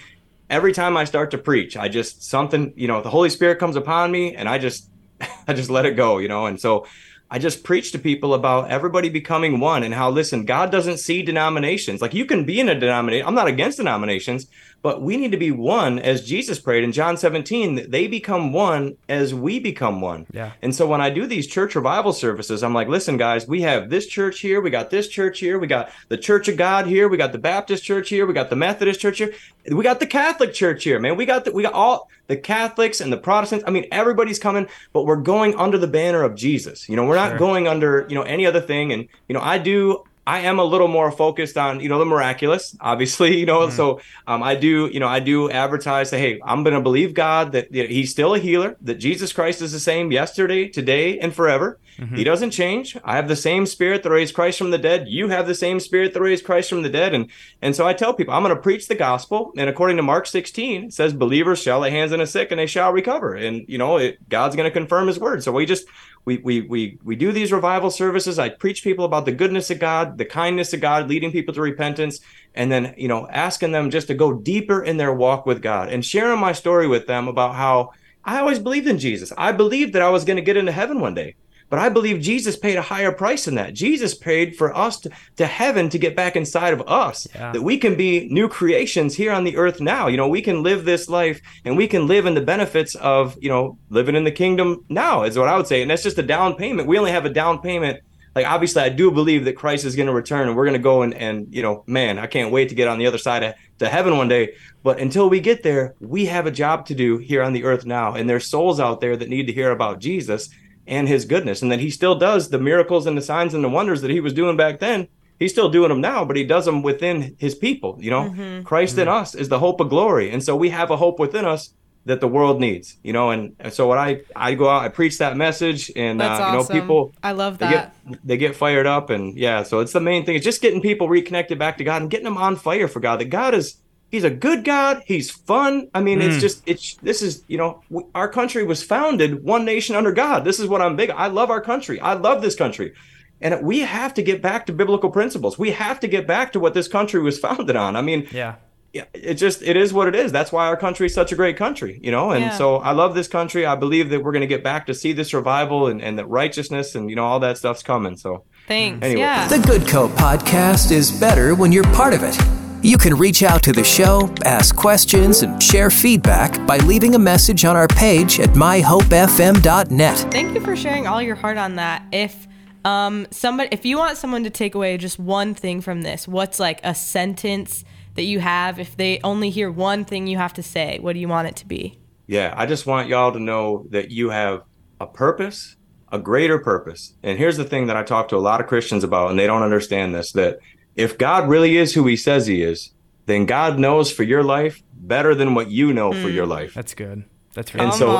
every 0.50 0.74
time 0.74 0.98
I 0.98 1.04
start 1.04 1.32
to 1.32 1.38
preach, 1.38 1.78
I 1.78 1.88
just 1.88 2.24
something, 2.24 2.74
you 2.76 2.88
know, 2.88 3.02
the 3.02 3.10
Holy 3.10 3.30
Spirit 3.30 3.60
comes 3.60 3.76
upon 3.76 4.12
me 4.12 4.36
and 4.36 4.50
I 4.50 4.58
just 4.58 4.90
I 5.48 5.54
just 5.54 5.70
let 5.70 5.86
it 5.86 5.96
go, 5.96 6.18
you 6.18 6.28
know. 6.28 6.46
And 6.46 6.60
so 6.60 6.86
I 7.32 7.38
just 7.38 7.64
preach 7.64 7.92
to 7.92 8.00
people 8.00 8.34
about 8.34 8.72
everybody 8.72 9.10
becoming 9.10 9.60
one 9.60 9.84
and 9.84 9.94
how 9.94 10.10
listen, 10.10 10.46
God 10.46 10.72
doesn't 10.72 10.98
see 10.98 11.22
denominations. 11.22 12.02
Like 12.02 12.14
you 12.14 12.26
can 12.26 12.46
be 12.46 12.60
in 12.60 12.70
a 12.70 12.80
denomination. 12.80 13.28
I'm 13.28 13.36
not 13.36 13.48
against 13.48 13.78
denominations, 13.78 14.48
but 14.82 15.02
we 15.02 15.18
need 15.18 15.32
to 15.32 15.38
be 15.38 15.52
one 15.52 16.00
as 16.00 16.26
Jesus 16.26 16.60
prayed 16.60 16.84
in 16.84 16.92
John 16.92 17.18
17. 17.18 17.89
They 17.89 18.08
become 18.08 18.54
one 18.54 18.98
as 19.08 19.34
we 19.34 19.60
become 19.60 20.02
one. 20.02 20.26
Yeah. 20.32 20.52
And 20.62 20.74
so 20.74 20.88
when 20.88 21.02
I 21.02 21.10
do 21.10 21.26
these 21.26 21.48
church 21.48 21.76
revival 21.76 22.13
services, 22.13 22.63
I'm 22.63 22.74
like, 22.74 22.88
listen, 22.88 23.18
guys, 23.18 23.48
we 23.48 23.62
have 23.62 23.89
this 23.89 24.08
church 24.08 24.39
here, 24.39 24.62
we 24.62 24.70
got 24.70 24.89
this 24.89 25.08
church 25.08 25.39
here, 25.39 25.60
we 25.60 25.68
got 25.68 25.92
the 26.08 26.18
Church 26.18 26.48
of 26.48 26.58
God 26.58 26.86
here, 26.86 27.10
we 27.10 27.18
got 27.18 27.32
the 27.32 27.39
Baptist 27.39 27.84
church 27.84 28.10
here, 28.10 28.26
we 28.26 28.34
got 28.34 28.50
the 28.50 28.56
Methodist 28.56 29.00
church 29.00 29.18
here, 29.18 29.34
we 29.72 29.84
got 29.84 30.00
the 30.00 30.08
Catholic 30.08 30.54
church 30.54 30.84
here, 30.84 31.00
man. 31.00 31.18
We 31.18 31.26
got 31.26 31.46
the, 31.46 31.52
we 31.52 31.63
got 31.63 31.74
all 31.74 32.10
the 32.28 32.38
Catholics 32.38 33.02
and 33.02 33.12
the 33.12 33.18
Protestants. 33.18 33.65
I 33.68 33.72
mean, 33.72 33.86
everybody's 33.92 34.39
coming, 34.39 34.68
but 34.94 35.06
we're 35.06 35.18
going 35.18 35.56
under 35.56 35.78
the 35.78 35.88
banner 35.88 36.24
of 36.24 36.36
Jesus. 36.36 36.88
You 36.88 36.96
know, 36.96 37.06
we're 37.06 37.15
not 37.15 37.32
sure. 37.32 37.39
going 37.39 37.68
under, 37.68 38.06
you 38.10 38.15
know, 38.15 38.22
any 38.22 38.46
other 38.46 38.62
thing. 38.62 38.92
And, 38.94 39.08
you 39.28 39.34
know, 39.34 39.42
I 39.42 39.58
do 39.58 40.04
I 40.30 40.42
am 40.42 40.60
a 40.60 40.63
little 40.63 40.88
more 40.88 41.12
focused 41.12 41.58
on, 41.58 41.80
you 41.80 41.89
know, 41.89 41.98
the 41.98 42.06
miraculous, 42.06 42.78
obviously, 42.80 43.38
you 43.42 43.48
know. 43.48 43.62
Mm. 43.62 43.72
So 43.72 44.00
um, 44.28 44.44
I 44.44 44.54
do, 44.54 44.88
you 44.94 45.00
know, 45.00 45.08
I 45.08 45.20
do 45.20 45.50
advertise 45.50 46.12
that, 46.12 46.20
hey, 46.20 46.39
I'm 46.46 46.62
going 46.63 46.76
to 46.76 46.82
believe 46.82 47.15
God 47.15 47.52
that 47.54 47.74
you 47.74 47.82
know, 47.82 47.89
He's 47.89 48.12
still 48.12 48.36
a 48.36 48.39
healer, 48.39 48.78
that 48.82 48.96
Jesus 48.96 49.34
Christ 49.34 49.60
is 49.63 49.72
the 49.72 49.80
same 49.80 50.12
yesterday, 50.12 50.68
today, 50.68 51.18
and 51.18 51.34
forever. 51.34 51.80
Mm-hmm. 51.98 52.15
He 52.15 52.24
doesn't 52.24 52.52
change. 52.52 52.96
I 53.04 53.15
have 53.15 53.28
the 53.28 53.36
same 53.36 53.65
spirit 53.65 54.04
that 54.04 54.12
raised 54.12 54.36
Christ 54.36 54.60
from 54.60 54.70
the 54.70 54.78
dead. 54.78 55.08
You 55.08 55.30
have 55.30 55.48
the 55.48 55.56
same 55.56 55.80
spirit 55.80 56.13
that 56.13 56.22
raised 56.22 56.46
Christ 56.46 56.70
from 56.70 56.84
the 56.84 56.89
dead. 56.89 57.15
And 57.15 57.30
and 57.62 57.76
so 57.76 57.88
I 57.88 57.94
tell 57.94 58.13
people, 58.13 58.34
I'm 58.34 58.44
going 58.44 58.56
to 58.56 58.62
preach 58.62 58.88
the 58.88 58.96
gospel. 58.96 59.52
And 59.58 59.68
according 59.68 59.98
to 59.98 60.04
Mark 60.04 60.28
16, 60.28 60.86
it 60.86 60.94
says, 60.94 61.12
believers 61.12 61.62
shall 61.62 61.80
lay 61.80 61.89
hands 61.89 62.13
on 62.13 62.20
the 62.20 62.28
sick 62.28 62.52
and 62.52 62.60
they 62.60 62.68
shall 62.68 62.94
recover. 62.94 63.34
And, 63.34 63.65
you 63.68 63.80
know, 63.80 63.98
it, 63.98 64.30
God's 64.30 64.56
going 64.56 64.70
to 64.70 64.80
confirm 64.80 65.08
his 65.08 65.20
word. 65.20 65.44
So 65.44 65.52
we 65.52 65.65
just, 65.65 65.88
we, 66.26 66.38
we 66.38 66.62
we 66.62 66.98
we 67.04 67.16
do 67.16 67.32
these 67.32 67.52
revival 67.52 67.90
services. 67.92 68.38
I 68.40 68.50
preach 68.50 68.84
people 68.84 69.06
about 69.06 69.26
the 69.26 69.32
goodness 69.32 69.72
of 69.72 69.80
God, 69.80 70.18
the 70.18 70.26
kindness 70.26 70.74
of 70.74 70.82
God, 70.82 71.08
leading 71.08 71.32
people 71.32 71.54
to 71.54 71.62
repentance, 71.62 72.20
and 72.56 72.72
then 72.72 72.94
you 72.98 73.08
know 73.08 73.28
asking 73.30 73.72
them 73.72 73.90
just 73.90 74.08
to 74.08 74.14
go 74.14 74.34
deeper 74.34 74.84
in 74.84 74.98
their 74.98 75.14
walk 75.14 75.46
with 75.46 75.62
God 75.62 75.90
and 75.90 76.06
sharing 76.06 76.40
my 76.40 76.52
story 76.52 76.88
with 76.88 77.08
them 77.08 77.28
about 77.28 77.56
how 77.56 77.92
I 78.24 78.40
always 78.40 78.60
believed 78.60 78.88
in 78.88 79.00
Jesus. 79.00 79.32
I 79.38 79.52
believed 79.52 79.94
that 79.94 80.02
I 80.02 80.10
was 80.10 80.26
going 80.26 80.38
to 80.38 80.44
get 80.44 80.58
into 80.58 80.72
heaven 80.72 81.00
one 81.00 81.16
day. 81.16 81.36
But 81.70 81.80
I 81.80 81.90
believe 81.90 82.20
Jesus 82.20 82.58
paid 82.58 82.78
a 82.78 82.82
higher 82.82 83.12
price 83.12 83.46
than 83.46 83.56
that. 83.56 83.74
Jesus 83.74 84.16
paid 84.16 84.56
for 84.56 84.76
us 84.76 85.00
to, 85.02 85.12
to 85.38 85.46
heaven 85.46 85.90
to 85.90 86.00
get 86.00 86.16
back 86.16 86.36
inside 86.36 86.74
of 86.74 86.82
us, 86.88 87.28
yeah. 87.36 87.52
that 87.52 87.62
we 87.62 87.78
can 87.78 87.96
be 87.96 88.28
new 88.30 88.50
creations 88.50 89.16
here 89.16 89.32
on 89.32 89.44
the 89.44 89.56
earth 89.56 89.80
now. 89.80 90.08
You 90.08 90.18
know, 90.18 90.28
we 90.28 90.42
can 90.42 90.64
live 90.64 90.86
this 90.86 91.08
life 91.08 91.42
and 91.66 91.78
we 91.78 91.88
can 91.88 92.08
live 92.08 92.26
in 92.26 92.34
the 92.34 92.42
benefits 92.42 92.96
of, 92.96 93.38
you 93.42 93.50
know, 93.50 93.78
living 93.90 94.16
in 94.16 94.24
the 94.24 94.32
kingdom 94.32 94.84
now, 94.90 95.24
is 95.24 95.38
what 95.38 95.48
I 95.48 95.58
would 95.58 95.68
say. 95.68 95.82
And 95.82 95.92
that's 95.92 96.04
just 96.04 96.18
a 96.18 96.24
down 96.24 96.56
payment. 96.56 96.88
We 96.88 96.98
only 96.98 97.12
have 97.12 97.26
a 97.26 97.30
down 97.30 97.62
payment 97.62 98.02
like 98.36 98.46
obviously 98.46 98.82
I 98.82 98.90
do 98.90 99.12
believe 99.12 99.46
that 99.46 99.54
Christ 99.54 99.86
is 99.86 99.96
going 99.96 100.08
to 100.08 100.14
return 100.14 100.48
and 100.48 100.56
we're 100.56 100.66
going 100.66 100.78
to 100.78 100.84
go 100.84 101.02
and 101.02 101.14
and 101.14 101.54
you 101.54 101.62
know 101.62 101.84
man 101.88 102.20
I 102.20 102.28
can't 102.28 102.52
wait 102.52 102.70
to 102.70 102.76
get 102.76 102.88
on 102.88 103.00
the 103.00 103.08
other 103.08 103.18
side 103.18 103.44
of 103.44 103.56
to 103.80 103.90
heaven 103.90 104.18
one 104.18 104.28
day 104.28 104.54
but 104.84 105.00
until 105.00 105.30
we 105.30 105.40
get 105.40 105.64
there 105.64 105.96
we 106.00 106.26
have 106.28 106.46
a 106.46 106.52
job 106.52 106.86
to 106.88 106.96
do 106.96 107.18
here 107.18 107.42
on 107.42 107.54
the 107.54 107.64
earth 107.64 107.86
now 107.86 108.14
and 108.14 108.30
there's 108.30 108.48
souls 108.48 108.80
out 108.80 109.02
there 109.02 109.18
that 109.18 109.30
need 109.30 109.48
to 109.48 109.54
hear 109.54 109.72
about 109.72 110.00
Jesus 110.00 110.50
and 110.89 111.08
his 111.08 111.23
goodness. 111.25 111.62
And 111.62 111.71
that 111.71 111.80
he 111.80 111.89
still 111.89 112.15
does 112.15 112.49
the 112.49 112.60
miracles 112.60 113.06
and 113.06 113.17
the 113.17 113.21
signs 113.21 113.54
and 113.54 113.63
the 113.63 113.69
wonders 113.69 114.02
that 114.02 114.12
he 114.12 114.19
was 114.19 114.34
doing 114.34 114.58
back 114.58 114.80
then. 114.80 115.08
He's 115.38 115.52
still 115.54 115.69
doing 115.69 115.88
them 115.88 116.02
now 116.02 116.25
but 116.25 116.36
he 116.36 116.43
does 116.43 116.65
them 116.65 116.82
within 116.82 117.38
his 117.39 117.56
people 117.56 117.97
you 118.02 118.12
know? 118.12 118.30
Mm-hmm. 118.30 118.63
christ 118.63 118.93
mm-hmm. 118.93 119.04
in 119.04 119.08
us 119.08 119.36
is 119.36 119.47
the 119.47 119.60
hope 119.60 119.80
of 119.80 119.88
glory. 119.89 120.32
And 120.32 120.43
so 120.43 120.54
we 120.56 120.69
have 120.71 120.91
a 120.91 120.97
hope 120.97 121.17
within 121.17 121.45
us 121.45 121.73
that 122.06 122.19
the 122.19 122.28
world 122.28 122.60
needs 122.60 122.97
you 123.04 123.13
know? 123.13 123.30
And, 123.32 123.56
and 123.58 123.71
so 123.71 123.88
when 123.88 123.97
i 123.97 124.21
i 124.36 124.54
go 124.54 124.67
out 124.67 124.84
i 124.84 124.89
preach 124.89 125.17
that 125.19 125.38
message 125.38 125.91
and 125.95 126.21
uh, 126.21 126.49
you 126.52 126.58
know 126.58 126.65
people 126.65 127.13
i 127.23 127.32
love 127.32 127.60
that 127.60 127.93
they 128.04 128.12
get, 128.12 128.28
they 128.28 128.38
get 128.38 128.56
fired 128.56 128.86
up 128.86 129.10
and 129.10 129.38
yeah 129.38 129.63
so 129.63 129.80
it's 129.80 129.93
the 129.93 130.02
main 130.02 130.25
thing. 130.25 130.36
It's 130.36 130.43
just 130.43 130.62
getting 130.62 130.82
people 130.82 131.08
reconnected 131.08 131.58
back 131.58 131.78
to 131.78 131.86
god 131.86 132.02
and 132.02 132.12
getting 132.12 132.25
them 132.25 132.38
on 132.38 132.58
fire 132.58 132.89
for 132.89 132.99
god 132.99 133.21
that 133.21 133.30
god 133.30 133.54
is 133.54 133.78
he's 134.10 134.24
a 134.24 134.30
good 134.30 134.63
God. 134.63 135.04
He's 135.06 135.32
fun. 135.32 135.89
I 135.93 136.02
mean, 136.02 136.19
mm. 136.19 136.24
it's 136.24 136.41
just 136.41 136.63
it's 136.65 136.95
this 136.95 137.22
is 137.22 137.43
you 137.48 137.58
know 137.58 137.82
we, 137.89 138.04
our 138.15 138.28
country 138.28 138.63
was 138.63 138.84
founded 138.84 139.43
one 139.43 139.65
nation 139.65 139.95
under 139.95 140.12
God. 140.12 140.43
This 140.43 140.60
is 140.60 140.67
what 140.67 140.82
I'm 140.82 140.95
big. 140.95 141.10
I 141.12 141.28
love 141.28 141.50
our 141.50 141.62
country. 141.62 142.00
I 142.00 142.13
love 142.13 142.41
this 142.41 142.56
country. 142.56 142.93
And 143.41 143.63
we 143.63 143.80
have 143.80 144.13
to 144.15 144.22
get 144.22 144.41
back 144.41 144.65
to 144.65 144.74
biblical 144.74 145.10
principles. 145.10 145.58
We 145.58 145.72
have 145.72 146.00
to 146.02 146.08
get 146.08 146.28
back 146.28 146.52
to 146.54 146.60
what 146.60 146.74
this 146.74 146.88
country 146.88 147.22
was 147.22 147.39
founded 147.48 147.76
on. 147.76 147.95
I 147.95 148.02
mean, 148.02 148.28
Yeah. 148.32 148.56
yeah, 148.91 149.06
it 149.13 149.36
just 149.36 149.62
it 149.62 149.78
is 149.78 149.93
what 149.93 150.08
it 150.08 150.15
is. 150.15 150.32
That's 150.32 150.52
why 150.52 150.67
our 150.67 150.76
country 150.76 151.06
is 151.06 151.13
such 151.13 151.32
a 151.32 151.36
great 151.36 151.56
country, 151.56 152.00
you 152.04 152.12
know. 152.12 152.32
And 152.32 152.45
Yeah. 152.45 152.58
so 152.58 152.78
I 152.78 152.91
love 152.91 153.15
this 153.15 153.28
country. 153.28 153.65
I 153.65 153.76
believe 153.76 154.10
that 154.10 154.24
we're 154.24 154.34
going 154.34 154.41
to 154.41 154.48
get 154.48 154.63
back 154.63 154.88
to 154.88 154.93
see 154.93 155.13
this 155.13 155.34
revival 155.34 155.88
and, 155.88 156.02
and 156.02 156.19
that 156.19 156.28
righteousness 156.28 156.95
and 156.95 157.10
you 157.10 157.15
know 157.15 157.26
all 157.26 157.39
that 157.39 157.58
stuff's 157.58 157.84
coming. 157.84 158.17
So 158.17 158.43
Thanks. 158.67 159.04
Anyway. 159.04 159.22
Yeah. 159.22 159.48
The 159.48 159.60
Good 159.60 159.88
Co 159.88 160.10
podcast 160.10 160.91
is 160.91 161.12
better 161.12 161.56
when 161.56 161.72
you're 161.72 161.84
part 161.86 162.13
of 162.13 162.22
it. 162.24 162.69
You 162.82 162.98
can 162.98 163.15
reach 163.15 163.44
out 163.44 163.62
to 163.63 163.72
the 163.72 163.84
show, 163.84 164.34
ask 164.46 164.76
questions, 164.76 165.42
and 165.42 165.62
share 165.62 165.89
feedback 165.89 166.65
by 166.65 166.78
leaving 166.78 167.15
a 167.15 167.20
message 167.20 167.65
on 167.65 167.76
our 167.76 167.88
page 167.88 168.39
at 168.39 168.50
myhopefm.net. 168.50 170.18
Thank 170.32 170.54
you 170.54 170.62
for 170.62 170.76
sharing 170.76 171.06
all 171.06 171.22
your 171.22 171.36
heart 171.36 171.58
on 171.58 171.76
that. 171.76 172.06
If 172.12 172.48
um 172.86 173.28
somebody 173.32 173.70
if 173.74 173.86
you 173.86 173.98
want 173.98 174.18
someone 174.18 174.44
to 174.46 174.50
take 174.50 174.74
away 174.76 174.98
just 174.98 175.20
one 175.20 175.54
thing 175.54 175.82
from 175.82 176.02
this, 176.04 176.28
what's 176.28 176.60
like 176.60 176.80
a 176.84 176.96
sentence 176.96 177.84
that 178.15 178.24
you 178.24 178.39
have 178.39 178.80
if 178.80 178.96
they 178.98 179.20
only 179.24 179.50
hear 179.50 179.70
one 179.70 180.06
thing 180.06 180.28
you 180.28 180.38
have 180.38 180.54
to 180.54 180.63
say, 180.63 181.00
what 181.00 181.13
do 181.13 181.20
you 181.20 181.28
want 181.28 181.48
it 181.48 181.56
to 181.58 181.68
be? 181.68 182.00
yeah, 182.30 182.54
I 182.56 182.68
just 182.68 182.86
want 182.86 183.08
y'all 183.08 183.32
to 183.32 183.39
know 183.39 183.88
that 183.89 184.12
you 184.12 184.30
have 184.30 184.62
a 185.02 185.08
purpose, 185.08 185.76
a 186.12 186.20
greater 186.20 186.60
purpose. 186.60 187.15
And 187.24 187.39
here's 187.39 187.58
the 187.58 187.63
thing 187.63 187.88
that 187.88 187.98
I 187.98 188.04
talk 188.04 188.28
to 188.28 188.36
a 188.36 188.38
lot 188.38 188.62
of 188.62 188.68
Christians 188.68 189.04
about, 189.04 189.32
and 189.32 189.39
they 189.39 189.48
don't 189.48 189.63
understand 189.63 190.13
this: 190.13 190.32
that 190.34 190.60
if 191.00 191.18
God 191.18 191.50
really 191.50 191.78
is 191.78 191.94
who 191.94 192.06
He 192.06 192.16
says 192.16 192.48
He 192.48 192.62
is, 192.62 192.92
then 193.26 193.46
God 193.46 193.80
knows 193.80 194.12
for 194.12 194.24
your 194.24 194.44
life 194.44 194.82
better 194.94 195.34
than 195.34 195.56
what 195.56 195.72
you 195.72 195.94
know 195.94 196.12
for 196.12 196.30
your 196.30 196.46
hmm. 196.46 196.52
life. 196.52 196.74
That's 196.74 196.94
good. 196.94 197.26
That's 197.54 197.72
And 197.72 197.82
right. 197.82 197.90
Come 197.90 197.98
so 197.98 198.12
if- 198.12 198.18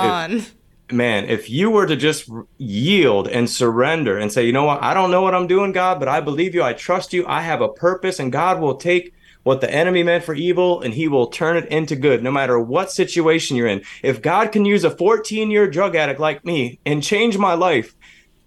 on. 0.92 0.96
man, 0.96 1.26
if 1.30 1.50
you 1.50 1.70
were 1.70 1.86
to 1.86 1.96
just 1.96 2.30
yield 2.58 3.28
and 3.28 3.50
surrender 3.50 4.18
and 4.18 4.32
say, 4.32 4.46
you 4.46 4.54
know 4.54 4.64
what, 4.64 4.82
I 4.82 4.94
don't 4.94 5.12
know 5.12 5.22
what 5.22 5.36
I'm 5.36 5.48
doing, 5.48 5.72
God, 5.72 6.00
but 6.00 6.08
I 6.08 6.22
believe 6.22 6.56
you, 6.56 6.64
I 6.64 6.74
trust 6.74 7.14
you, 7.14 7.26
I 7.28 7.42
have 7.42 7.62
a 7.62 7.70
purpose, 7.70 8.20
and 8.20 8.32
God 8.32 8.60
will 8.60 8.76
take 8.76 9.14
what 9.44 9.62
the 9.62 9.74
enemy 9.74 10.04
meant 10.04 10.24
for 10.24 10.36
evil 10.36 10.82
and 10.82 10.94
he 10.94 11.08
will 11.08 11.28
turn 11.28 11.58
it 11.58 11.66
into 11.70 11.96
good 11.96 12.22
no 12.22 12.32
matter 12.32 12.60
what 12.60 12.92
situation 12.92 13.56
you're 13.56 13.68
in. 13.68 13.82
If 14.04 14.22
God 14.22 14.52
can 14.52 14.66
use 14.66 14.84
a 14.84 14.92
14 14.92 15.50
year 15.50 15.70
drug 15.70 15.96
addict 15.96 16.20
like 16.20 16.46
me 16.46 16.80
and 16.86 17.02
change 17.02 17.38
my 17.38 17.54
life, 17.54 17.96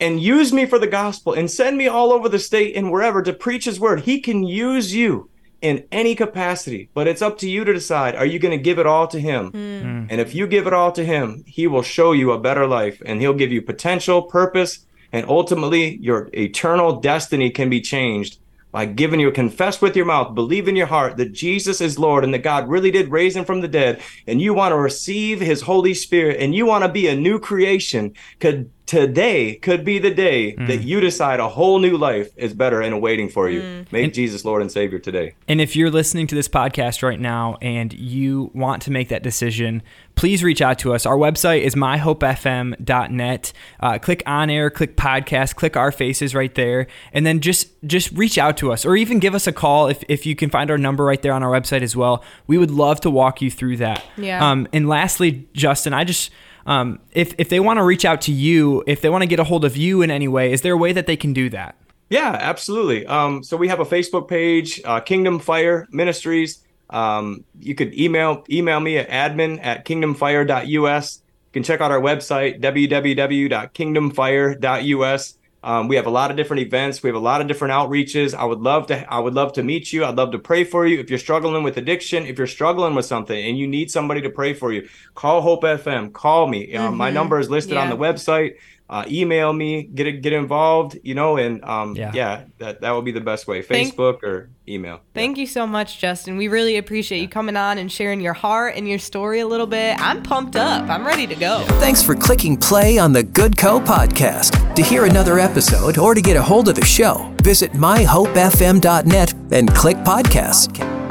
and 0.02 0.20
use 0.20 0.52
me 0.52 0.66
for 0.66 0.80
the 0.80 0.86
gospel 0.88 1.32
and 1.32 1.48
send 1.48 1.78
me 1.78 1.86
all 1.86 2.12
over 2.12 2.28
the 2.28 2.38
state 2.38 2.74
and 2.74 2.90
wherever 2.90 3.22
to 3.22 3.32
preach 3.32 3.66
his 3.66 3.78
word. 3.78 4.00
He 4.00 4.20
can 4.20 4.42
use 4.42 4.92
you 4.92 5.30
in 5.60 5.84
any 5.92 6.16
capacity, 6.16 6.90
but 6.92 7.06
it's 7.06 7.22
up 7.22 7.38
to 7.38 7.48
you 7.48 7.64
to 7.64 7.72
decide 7.72 8.16
are 8.16 8.26
you 8.26 8.40
going 8.40 8.56
to 8.56 8.62
give 8.62 8.80
it 8.80 8.86
all 8.86 9.06
to 9.06 9.20
him? 9.20 9.52
Hmm. 9.52 9.80
Hmm. 9.80 10.06
And 10.10 10.20
if 10.20 10.34
you 10.34 10.48
give 10.48 10.66
it 10.66 10.72
all 10.72 10.90
to 10.92 11.04
him, 11.04 11.44
he 11.46 11.68
will 11.68 11.82
show 11.82 12.10
you 12.10 12.32
a 12.32 12.40
better 12.40 12.66
life 12.66 13.00
and 13.06 13.20
he'll 13.20 13.32
give 13.32 13.52
you 13.52 13.62
potential, 13.62 14.22
purpose, 14.22 14.84
and 15.12 15.24
ultimately 15.28 15.96
your 15.98 16.28
eternal 16.32 17.00
destiny 17.00 17.50
can 17.50 17.70
be 17.70 17.80
changed 17.80 18.38
by 18.72 18.86
giving 18.86 19.20
you 19.20 19.30
confess 19.30 19.82
with 19.82 19.94
your 19.94 20.06
mouth, 20.06 20.34
believe 20.34 20.66
in 20.66 20.74
your 20.74 20.86
heart 20.86 21.18
that 21.18 21.32
Jesus 21.32 21.80
is 21.82 21.98
Lord 21.98 22.24
and 22.24 22.32
that 22.32 22.42
God 22.42 22.68
really 22.68 22.90
did 22.90 23.10
raise 23.10 23.36
him 23.36 23.44
from 23.44 23.60
the 23.60 23.68
dead, 23.68 24.00
and 24.26 24.40
you 24.40 24.54
want 24.54 24.72
to 24.72 24.78
receive 24.78 25.40
his 25.40 25.60
Holy 25.60 25.92
Spirit 25.92 26.40
and 26.40 26.54
you 26.54 26.64
want 26.64 26.82
to 26.82 26.88
be 26.88 27.06
a 27.06 27.14
new 27.14 27.38
creation, 27.38 28.14
could 28.40 28.70
today 28.86 29.54
could 29.56 29.84
be 29.84 29.98
the 29.98 30.12
day 30.12 30.54
that 30.54 30.82
you 30.82 31.00
decide 31.00 31.40
a 31.40 31.48
whole 31.48 31.78
new 31.78 31.96
life 31.96 32.30
is 32.36 32.52
better 32.52 32.80
and 32.80 33.00
waiting 33.00 33.28
for 33.28 33.48
you. 33.48 33.86
Make 33.90 34.12
Jesus 34.12 34.44
Lord 34.44 34.60
and 34.62 34.70
Savior 34.70 34.98
today. 34.98 35.34
And 35.48 35.60
if 35.60 35.76
you're 35.76 35.90
listening 35.90 36.26
to 36.28 36.34
this 36.34 36.48
podcast 36.48 37.02
right 37.02 37.20
now 37.20 37.56
and 37.62 37.92
you 37.92 38.50
want 38.54 38.82
to 38.82 38.90
make 38.90 39.08
that 39.08 39.22
decision, 39.22 39.82
please 40.14 40.42
reach 40.42 40.60
out 40.60 40.78
to 40.80 40.94
us. 40.94 41.06
Our 41.06 41.16
website 41.16 41.62
is 41.62 41.74
myhopefm.net. 41.74 43.52
Uh, 43.80 43.98
click 43.98 44.22
on 44.26 44.50
air, 44.50 44.70
click 44.70 44.96
podcast, 44.96 45.54
click 45.56 45.76
our 45.76 45.92
faces 45.92 46.34
right 46.34 46.54
there, 46.54 46.86
and 47.12 47.24
then 47.26 47.40
just 47.40 47.68
just 47.86 48.12
reach 48.12 48.38
out 48.38 48.56
to 48.58 48.72
us 48.72 48.84
or 48.84 48.96
even 48.96 49.18
give 49.18 49.34
us 49.34 49.46
a 49.46 49.52
call 49.52 49.88
if, 49.88 50.04
if 50.08 50.26
you 50.26 50.36
can 50.36 50.50
find 50.50 50.70
our 50.70 50.78
number 50.78 51.04
right 51.04 51.22
there 51.22 51.32
on 51.32 51.42
our 51.42 51.50
website 51.50 51.82
as 51.82 51.96
well. 51.96 52.22
We 52.46 52.58
would 52.58 52.70
love 52.70 53.00
to 53.00 53.10
walk 53.10 53.42
you 53.42 53.50
through 53.50 53.78
that. 53.78 54.04
Yeah. 54.16 54.48
Um, 54.48 54.68
and 54.72 54.88
lastly, 54.88 55.48
Justin, 55.52 55.92
I 55.92 56.04
just 56.04 56.30
um, 56.66 57.00
if 57.12 57.34
if 57.38 57.48
they 57.48 57.60
want 57.60 57.78
to 57.78 57.82
reach 57.82 58.04
out 58.04 58.20
to 58.22 58.32
you, 58.32 58.82
if 58.86 59.00
they 59.00 59.08
want 59.08 59.22
to 59.22 59.26
get 59.26 59.40
a 59.40 59.44
hold 59.44 59.64
of 59.64 59.74
you 59.76 60.02
in 60.02 60.10
any 60.10 60.28
way, 60.28 60.52
is 60.52 60.60
there 60.62 60.74
a 60.74 60.76
way 60.76 60.92
that 60.92 61.06
they 61.06 61.16
can 61.16 61.32
do 61.32 61.48
that? 61.50 61.76
Yeah, 62.10 62.36
absolutely. 62.38 63.06
Um, 63.06 63.42
so 63.42 63.56
we 63.56 63.68
have 63.68 63.80
a 63.80 63.86
Facebook 63.86 64.28
page, 64.28 64.82
uh, 64.84 65.00
Kingdom 65.00 65.38
Fire 65.38 65.88
Ministries. 65.90 66.58
Um, 66.90 67.44
you 67.58 67.74
could 67.74 67.98
email 67.98 68.44
email 68.50 68.80
me 68.80 68.98
at 68.98 69.08
admin 69.08 69.64
at 69.64 69.86
kingdomfire.us. 69.86 71.22
You 71.24 71.52
can 71.52 71.62
check 71.62 71.80
out 71.80 71.90
our 71.90 72.00
website, 72.00 72.60
www.kingdomfire.us. 72.60 75.38
Um, 75.64 75.88
we 75.88 75.96
have 75.96 76.06
a 76.06 76.10
lot 76.10 76.30
of 76.30 76.36
different 76.36 76.62
events. 76.62 77.02
We 77.02 77.08
have 77.08 77.16
a 77.16 77.20
lot 77.20 77.40
of 77.40 77.46
different 77.46 77.72
outreaches. 77.72 78.34
I 78.34 78.44
would 78.44 78.60
love 78.60 78.88
to 78.88 79.12
I 79.12 79.18
would 79.18 79.34
love 79.34 79.52
to 79.54 79.62
meet 79.62 79.92
you. 79.92 80.04
I'd 80.04 80.16
love 80.16 80.32
to 80.32 80.38
pray 80.38 80.64
for 80.64 80.86
you. 80.86 80.98
If 80.98 81.08
you're 81.08 81.18
struggling 81.18 81.62
with 81.62 81.76
addiction, 81.76 82.26
if 82.26 82.36
you're 82.38 82.46
struggling 82.46 82.94
with 82.94 83.06
something 83.06 83.44
and 83.44 83.56
you 83.56 83.66
need 83.66 83.90
somebody 83.90 84.20
to 84.22 84.30
pray 84.30 84.54
for 84.54 84.72
you, 84.72 84.88
call 85.14 85.40
Hope 85.40 85.62
FM. 85.62 86.12
Call 86.12 86.48
me. 86.48 86.74
Um, 86.74 86.96
my 86.96 87.10
number 87.10 87.38
is 87.38 87.48
listed 87.48 87.76
on 87.76 87.90
the 87.90 87.96
website. 87.96 88.56
Uh, 88.92 89.04
email 89.08 89.54
me. 89.54 89.84
Get 89.84 90.06
it, 90.06 90.20
get 90.20 90.34
involved. 90.34 90.98
You 91.02 91.14
know, 91.14 91.38
and 91.38 91.64
um, 91.64 91.96
Yeah. 91.96 92.10
yeah, 92.12 92.42
that 92.58 92.82
that 92.82 92.90
would 92.90 93.06
be 93.06 93.10
the 93.12 93.22
best 93.22 93.48
way. 93.48 93.62
Thank- 93.62 93.94
Facebook 93.96 94.22
or 94.22 94.50
email. 94.68 95.00
Thank 95.14 95.38
you 95.38 95.46
so 95.46 95.66
much, 95.66 95.98
Justin. 95.98 96.36
We 96.36 96.48
really 96.48 96.76
appreciate 96.76 97.20
you 97.22 97.28
coming 97.28 97.56
on 97.56 97.78
and 97.78 97.90
sharing 97.90 98.20
your 98.20 98.34
heart 98.34 98.74
and 98.76 98.86
your 98.86 98.98
story 98.98 99.40
a 99.40 99.46
little 99.46 99.66
bit. 99.66 99.98
I'm 99.98 100.22
pumped 100.22 100.56
up. 100.56 100.90
I'm 100.90 101.06
ready 101.06 101.26
to 101.26 101.34
go. 101.34 101.64
Thanks 101.80 102.02
for 102.02 102.14
clicking 102.14 102.56
play 102.58 102.98
on 102.98 103.14
the 103.14 103.22
Good 103.22 103.56
Co 103.56 103.80
podcast. 103.80 104.74
To 104.74 104.82
hear 104.82 105.06
another 105.06 105.38
episode 105.38 105.96
or 105.96 106.14
to 106.14 106.20
get 106.20 106.36
a 106.36 106.42
hold 106.42 106.68
of 106.68 106.74
the 106.74 106.84
show, 106.84 107.34
visit 107.42 107.72
myhopefm.net 107.72 109.34
and 109.52 109.74
click 109.74 109.96
podcasts. 109.98 111.01